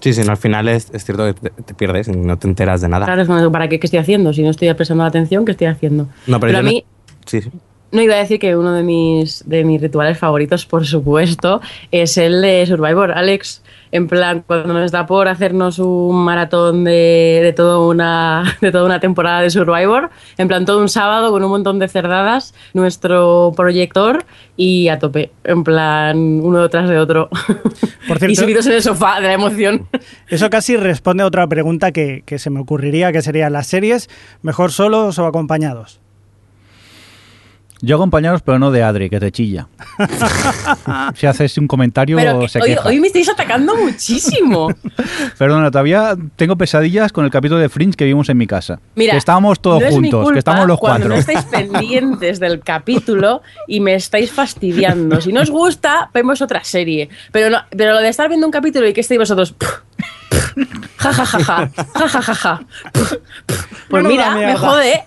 [0.00, 2.48] Sí, sí, no, al final es, es cierto que te, te pierdes y no te
[2.48, 3.04] enteras de nada.
[3.06, 4.32] claro, es como, ¿para qué, qué estoy haciendo?
[4.32, 6.08] Si no estoy prestando atención, ¿qué estoy haciendo?
[6.26, 6.84] No, pero, a yo no- mí...
[7.24, 7.50] Sí, sí.
[7.92, 12.16] No iba a decir que uno de mis, de mis rituales favoritos, por supuesto, es
[12.16, 13.12] el de Survivor.
[13.12, 13.62] Alex,
[13.94, 18.86] En plan, cuando nos da por hacernos un maratón de, de, toda una, de toda
[18.86, 23.52] una temporada de Survivor, en plan todo un sábado con un montón de cerdadas, nuestro
[23.54, 24.24] proyector
[24.56, 27.28] y a tope, en plan uno detrás de otro.
[28.08, 29.86] Por cierto, y subidos en el sofá de la emoción.
[30.28, 34.08] Eso casi responde a otra pregunta que, que se me ocurriría, que sería, ¿las series
[34.40, 36.01] mejor solos o acompañados?
[37.84, 39.66] Yo acompañaros, pero no de Adri, que te chilla.
[41.16, 44.68] si haces un comentario, se hoy, hoy, me estáis atacando muchísimo.
[45.38, 48.78] Perdona, todavía tengo pesadillas con el capítulo de Fringe que vimos en mi casa.
[48.94, 51.08] Mira, que estábamos todos juntos, que estamos los cuando cuatro.
[51.08, 55.20] no estáis pendientes del capítulo y me estáis fastidiando.
[55.20, 57.08] Si no os gusta, vemos otra serie.
[57.32, 59.56] Pero, no, pero lo de estar viendo un capítulo y que estéis vosotros...
[60.96, 62.60] Ja, ja, ja, ja, ja, ja, ja, ja.
[63.88, 65.02] Pues mira, me jode.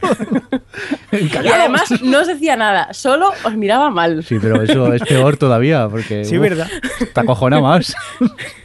[1.12, 4.24] y además no os decía nada, solo os miraba mal.
[4.24, 6.26] Sí, pero eso es peor todavía, porque.
[6.26, 6.68] Sí, verdad.
[7.14, 7.96] Te acojona más.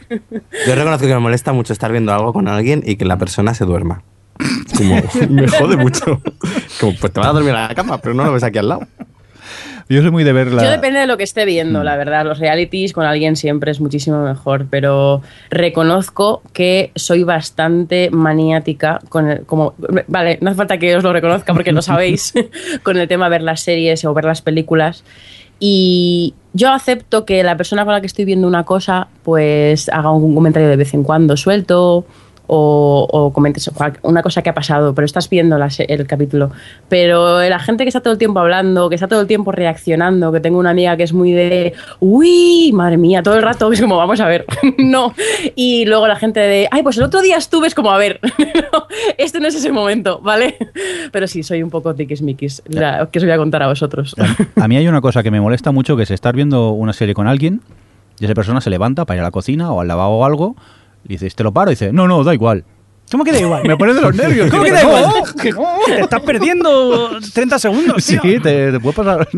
[0.09, 3.55] Yo reconozco que me molesta mucho estar viendo algo con alguien y que la persona
[3.55, 4.03] se duerma.
[4.77, 4.97] Como,
[5.29, 6.21] me jode mucho.
[6.81, 8.69] Como, pues te vas a dormir a la cama, pero no lo ves aquí al
[8.69, 8.87] lado.
[9.91, 10.63] Yo soy muy de verla.
[10.63, 12.25] Yo depende de lo que esté viendo, la verdad.
[12.25, 19.29] Los realities con alguien siempre es muchísimo mejor, pero reconozco que soy bastante maniática con
[19.29, 19.75] el, como
[20.07, 22.33] vale, no hace falta que os lo reconozca porque lo sabéis
[22.85, 25.03] con el tema de ver las series o ver las películas.
[25.59, 30.13] Y yo acepto que la persona con la que estoy viendo una cosa, pues haga
[30.13, 32.07] un comentario de vez en cuando suelto
[32.53, 33.71] o, comentes
[34.03, 36.51] una cosa que ha pasado, pero estás viendo el capítulo.
[36.89, 40.33] Pero la gente que está todo el tiempo hablando, que está todo el tiempo reaccionando,
[40.33, 43.81] que tengo una amiga que es muy de, uy, madre mía, todo el rato es
[43.81, 44.47] como, vamos a ver,
[44.79, 45.15] no.
[45.55, 48.21] Y luego la gente de, ay, pues el otro día estuve, es como, a ver,
[49.19, 50.57] este no es ese momento, ¿vale?
[51.13, 52.63] Pero sí, soy un poco tiquismiquis,
[53.13, 54.17] que os voy a contar a vosotros.
[54.57, 57.15] A mí hay una cosa que me molesta mucho, que es estar viendo una serie
[57.15, 57.61] con alguien
[58.19, 60.57] y esa persona se levanta para ir a la cocina o al lavabo o algo
[61.05, 61.71] y dices, ¿te lo paro?
[61.71, 62.65] Y dice, no, no, da igual.
[63.11, 63.63] ¿Cómo que da igual?
[63.67, 64.51] Me pones de los nervios.
[64.51, 65.05] ¿Cómo que da igual?
[65.87, 68.05] te estás perdiendo 30 segundos.
[68.05, 69.29] Sí, te, te puede pasar.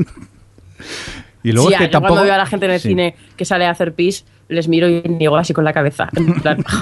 [1.42, 2.14] Y luego es que tampoco...
[2.14, 4.88] cuando veo a la gente en el cine que sale a hacer pis, les miro
[4.88, 6.08] y niego así con la cabeza.
[6.14, 6.64] En plan...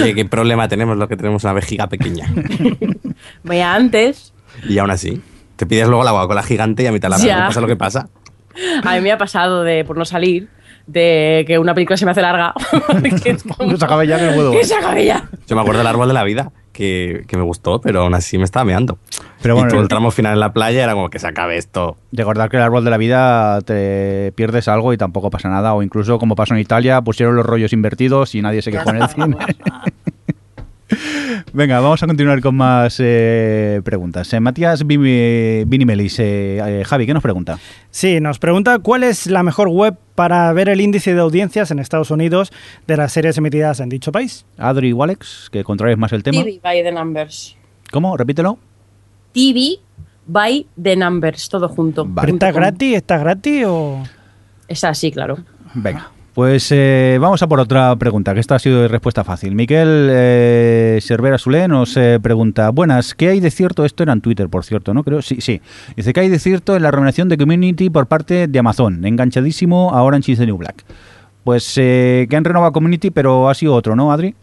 [0.00, 2.32] Oye, ¿qué problema tenemos lo que tenemos una vejiga pequeña?
[3.42, 4.32] Vaya antes.
[4.68, 5.20] Y aún así,
[5.56, 7.66] te pides luego la agua con la gigante y a mitad de la pasa lo
[7.66, 8.08] que pasa.
[8.84, 10.48] A mí me ha pasado de, por no salir,
[10.86, 12.54] de que una película se me hace larga.
[13.22, 14.52] que, se acabe ya, que no puedo.
[14.52, 15.28] Que se acabe ya.
[15.46, 18.38] Yo me acuerdo del árbol de la vida, que, que me gustó, pero aún así
[18.38, 18.98] me estaba meando.
[19.42, 21.56] Pero bueno, y todo el tramo final en la playa era como que se acabe
[21.56, 21.96] esto.
[22.12, 25.74] Recordar que el árbol de la vida te pierdes algo y tampoco pasa nada.
[25.74, 28.96] O incluso, como pasó en Italia, pusieron los rollos invertidos y nadie se quejó en
[28.96, 29.36] el cine.
[31.54, 34.32] Venga, vamos a continuar con más eh, preguntas.
[34.32, 37.58] Eh, Matías Vinimelis, eh, Javi, ¿qué nos pregunta?
[37.90, 41.78] Sí, nos pregunta cuál es la mejor web para ver el índice de audiencias en
[41.78, 42.52] Estados Unidos
[42.86, 44.46] de las series emitidas en dicho país.
[44.56, 46.42] Adri Walex, que controles más el tema.
[46.42, 47.54] TV by the numbers.
[47.90, 48.16] ¿Cómo?
[48.16, 48.58] Repítelo.
[49.32, 49.78] TV
[50.26, 52.08] by the numbers, todo junto.
[52.26, 52.96] ¿Está gratis?
[52.96, 54.02] ¿Está gratis o...?
[54.68, 55.36] Es así, claro.
[55.74, 56.11] Venga.
[56.34, 59.54] Pues eh, vamos a por otra pregunta, que esta ha sido de respuesta fácil.
[59.54, 63.84] Miquel eh, Cervera Zulé nos eh, pregunta, buenas, ¿qué hay de cierto?
[63.84, 65.04] Esto era en Twitter, por cierto, ¿no?
[65.04, 65.60] Creo, sí, sí.
[65.94, 69.04] Dice, ¿qué hay de cierto en la renovación de Community por parte de Amazon?
[69.04, 70.84] Enganchadísimo ahora en the New Black.
[71.44, 74.34] Pues eh, que han renovado Community, pero ha sido otro, ¿no, Adri?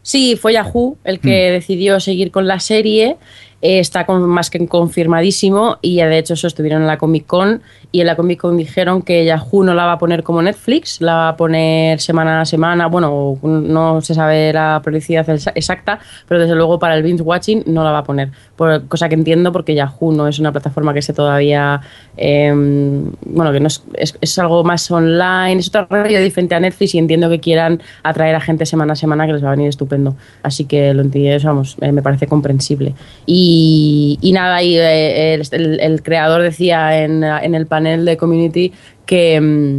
[0.00, 1.52] Sí, fue Yahoo el que mm.
[1.52, 3.16] decidió seguir con la serie
[3.64, 7.62] eh, está más que confirmadísimo y de hecho eso estuvieron en la Comic Con
[7.92, 11.00] y en la Comic Con dijeron que Yahoo no la va a poner como Netflix,
[11.00, 16.40] la va a poner semana a semana, bueno, no se sabe la publicidad exacta, pero
[16.40, 19.50] desde luego para el binge watching no la va a poner, por, cosa que entiendo
[19.50, 21.80] porque Yahoo no es una plataforma que esté todavía,
[22.18, 26.94] em, bueno, que no es, es, algo más online, es otra radio diferente a Netflix
[26.96, 29.70] y entiendo que quieran atraer a gente semana a semana que les va a venir
[29.70, 32.92] estupendo, así que lo entiendo, vamos, eh, me parece comprensible.
[33.24, 38.72] Y y, nada, y, eh, el, creador decía en, el panel de Community
[39.06, 39.78] que, mm,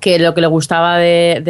[0.00, 1.42] que lo que le gustaba de,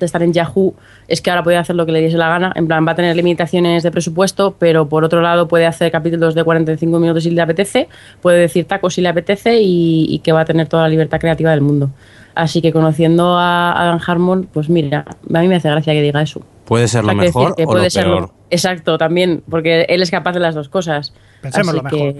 [0.00, 0.74] estar en Yahoo
[1.08, 2.52] es que ahora puede hacer lo que le diese la gana.
[2.54, 6.34] En plan, va a tener limitaciones de presupuesto, pero por otro lado puede hacer capítulos
[6.34, 7.88] de 45 minutos si le apetece,
[8.20, 11.50] puede decir tacos si le apetece y, que va a tener toda la libertad creativa
[11.50, 11.90] del mundo.
[12.34, 15.04] Así que conociendo a Dan Harmon, pues mira,
[15.34, 16.42] a mí me hace gracia que diga eso.
[16.72, 18.30] Puede ser lo mejor o lo peor.
[18.48, 21.12] exacto, también, porque él es capaz de las dos cosas.
[21.42, 22.14] Pensemos lo mejor.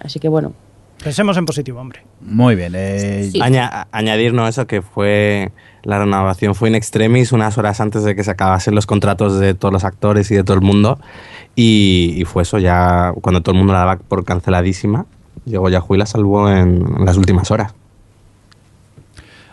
[0.00, 0.52] así que bueno.
[1.04, 2.02] Pensemos en positivo, hombre.
[2.20, 2.72] Muy bien.
[2.74, 3.30] Eh,
[3.92, 5.52] añadirnos eso que fue
[5.84, 9.54] la renovación fue in extremis unas horas antes de que se acabasen los contratos de
[9.54, 10.98] todos los actores y de todo el mundo
[11.54, 15.06] y, fue eso ya cuando todo el mundo la daba por canceladísima
[15.44, 17.74] llegó Yahoo y la salvó en las últimas horas.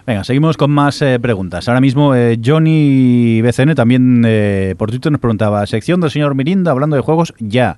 [0.06, 1.68] Venga, seguimos con más eh, preguntas.
[1.68, 6.72] Ahora mismo eh, Johnny BCN también eh, por Twitter nos preguntaba, sección del señor Mirinda
[6.72, 7.78] hablando de juegos ya.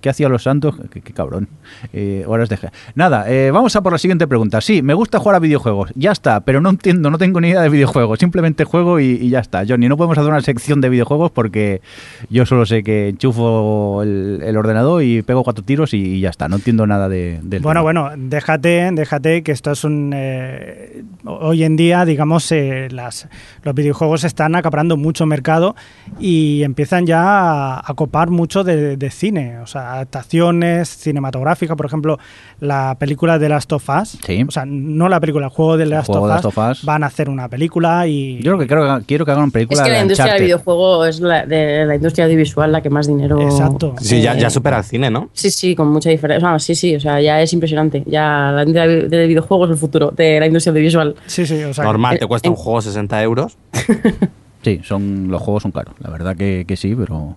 [0.00, 0.76] ¿Qué hacía los santos?
[0.90, 1.48] Qué, cabrón.
[1.92, 2.58] Eh, horas de...
[2.94, 4.60] Nada, eh, vamos a por la siguiente pregunta.
[4.60, 5.92] Sí, me gusta jugar a videojuegos.
[5.94, 8.18] Ya está, pero no entiendo, no tengo ni idea de videojuegos.
[8.18, 9.64] Simplemente juego y, ya está.
[9.66, 11.82] Johnny, no podemos hacer una sección de videojuegos porque
[12.30, 16.48] yo solo sé que enchufo el, ordenador y pego cuatro tiros y, ya está.
[16.48, 17.40] No entiendo nada de...
[17.62, 20.12] bueno, bueno, déjate, déjate que esto es un...
[20.14, 23.28] Eh, hoy en día, digamos, eh, las,
[23.62, 25.76] los videojuegos están acaparando mucho mercado
[26.18, 29.58] y empiezan ya a, a copar mucho de, de cine.
[29.58, 32.18] O sea, adaptaciones cinematográficas, por ejemplo,
[32.60, 34.18] la película de Last of Us.
[34.46, 37.48] O sea, no la película, el juego de Last, of, Us, Van a hacer una
[37.48, 38.36] película y.
[38.36, 39.82] Yo creo que quiero, quiero que hagan una película.
[39.82, 43.06] Es que la industria del videojuego es la, de la industria audiovisual la que más
[43.06, 43.40] dinero.
[43.40, 43.94] Exacto.
[44.00, 45.30] Sí, ya, ya supera el cine, ¿no?
[45.32, 46.58] Sí, sí, con mucha diferencia.
[46.58, 48.02] sí, sí, o sea, ya es impresionante.
[48.06, 51.16] Ya la industria del videojuego es el futuro de la industria audiovisual.
[51.26, 51.84] Sí, sí, o sea.
[51.84, 53.56] Normal, te cuesta un juego 60 euros.
[54.62, 55.94] sí, son, los juegos son caros.
[56.00, 57.36] La verdad que, que sí, pero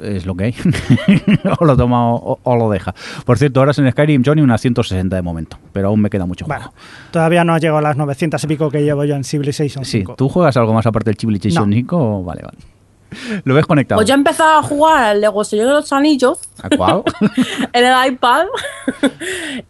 [0.00, 0.54] es lo que hay.
[1.60, 2.94] o lo toma o, lo deja.
[3.24, 6.26] Por cierto, ahora es en Skyrim Johnny unas 160 de momento, pero aún me queda
[6.26, 6.72] mucho bueno,
[7.10, 10.12] Todavía no ha llegado a las 900 y pico que llevo yo en Civilization 5.
[10.12, 12.24] Sí, ¿tú juegas algo más aparte del Civilization 5?
[12.24, 12.58] Vale, vale.
[13.44, 13.98] ¿Lo ves conectado?
[13.98, 16.40] Pues yo he empezado a jugar al Lego Señor de los Anillos.
[16.62, 17.02] ¿A cuál?
[17.72, 18.46] en el iPad.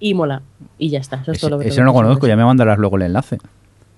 [0.01, 0.43] y mola.
[0.79, 1.17] Y ya está.
[1.17, 3.39] Eso es todo lo que ese no lo conozco, ya me mandarás luego el enlace.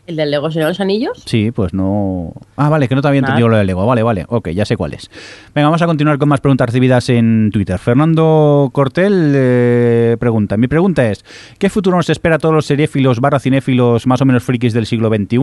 [0.06, 1.22] ¿El del Lego Señor de los Anillos?
[1.26, 2.32] Sí, pues no.
[2.56, 3.84] Ah, vale, que no te había entendido lo del Lego.
[3.84, 5.10] Vale, vale, ok, ya sé cuál es.
[5.54, 7.78] Venga, vamos a continuar con más preguntas recibidas en Twitter.
[7.78, 11.24] Fernando Cortel eh, pregunta: Mi pregunta es:
[11.58, 14.86] ¿qué futuro nos espera a todos los seriéfilos barra cinéfilos más o menos frikis del
[14.86, 15.38] siglo XXI?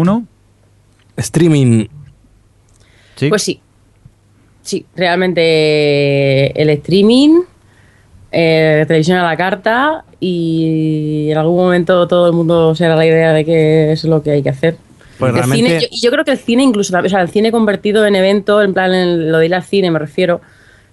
[1.17, 1.87] Streaming.
[3.15, 3.29] ¿Sí?
[3.29, 3.59] Pues sí.
[4.61, 7.41] Sí, realmente el streaming
[8.35, 13.05] eh, televisión a la carta y en algún momento todo el mundo se da la
[13.05, 14.75] idea de que es lo que hay que hacer.
[15.19, 15.33] Pues
[15.91, 19.31] yo, creo que el cine incluso, o sea, el cine convertido en evento, en plan,
[19.31, 20.41] lo de ir al cine me refiero,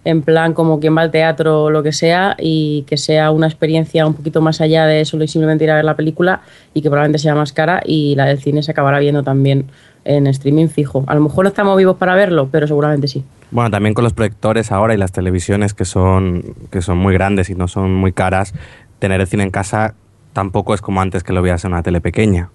[0.05, 3.47] en plan como quien va al teatro o lo que sea y que sea una
[3.47, 6.43] experiencia un poquito más allá de solo simplemente ir a ver la película
[6.75, 9.67] y que probablemente sea más cara y la del cine se acabará viendo también
[10.05, 11.05] en streaming fijo.
[11.07, 13.25] A lo mejor no estamos vivos para verlo, pero seguramente sí.
[13.51, 17.51] Bueno, también con los proyectores ahora y las televisiones que son, que son muy grandes
[17.51, 18.55] y no son muy caras,
[18.99, 19.95] tener el cine en casa
[20.33, 22.51] tampoco es como antes que lo veías en una tele pequeña.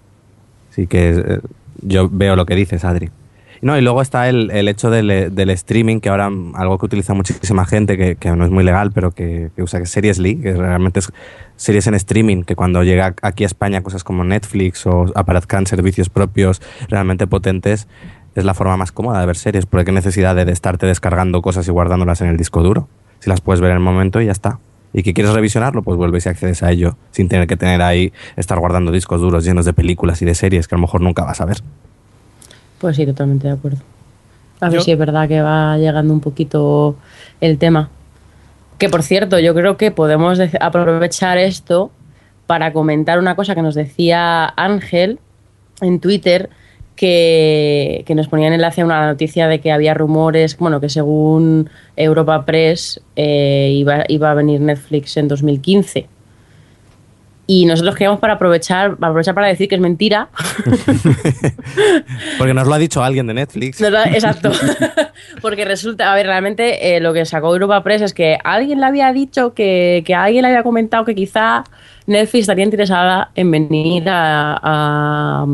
[0.70, 1.40] Así que eh,
[1.82, 3.10] yo veo lo que dices, Adri.
[3.62, 7.14] No, y luego está el, el hecho del, del, streaming, que ahora algo que utiliza
[7.14, 10.52] muchísima gente, que, que no es muy legal, pero que, que usa Series League, que
[10.52, 11.10] realmente es
[11.56, 16.10] series en streaming, que cuando llega aquí a España cosas como Netflix o aparezcan servicios
[16.10, 17.88] propios realmente potentes,
[18.36, 21.66] es la forma más cómoda de ver series, porque qué necesidad de estarte descargando cosas
[21.66, 22.86] y guardándolas en el disco duro.
[23.18, 24.58] Si las puedes ver en el momento y ya está.
[24.92, 28.12] Y que quieres revisionarlo, pues vuelves y accedes a ello, sin tener que tener ahí,
[28.36, 31.24] estar guardando discos duros llenos de películas y de series que a lo mejor nunca
[31.24, 31.58] vas a ver.
[32.78, 33.78] Pues sí, totalmente de acuerdo.
[34.60, 36.96] A ver si es verdad que va llegando un poquito
[37.40, 37.90] el tema.
[38.78, 41.90] Que por cierto, yo creo que podemos aprovechar esto
[42.46, 45.18] para comentar una cosa que nos decía Ángel
[45.80, 46.50] en Twitter,
[46.96, 51.70] que, nos ponía en enlace a una noticia de que había rumores, bueno, que según
[51.94, 56.08] Europa Press eh, iba, iba a venir Netflix en 2015.
[57.48, 60.30] Y nosotros queríamos para aprovechar, para aprovechar para decir que es mentira.
[62.38, 63.80] Porque nos lo ha dicho alguien de Netflix.
[63.80, 64.50] Exacto.
[65.40, 68.86] Porque resulta, a ver, realmente eh, lo que sacó Europa Press es que alguien le
[68.86, 71.62] había dicho que, que alguien le había comentado que quizá
[72.06, 75.46] Netflix estaría interesada en venir a a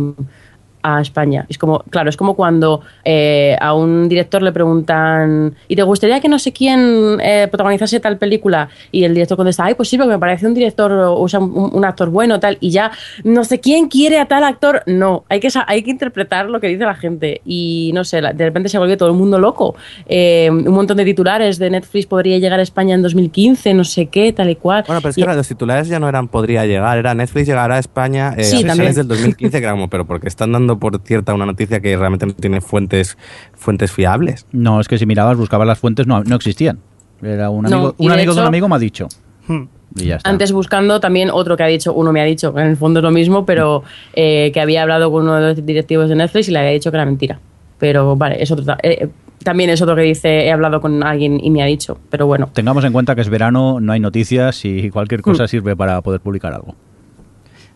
[1.01, 1.47] España.
[1.49, 6.21] Es como, claro, es como cuando eh, a un director le preguntan, ¿y te gustaría
[6.21, 8.69] que no sé quién eh, protagonizase tal película?
[8.91, 11.85] Y el director contesta, ay, pues sí, porque me parece un director, o sea, un,
[11.85, 12.93] actor bueno, tal, y ya
[13.25, 14.83] no sé quién quiere a tal actor.
[14.87, 17.41] No, hay que, hay que interpretar lo que dice la gente.
[17.45, 19.75] Y no sé, de repente se volvió todo el mundo loco.
[20.07, 24.07] Eh, un montón de titulares de Netflix podría llegar a España en 2015, no sé
[24.07, 24.85] qué, tal y cual.
[24.87, 27.79] Bueno, pero es que los titulares ya no eran podría llegar, era Netflix llegará a
[27.79, 31.47] España a finales del 2015, que era como, pero porque están dando por cierta una
[31.47, 33.17] noticia que realmente no tiene fuentes,
[33.55, 34.47] fuentes fiables.
[34.53, 36.79] No, es que si mirabas, buscabas las fuentes, no, no existían.
[37.23, 39.09] Era un amigo, un amigo de un amigo me ha dicho.
[39.47, 39.63] Hmm.
[39.97, 40.29] Y ya está.
[40.29, 43.05] Antes buscando también otro que ha dicho, uno me ha dicho, en el fondo es
[43.05, 43.83] lo mismo, pero
[44.15, 46.91] eh, que había hablado con uno de los directivos de Netflix y le había dicho
[46.91, 47.39] que era mentira.
[47.79, 49.09] Pero vale, es otro, eh,
[49.43, 52.49] también es otro que dice, he hablado con alguien y me ha dicho, pero bueno.
[52.53, 55.49] Tengamos en cuenta que es verano, no hay noticias y cualquier cosa hmm.
[55.49, 56.75] sirve para poder publicar algo.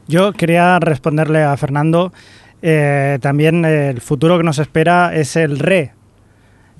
[0.08, 2.12] Yo quería responderle a Fernando
[2.62, 5.92] eh, también el futuro que nos espera es el re.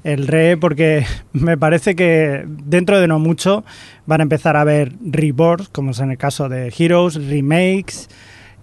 [0.04, 3.64] El re porque me parece que dentro de no mucho
[4.06, 8.08] van a empezar a haber reborns, como es en el caso de Heroes, remakes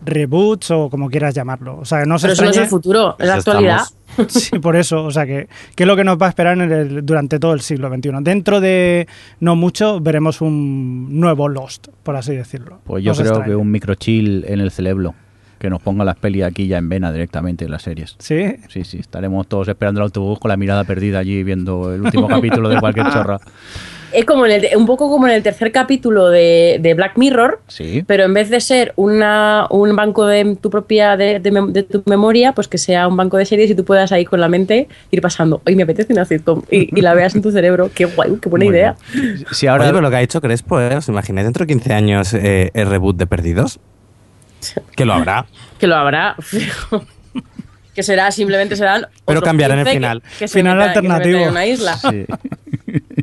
[0.06, 1.78] reboots o como quieras llamarlo.
[1.80, 3.82] O sea, no se Pero eso no es el futuro, es la actualidad.
[3.82, 3.94] estamos.
[4.28, 6.72] Sí, por eso, o sea, que, que es lo que nos va a esperar en
[6.72, 8.12] el- durante todo el siglo XXI.
[8.22, 9.08] Dentro de
[9.40, 12.80] no mucho veremos un nuevo Lost, por así decirlo.
[12.84, 13.46] Pues yo creo extrañe.
[13.50, 15.16] que un microchill en el cerebro,
[15.64, 18.16] que nos ponga las pelis aquí ya en vena directamente en las series.
[18.20, 22.02] Sí, Sí, sí, estaremos todos esperando el autobús con la mirada perdida allí viendo el
[22.02, 23.40] último capítulo de cualquier chorra.
[24.12, 27.62] Es como en el- un poco como en el tercer capítulo de, de Black Mirror,
[27.68, 28.04] Sí.
[28.06, 32.52] pero en vez de ser una, un banco de tu propia de, de tu memoria,
[32.52, 35.22] pues que sea un banco de series y tú puedas ahí con la mente ir
[35.22, 35.62] pasando.
[35.66, 37.90] Hoy me apetece una sitcom y, y la veas en tu cerebro.
[37.96, 38.96] Qué guay, qué buena Muy idea.
[39.14, 39.46] bien.
[39.52, 40.96] Si Ahora, pero lo que ha dicho Crespo, ¿eh?
[40.98, 43.80] ¿os imagináis dentro de 15 años eh, el reboot de Perdidos?
[44.96, 45.46] Que lo habrá.
[45.80, 46.36] Que lo habrá.
[46.42, 47.04] fijo.
[47.94, 49.08] que será, simplemente serán.
[49.26, 50.24] Pero cambiarán el 15 que- final.
[50.40, 51.40] Que, Final que metan alternativo.
[51.40, 51.98] en una isla.
[51.98, 52.26] Sí.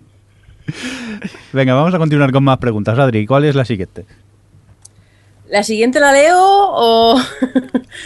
[1.53, 2.99] Venga, vamos a continuar con más preguntas.
[2.99, 4.05] Adri, ¿cuál es la siguiente?
[5.51, 7.20] ¿La siguiente la leo o.?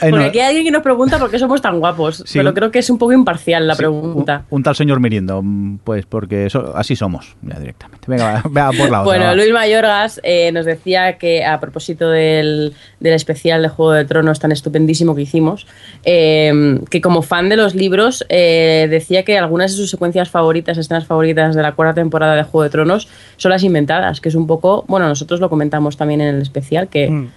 [0.03, 2.25] Eh, Porque aquí hay alguien que nos pregunta por qué somos tan guapos.
[2.27, 4.45] Sí, pero un- creo que es un poco imparcial la Sí, pregunta.
[4.51, 8.05] Un, un tal señor Mirindo, mm, pues porque así somos, ya directamente.
[8.09, 9.05] Venga, va, vea por la otra.
[9.05, 9.35] Bueno, va.
[9.35, 14.41] Luis Mayorgas eh, nos decía que a propósito del, del especial de Juego de Tronos
[14.41, 15.67] tan estupendísimo que hicimos,
[16.05, 20.79] eh, que como fan de los libros eh, decía que algunas de sus secuencias favoritas,
[20.79, 23.07] escenas favoritas de la cuarta temporada de Juego de Tronos
[23.37, 26.89] son las inventadas, que es un poco, bueno, nosotros lo comentamos también en el especial,
[26.89, 27.29] que, Mm.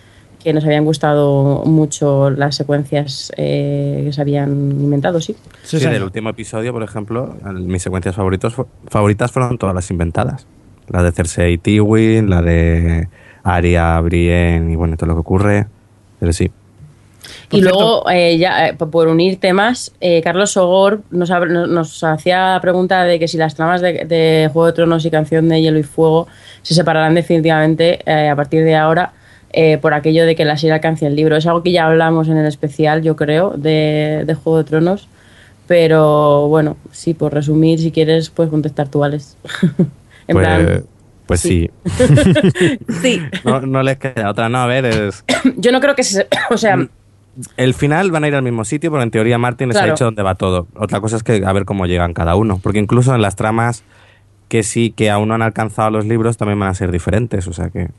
[0.48, 5.34] Que nos habían gustado mucho las secuencias eh, que se habían inventado, sí.
[5.34, 5.94] sí, Sí, señor.
[5.94, 8.56] del último episodio, por ejemplo, el- mis secuencias favoritos,
[8.88, 10.48] favoritas fueron todas las inventadas.
[10.88, 13.10] La de Cersei y Tywin, la de
[13.44, 15.68] Arya, Brienne y bueno, todo lo que ocurre.
[16.20, 16.50] Pero sí.
[17.50, 21.68] Por y cierto- luego, eh, ya eh, por- unir temas, eh, Carlos Sogor nos, nos,
[21.68, 25.12] nos hacía la pregunta de que si las tramas de, de Juego de Tronos y
[25.12, 26.28] Canción de Hielo y Fuego
[26.62, 29.12] se separarán definitivamente eh, a partir de ahora
[29.54, 31.36] eh, por aquello de que la serie alcance el libro.
[31.36, 35.08] Es algo que ya hablamos en el especial, yo creo, de, de Juego de Tronos.
[35.68, 39.38] Pero bueno, sí, por resumir, si quieres, puedes contestar tú, Alex.
[39.78, 39.88] en
[40.28, 40.84] pues plan,
[41.26, 41.70] pues sí.
[41.86, 42.80] sí.
[43.02, 43.22] sí.
[43.44, 44.48] No, no les queda otra.
[44.50, 45.24] No, a ver, es,
[45.58, 46.28] Yo no creo que se.
[46.50, 46.78] O sea,
[47.58, 49.94] el final van a ir al mismo sitio, porque en teoría Martin les ha Claro.
[49.94, 50.68] dicho dónde va todo.
[50.76, 52.60] Otra cosa es que a ver cómo llegan cada uno.
[52.64, 53.84] Porque incluso en las tramas
[54.48, 57.48] que sí, que aún no han alcanzado los libros, también van a ser diferentes.
[57.48, 57.90] O sea que.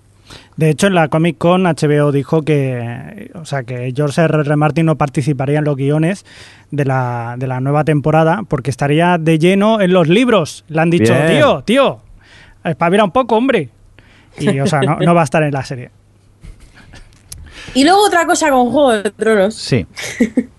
[0.57, 4.41] De hecho, en la Comic Con HBO dijo que, o sea, que George R.
[4.41, 4.57] R.
[4.57, 6.25] Martin no participaría en los guiones
[6.71, 10.65] de la, de la nueva temporada porque estaría de lleno en los libros.
[10.69, 11.39] Le han dicho, Bien.
[11.39, 11.99] tío, tío,
[12.65, 13.69] espabila un poco, hombre.
[14.39, 15.91] Y, o sea, no, no va a estar en la serie.
[17.75, 19.55] y luego otra cosa con Juego de Tronos.
[19.55, 19.87] Sí,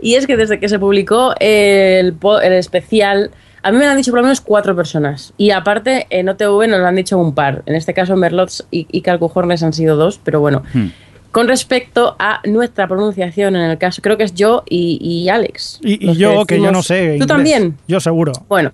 [0.00, 3.30] Y es que desde que se publicó el, el especial,
[3.62, 5.32] a mí me lo han dicho por lo menos cuatro personas.
[5.36, 7.62] Y aparte, en OTV nos lo han dicho un par.
[7.66, 10.62] En este caso, Merlots y, y Calcujornes han sido dos, pero bueno.
[10.72, 10.88] Hmm.
[11.32, 15.78] Con respecto a nuestra pronunciación, en el caso, creo que es yo y, y Alex.
[15.82, 17.00] Y, yo, que yo decimos- no sé.
[17.06, 17.26] ¿Tú inglés.
[17.28, 17.76] también?
[17.86, 18.32] Yo seguro.
[18.48, 18.72] Bueno,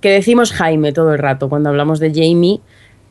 [0.00, 2.60] que decimos Jaime todo el rato cuando hablamos de Jamie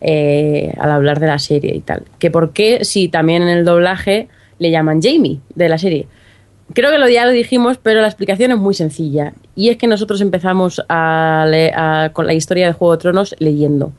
[0.02, 2.04] eh, al hablar de la serie y tal.
[2.20, 4.28] Que por qué si también en el doblaje
[4.60, 6.08] le llaman Jamie de la serie.
[6.74, 9.34] Creo que lo ya lo dijimos, pero la explicación es muy sencilla.
[9.62, 13.36] Y es que nosotros empezamos a le- a- con la historia de Juego de Tronos
[13.38, 13.92] leyendo.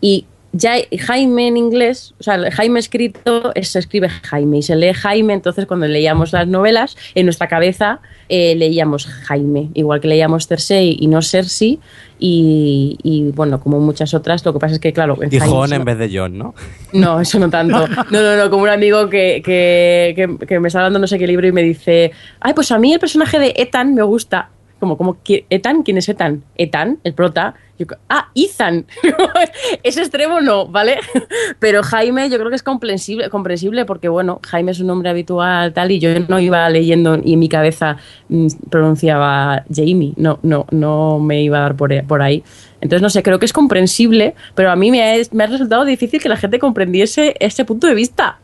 [0.00, 0.24] Y
[0.56, 0.74] ya
[1.06, 5.32] Jaime en inglés, o sea, Jaime escrito es- se escribe Jaime y se lee Jaime,
[5.34, 10.96] entonces cuando leíamos las novelas, en nuestra cabeza eh, leíamos Jaime, igual que leíamos Cersei
[10.98, 11.78] y no Cersei,
[12.20, 15.68] y, y, bueno, como muchas otras, lo que pasa es que, claro, en Y Jaime
[15.68, 16.54] se- en vez de John, ¿no?
[16.92, 17.86] no, eso no tanto.
[18.10, 21.18] No, no, no, como un amigo que, que, que, que me está hablando no sé
[21.18, 24.50] qué libro y me dice, ay, pues a mí el personaje de Ethan me gusta.
[24.80, 25.82] Como, como, ¿qui- ¿Ethan?
[25.82, 26.42] ¿Quién es Ethan?
[26.56, 27.54] Ethan, el prota.
[27.78, 28.86] Yo, ah, Ethan.
[29.82, 30.98] Ese extremo no, ¿vale?
[31.58, 35.72] Pero Jaime yo creo que es comprensible, comprensible porque, bueno, Jaime es un nombre habitual
[35.72, 37.96] tal y yo no iba leyendo y en mi cabeza
[38.28, 40.12] mm, pronunciaba Jamie.
[40.16, 42.44] No, no, no me iba a dar por, por ahí.
[42.80, 45.84] Entonces, no sé, creo que es comprensible, pero a mí me ha, me ha resultado
[45.84, 48.38] difícil que la gente comprendiese ese punto de vista.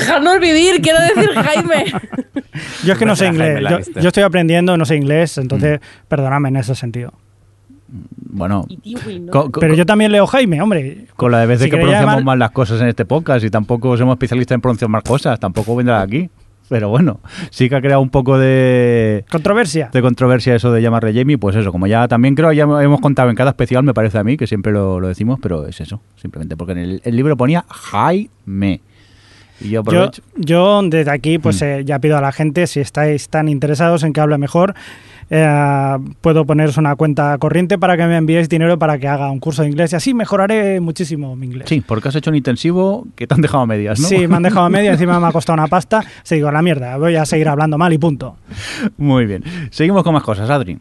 [0.00, 1.84] Dejadnos vivir, quiero decir Jaime.
[2.84, 3.90] Yo es que no sé inglés.
[4.00, 6.06] Yo, estoy aprendiendo, no sé inglés, entonces Mm.
[6.08, 7.12] perdóname en ese sentido.
[8.34, 8.66] bueno,
[9.60, 11.06] Pero yo también leo Jaime, hombre.
[11.16, 13.50] con la de veces Si que pronunciamos llamar- mal las cosas en este podcast y
[13.50, 16.30] tampoco somos especialistas en pronunciar más cosas, tampoco vendrá aquí.
[16.70, 17.20] Pero bueno,
[17.50, 19.90] sí que ha creado un poco de, Controversia.
[19.92, 23.28] de controversia eso de llamarle Jamie, pues eso, como ya también creo ya hemos contado
[23.28, 26.00] en cada especial, me parece a mí, que siempre lo, lo decimos, pero es eso,
[26.16, 28.80] simplemente porque en el, el libro ponía Jaime.
[29.64, 29.82] Y yo
[30.36, 31.64] Yo, desde aquí pues Mm.
[31.64, 34.74] eh, ya pido a la gente si estáis tan interesados en que hable mejor
[35.30, 39.38] eh, puedo poneros una cuenta corriente para que me enviéis dinero para que haga un
[39.40, 41.64] curso de inglés y así mejoraré muchísimo mi inglés.
[41.68, 44.08] Sí, porque has hecho un intensivo que te han dejado a medias, ¿no?
[44.08, 46.04] Sí, me han dejado a medias, encima me ha costado una pasta.
[46.22, 48.36] Se digo, la mierda, voy a seguir hablando mal y punto.
[48.98, 49.42] Muy bien.
[49.70, 50.78] Seguimos con más cosas, Adri.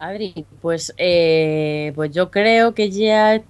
[0.00, 3.42] Adri, pues, eh, pues yo creo que ya...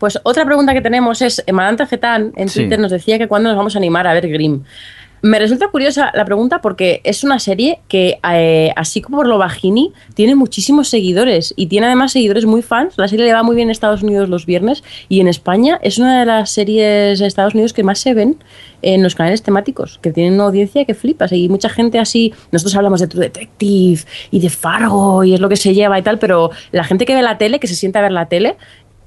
[0.00, 2.60] Pues otra pregunta que tenemos es, Emanante Getán en Sí.
[2.60, 4.64] Twitter nos decía que cuándo nos vamos a animar a ver Grimm.
[5.20, 9.38] Me resulta curiosa la pregunta porque es una serie que, eh, así como por lo
[9.38, 12.94] bajini, tiene muchísimos seguidores y tiene además seguidores muy fans.
[12.96, 15.98] La serie le va muy bien en Estados Unidos los viernes y en España es
[15.98, 18.36] una de las series de Estados Unidos que más se ven
[18.82, 21.32] en los canales temáticos, que tienen una audiencia que flipas.
[21.32, 25.48] Y mucha gente así, nosotros hablamos de True Detective y de Fargo y es lo
[25.48, 27.98] que se lleva y tal, pero la gente que ve la tele, que se sienta
[27.98, 28.56] a ver la tele,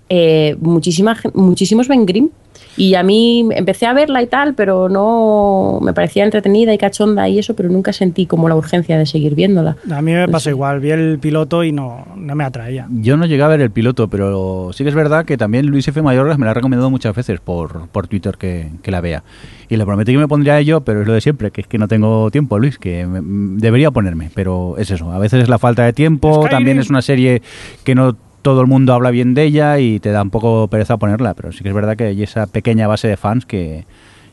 [0.09, 2.29] eh, muchísima, muchísimos ven Grimm.
[2.77, 7.27] Y a mí empecé a verla y tal, pero no me parecía entretenida y cachonda
[7.27, 9.75] y eso, pero nunca sentí como la urgencia de seguir viéndola.
[9.91, 12.87] A mí me pasó igual, vi el piloto y no, no me atraía.
[12.89, 15.87] Yo no llegué a ver el piloto, pero sí que es verdad que también Luis
[15.87, 16.01] F.
[16.01, 19.23] Mayorgas me la ha recomendado muchas veces por, por Twitter que, que la vea.
[19.67, 21.67] Y le prometí que me pondría a ello, pero es lo de siempre, que es
[21.67, 25.11] que no tengo tiempo, Luis, que me- m- debería ponerme, pero es eso.
[25.11, 26.49] A veces es la falta de tiempo, Skyrim.
[26.49, 27.41] también es una serie
[27.83, 30.97] que no todo el mundo habla bien de ella y te da un poco pereza
[30.97, 33.85] ponerla, pero sí que es verdad que hay esa pequeña base de fans que,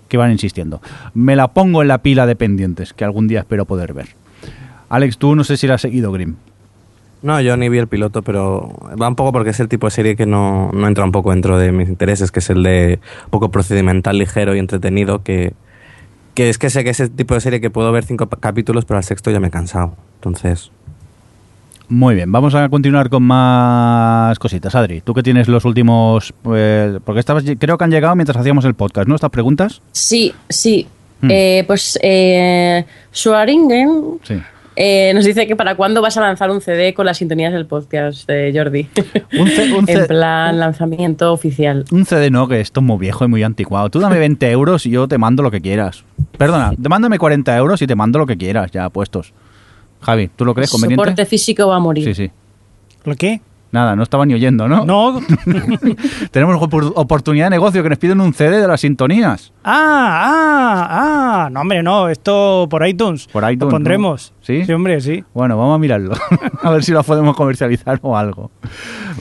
[0.09, 0.81] que van insistiendo.
[1.15, 4.09] Me la pongo en la pila de pendientes, que algún día espero poder ver.
[4.89, 6.37] Alex, tú no sé si la has seguido, Grim.
[7.21, 9.91] No, yo ni vi el piloto, pero va un poco porque es el tipo de
[9.91, 13.01] serie que no, no entra un poco dentro de mis intereses, que es el de
[13.25, 15.53] un poco procedimental, ligero y entretenido, que,
[16.35, 18.85] que es que sé que es el tipo de serie que puedo ver cinco capítulos,
[18.85, 19.97] pero al sexto ya me he cansado.
[20.15, 20.71] Entonces,
[21.91, 24.75] Muy bien, vamos a continuar con más cositas.
[24.75, 26.35] Adri, tú que tienes los últimos...
[26.55, 29.15] eh, porque estabas, creo que han llegado mientras hacíamos el podcast, ¿no?
[29.15, 29.81] Estas preguntas.
[29.93, 30.87] Sí, sí.
[31.23, 31.29] Hmm.
[31.31, 34.35] Eh, pues eh, Schwaringen Sí.
[34.77, 37.67] eh, nos dice que para cuándo vas a lanzar un CD con las sintonías del
[37.67, 38.87] podcast de Jordi.
[39.41, 41.87] Un C- un en plan lanzamiento oficial.
[41.91, 43.89] Un CD no, que esto es muy viejo y muy anticuado.
[43.91, 46.05] Tú dame 20 euros y yo te mando lo que quieras.
[46.37, 49.33] Perdona, mándame 40 euros y te mando lo que quieras, ya puestos.
[50.01, 51.03] Javi, ¿tú lo crees conveniente?
[51.03, 52.05] Soporte físico va a morir.
[52.05, 52.31] Sí, sí.
[53.05, 53.41] ¿Lo qué?
[53.71, 54.87] Nada, no estaba ni oyendo, ¿no?
[54.87, 55.21] No.
[56.31, 59.53] Tenemos opor- oportunidad de negocio que nos piden un CD de las sintonías.
[59.63, 60.89] Ah, ah,
[61.47, 61.51] ah.
[61.51, 62.09] No, hombre, no.
[62.09, 63.27] Esto por iTunes.
[63.27, 64.33] Por iTunes, Lo pondremos.
[64.49, 64.65] ¿Sí?
[64.65, 65.23] Sí, hombre, sí.
[65.35, 66.15] Bueno, vamos a mirarlo.
[66.63, 68.51] a ver si lo podemos comercializar o algo.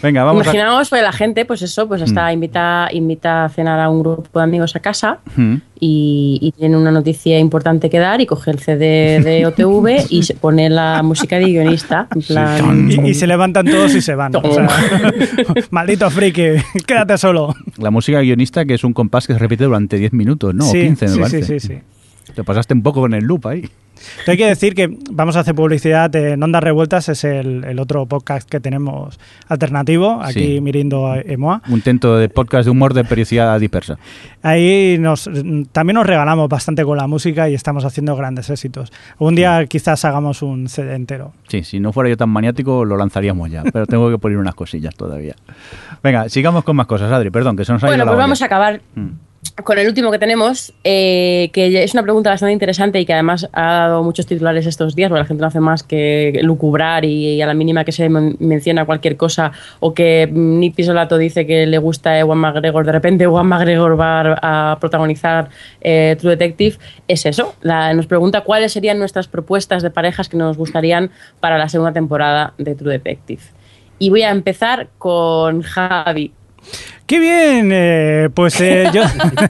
[0.02, 0.44] Venga, vamos a...
[0.46, 4.40] Imaginamos pues la gente, pues eso, pues hasta invita, invita a cenar a un grupo
[4.40, 5.56] de amigos a casa Mm.
[5.82, 10.24] y, y tiene una noticia importante que dar y coge el CD de OTV y
[10.24, 12.08] se pone la música de guionista.
[12.16, 14.34] En plan, Y, y se levantan todos y se van.
[14.34, 14.66] O sea,
[15.72, 16.52] maldito friki,
[16.86, 17.54] quédate solo.
[17.78, 20.64] La música guionista, que es un compás que se repite durante 10 minutos, ¿no?
[20.64, 21.74] sí, o 15, me sí, sí, sí.
[22.36, 23.70] Te pasaste un poco con el loop ahí.
[24.28, 28.06] Hay que decir que vamos a hacer publicidad en Ondas Revueltas, es el, el otro
[28.06, 30.62] podcast que tenemos alternativo, aquí Sí.
[30.62, 31.64] mirando a Emoa.
[31.68, 33.98] Un intento de podcast de humor de periodicidad dispersa.
[34.44, 35.28] Ahí nos,
[35.72, 38.94] también nos regalamos bastante con la música y estamos haciendo grandes éxitos.
[39.18, 41.34] Un día quizás hagamos un CD entero.
[41.48, 43.64] Sí, si no fuera yo tan maniático, lo lanzaríamos ya.
[43.64, 45.36] Pero tengo que poner unas cosillas todavía.
[46.04, 47.32] Venga, sigamos con más cosas, Adri.
[47.32, 48.24] Perdón, que se nos ha Bueno, ido la pues olla.
[48.26, 49.08] vamos a acabar Mm.
[49.52, 53.50] Con el último que tenemos, eh, que es una pregunta bastante interesante y que además
[53.54, 57.42] ha dado muchos titulares estos días, porque la gente no hace más que lucubrar y,
[57.42, 61.66] a la mínima que se men- menciona cualquier cosa o que Nick Pisolato dice que
[61.66, 65.50] le gusta Ewan McGregor, de repente Ewan McGregor va a, protagonizar
[65.82, 67.56] eh, True Detective, es eso.
[67.64, 72.54] Nos pregunta cuáles serían nuestras propuestas de parejas que nos gustarían para la segunda temporada
[72.58, 73.42] de True Detective.
[74.00, 76.32] Y voy a empezar con Javi.
[77.06, 77.70] ¡Qué bien!
[77.72, 79.02] Eh, pues eh, yo,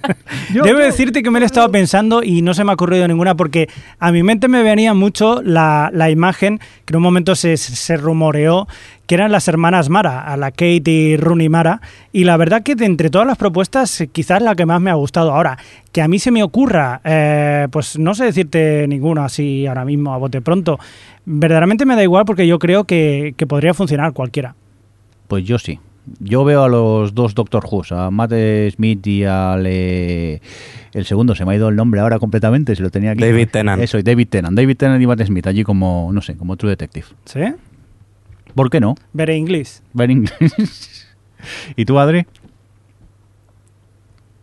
[0.54, 0.86] Yo, debo yo.
[0.86, 3.68] decirte que me lo he estado pensando y no se me ha ocurrido ninguna porque
[4.00, 7.98] a mi mente me venía mucho la, la imagen que en un momento se, se
[7.98, 8.68] rumoreó
[9.08, 11.82] que eran las hermanas Mara, a la Kate y Rooney Mara,
[12.12, 14.92] y la verdad que de entre todas las propuestas eh, quizás la que más me
[14.92, 15.58] ha gustado ahora,
[15.94, 20.14] que a mí se me ocurra, eh, pues no sé decirte ninguna así ahora mismo
[20.14, 20.78] a bote pronto,
[21.26, 24.56] verdaderamente me da igual porque yo creo que, que podría funcionar cualquiera.
[25.30, 25.80] Pues yo sí.
[26.20, 28.32] Yo veo a los dos Doctor Who, a Matt
[28.74, 29.66] Smith y al...
[29.68, 30.42] eh,
[30.94, 33.22] el segundo, se me ha ido el nombre ahora completamente, se lo tenía aquí.
[33.22, 33.82] David Tennant.
[33.84, 34.58] Eso, David Tennant.
[34.58, 37.06] David Tennant y Matt Smith, allí como, no sé, como True Detective.
[37.26, 37.42] ¿Sí?
[38.56, 38.96] ¿Por qué no?
[39.14, 39.84] Ver inglés.
[39.94, 41.08] Ver inglés.
[41.76, 42.26] ¿Y tú, Adri?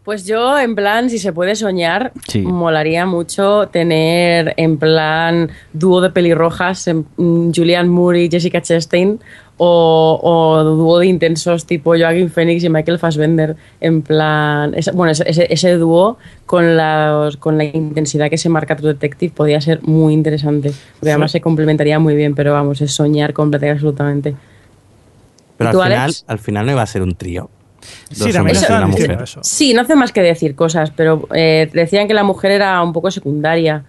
[0.05, 2.41] Pues yo, en plan, si se puede soñar, Sí.
[2.43, 9.19] molaría mucho tener en plan dúo de pelirrojas, en, mm, Julianne Moore y Jessica Chastain,
[9.57, 15.13] o, o dúo de intensos tipo Joaquin Phoenix y Michael Fassbender, en plan, ese- bueno,
[15.13, 20.13] ese, dúo con la, con la intensidad que se marca True Detective podría ser muy
[20.13, 24.35] interesante, porque además se complementaría muy bien, pero vamos, es soñar completamente absolutamente.
[25.57, 26.25] Pero ¿Y tú, al final, Alex?
[26.27, 27.49] al final no iba a ser un trío.
[28.11, 29.23] Sí, Dos también hombres y estaban una mujer.
[29.23, 29.41] eso.
[29.43, 32.93] Sí, no hace más que decir cosas, pero eh, decían que la mujer era un
[32.93, 33.85] poco secundaria.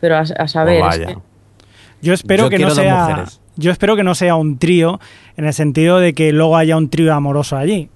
[0.00, 0.80] Pero a, a saber.
[0.82, 1.06] Oh, es vaya.
[1.08, 1.18] que-
[2.00, 3.06] Yo espero Yo que no sea.
[3.08, 3.39] mujeres.
[3.60, 4.98] Yo espero que no sea un trío
[5.36, 7.88] en el sentido de que luego haya un trío amoroso allí.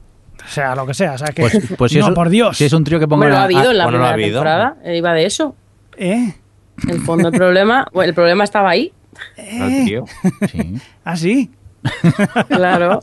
[0.44, 1.12] O sea, lo que sea.
[1.14, 2.56] O sea, que, Pues, pues si, no, es, por Dios.
[2.58, 4.14] si es un trío que ponga Bueno, lo ha la- habido en la bueno, primera
[4.14, 4.28] habido.
[4.40, 4.76] temporada.
[4.84, 5.56] eh, Iba de eso.
[5.96, 6.34] ¿Eh?
[6.82, 8.92] En el fondo, el problema, bueno, el problema estaba ahí.
[9.38, 10.04] Al trío.
[10.50, 10.74] Sí.
[11.04, 11.50] ¿Ah, sí?
[12.48, 13.00] Claro.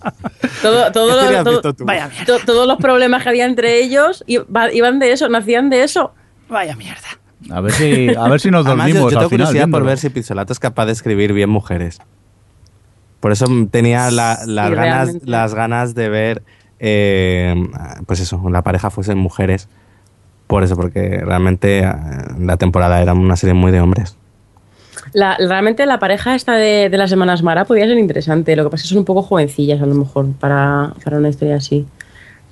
[0.61, 1.85] Todo, todo ¿Qué lo- todo-?
[1.85, 5.83] Vaya to- todos los problemas que había entre ellos iba- iban de eso, nacían de
[5.83, 6.13] eso.
[6.49, 7.07] Vaya mierda.
[7.49, 9.47] A ver si, a ver si nos Además, yo, dormimos yo al tengo final.
[9.47, 9.85] curiosidad por viéndolo.
[9.85, 11.99] ver si Pizzolato es capaz de escribir bien mujeres.
[13.21, 15.25] Por eso tenía la- Sí, las, ganas, realmente.
[15.29, 16.43] las ganas de ver,
[16.79, 17.55] eh,
[18.05, 19.69] pues eso, la pareja fuesen mujeres.
[20.47, 21.93] Por eso, porque realmente eh,
[22.39, 24.17] la temporada era una serie muy de hombres.
[25.13, 28.55] La- realmente la pareja esta de, de las semanas Mara podría ser interesante.
[28.57, 31.29] Lo que pasa es que son un poco jovencillas a lo mejor para, para una
[31.29, 31.85] historia así.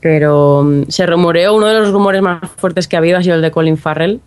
[0.02, 3.36] Pero mm, se rumoreó, uno de los rumores más fuertes que ha habido ha sido
[3.36, 4.22] el de Colin Farrell.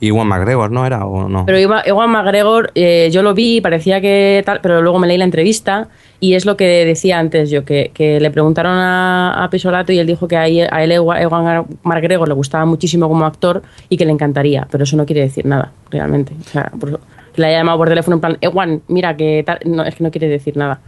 [0.00, 1.44] Y Juan McGregor, ¿no era o no?
[1.44, 5.08] Pero Iwa- Ewan McGregor, eh, yo lo vi y parecía que tal, pero luego me
[5.08, 5.88] leí la entrevista
[6.20, 9.98] y es lo que decía antes yo, que, que le preguntaron a, a Pisolato y
[9.98, 13.62] él dijo que a, él- a él Ewa- Ewan McGregor le gustaba muchísimo como actor
[13.88, 16.32] y que le encantaría, pero eso no quiere decir nada, realmente.
[16.40, 17.00] O sea, por eso-
[17.34, 20.04] que le haya llamado por teléfono en plan, Ewan, mira que tal, no, es que
[20.04, 20.80] no quiere decir nada.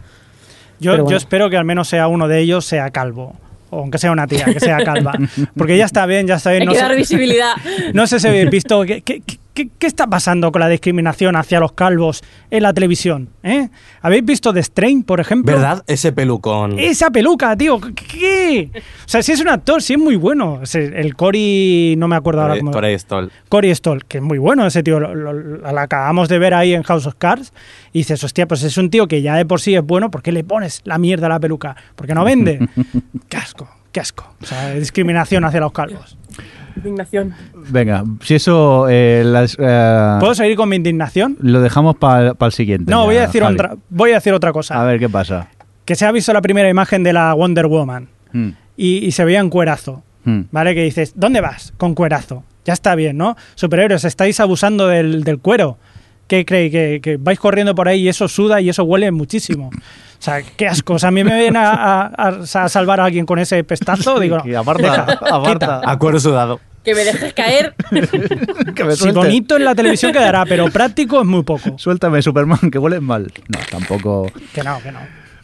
[0.79, 1.09] Yo, bueno.
[1.09, 3.35] yo espero que al menos sea uno de ellos sea calvo.
[3.71, 5.13] O aunque sea una tía, que sea calva.
[5.57, 6.61] Porque ya está bien, ya está bien.
[6.61, 7.53] Hay No que sé, dar visibilidad.
[7.93, 9.39] no sé si habéis visto qué, qué, qué-
[9.77, 13.29] qué está pasando con la discriminación hacia los calvos en la televisión.
[13.43, 13.69] ¿eh?
[14.01, 15.53] ¿Habéis visto The Strain, por ejemplo?
[15.53, 15.83] ¿Verdad?
[15.87, 16.79] Ese pelucón.
[16.79, 17.79] Esa peluca, tío.
[17.79, 17.93] ¿Qué?
[17.93, 18.71] qué?
[19.05, 20.61] O sea, si es un actor, sí es muy bueno.
[20.73, 22.71] El Cory, no me acuerdo ahora cómo.
[22.71, 23.31] Corey Stoll.
[23.49, 26.73] Cory Stoll, que es muy bueno ese tío, lo, lo- lo acabamos de ver ahí
[26.73, 27.53] en House of Cards,
[27.93, 30.21] y dices, hostia, pues es un tío que ya de por sí es bueno, ¿por
[30.21, 31.75] qué le pones la mierda a la peluca?
[31.95, 32.59] Porque no vende.
[33.29, 34.33] qué asco, qué asco.
[34.41, 36.17] O sea, discriminación hacia los calvos.
[36.75, 37.33] Indignación.
[37.69, 41.37] Venga, si eso eh, las, eh, ¿Puedo seguir con mi indignación?
[41.41, 42.91] lo dejamos para el siguiente.
[42.91, 44.81] No, ya, voy a decir otra, voy a decir otra cosa.
[44.81, 45.47] A ver qué pasa.
[45.85, 49.25] Que se ha visto la primera imagen de la Wonder Woman Hmm, y, y se
[49.25, 50.03] veía en cuerazo.
[50.23, 50.41] hmm.
[50.51, 50.73] ¿Vale?
[50.73, 51.73] Que dices, ¿dónde vas?
[51.77, 52.43] Con cuerazo.
[52.63, 53.35] Ya está bien, ¿no?
[53.55, 55.77] Superhéroes, estáis abusando del, del cuero.
[56.27, 56.71] ¿Qué creéis?
[56.71, 59.69] Que, que vais corriendo por ahí y eso suda y eso huele muchísimo.
[60.21, 60.93] O sea, qué asco.
[60.93, 63.63] O sea, a mí me viene a, a- a- a salvar a alguien con ese
[63.63, 64.19] pestazo.
[64.19, 65.53] Digo, no, Y aparta, deja, aparta.
[65.79, 65.81] quita.
[65.91, 66.59] A cuero sudado.
[66.83, 67.73] Que me dejes caer.
[68.75, 71.77] Que me Si bonito en la televisión quedará, pero práctico es muy poco.
[71.77, 73.31] Suéltame, Superman, que hueles mal.
[73.49, 74.27] No, tampoco.
[74.53, 74.99] Que no, que no.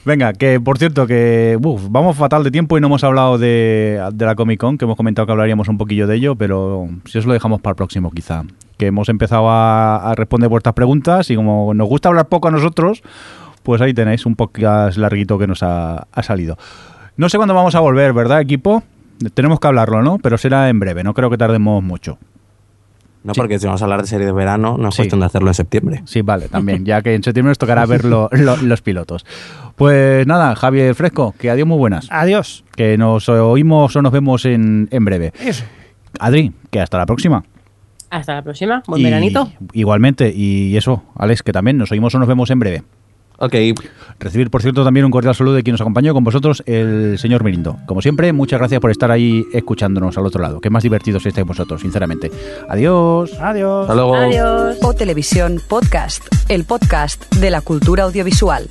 [0.06, 4.02] Venga, que por cierto, que uf, vamos fatal de tiempo y no hemos hablado de,
[4.14, 7.18] de la Comic Con, que hemos comentado que hablaríamos un poquillo de ello, pero si
[7.18, 8.44] os lo dejamos para el próximo quizá.
[8.78, 12.52] Que hemos empezado a, a responder vuestras preguntas y como nos gusta hablar poco a
[12.52, 13.02] nosotros,
[13.68, 16.58] pues ahí tenéis un podcast larguito que nos ha, ha salido.
[17.18, 18.82] No sé cuándo vamos a volver, ¿verdad, equipo?
[19.34, 20.20] Tenemos que hablarlo, ¿no?
[20.20, 22.18] Pero será en breve, no creo que tardemos mucho.
[23.26, 23.42] No, Sí.
[23.42, 25.00] porque si vamos a hablar de serie de verano, no es Sí.
[25.02, 26.02] cuestión de hacerlo en septiembre.
[26.06, 29.26] Sí, vale, también, ya que en septiembre nos tocará ver lo- lo- los pilotos.
[29.76, 32.08] Pues nada, Javier Fresco, que adiós muy buenas.
[32.10, 32.64] Adiós.
[32.74, 35.34] Que nos oímos o nos vemos en, en breve.
[35.44, 35.66] Eso.
[36.22, 37.44] Adri, que hasta la próxima.
[38.10, 38.82] Hasta la próxima.
[38.88, 39.52] Buen Y- veranito.
[39.74, 42.84] Igualmente, y eso, Alex, que también nos oímos o nos vemos en breve.
[43.38, 43.56] Ok,
[44.20, 47.44] Recibir, por cierto, también un cordial saludo de quien nos acompañó con vosotros, el señor
[47.44, 47.78] Mirindo.
[47.86, 50.60] Como siempre, muchas gracias por estar ahí escuchándonos al otro lado.
[50.60, 52.32] Que más divertidos estáis vosotros, sinceramente.
[52.68, 53.34] Adiós.
[53.40, 53.82] Adiós.
[53.82, 54.16] hasta luego.
[54.16, 54.78] Adiós.
[54.82, 58.70] O Televisión Podcast, el podcast de la cultura audiovisual.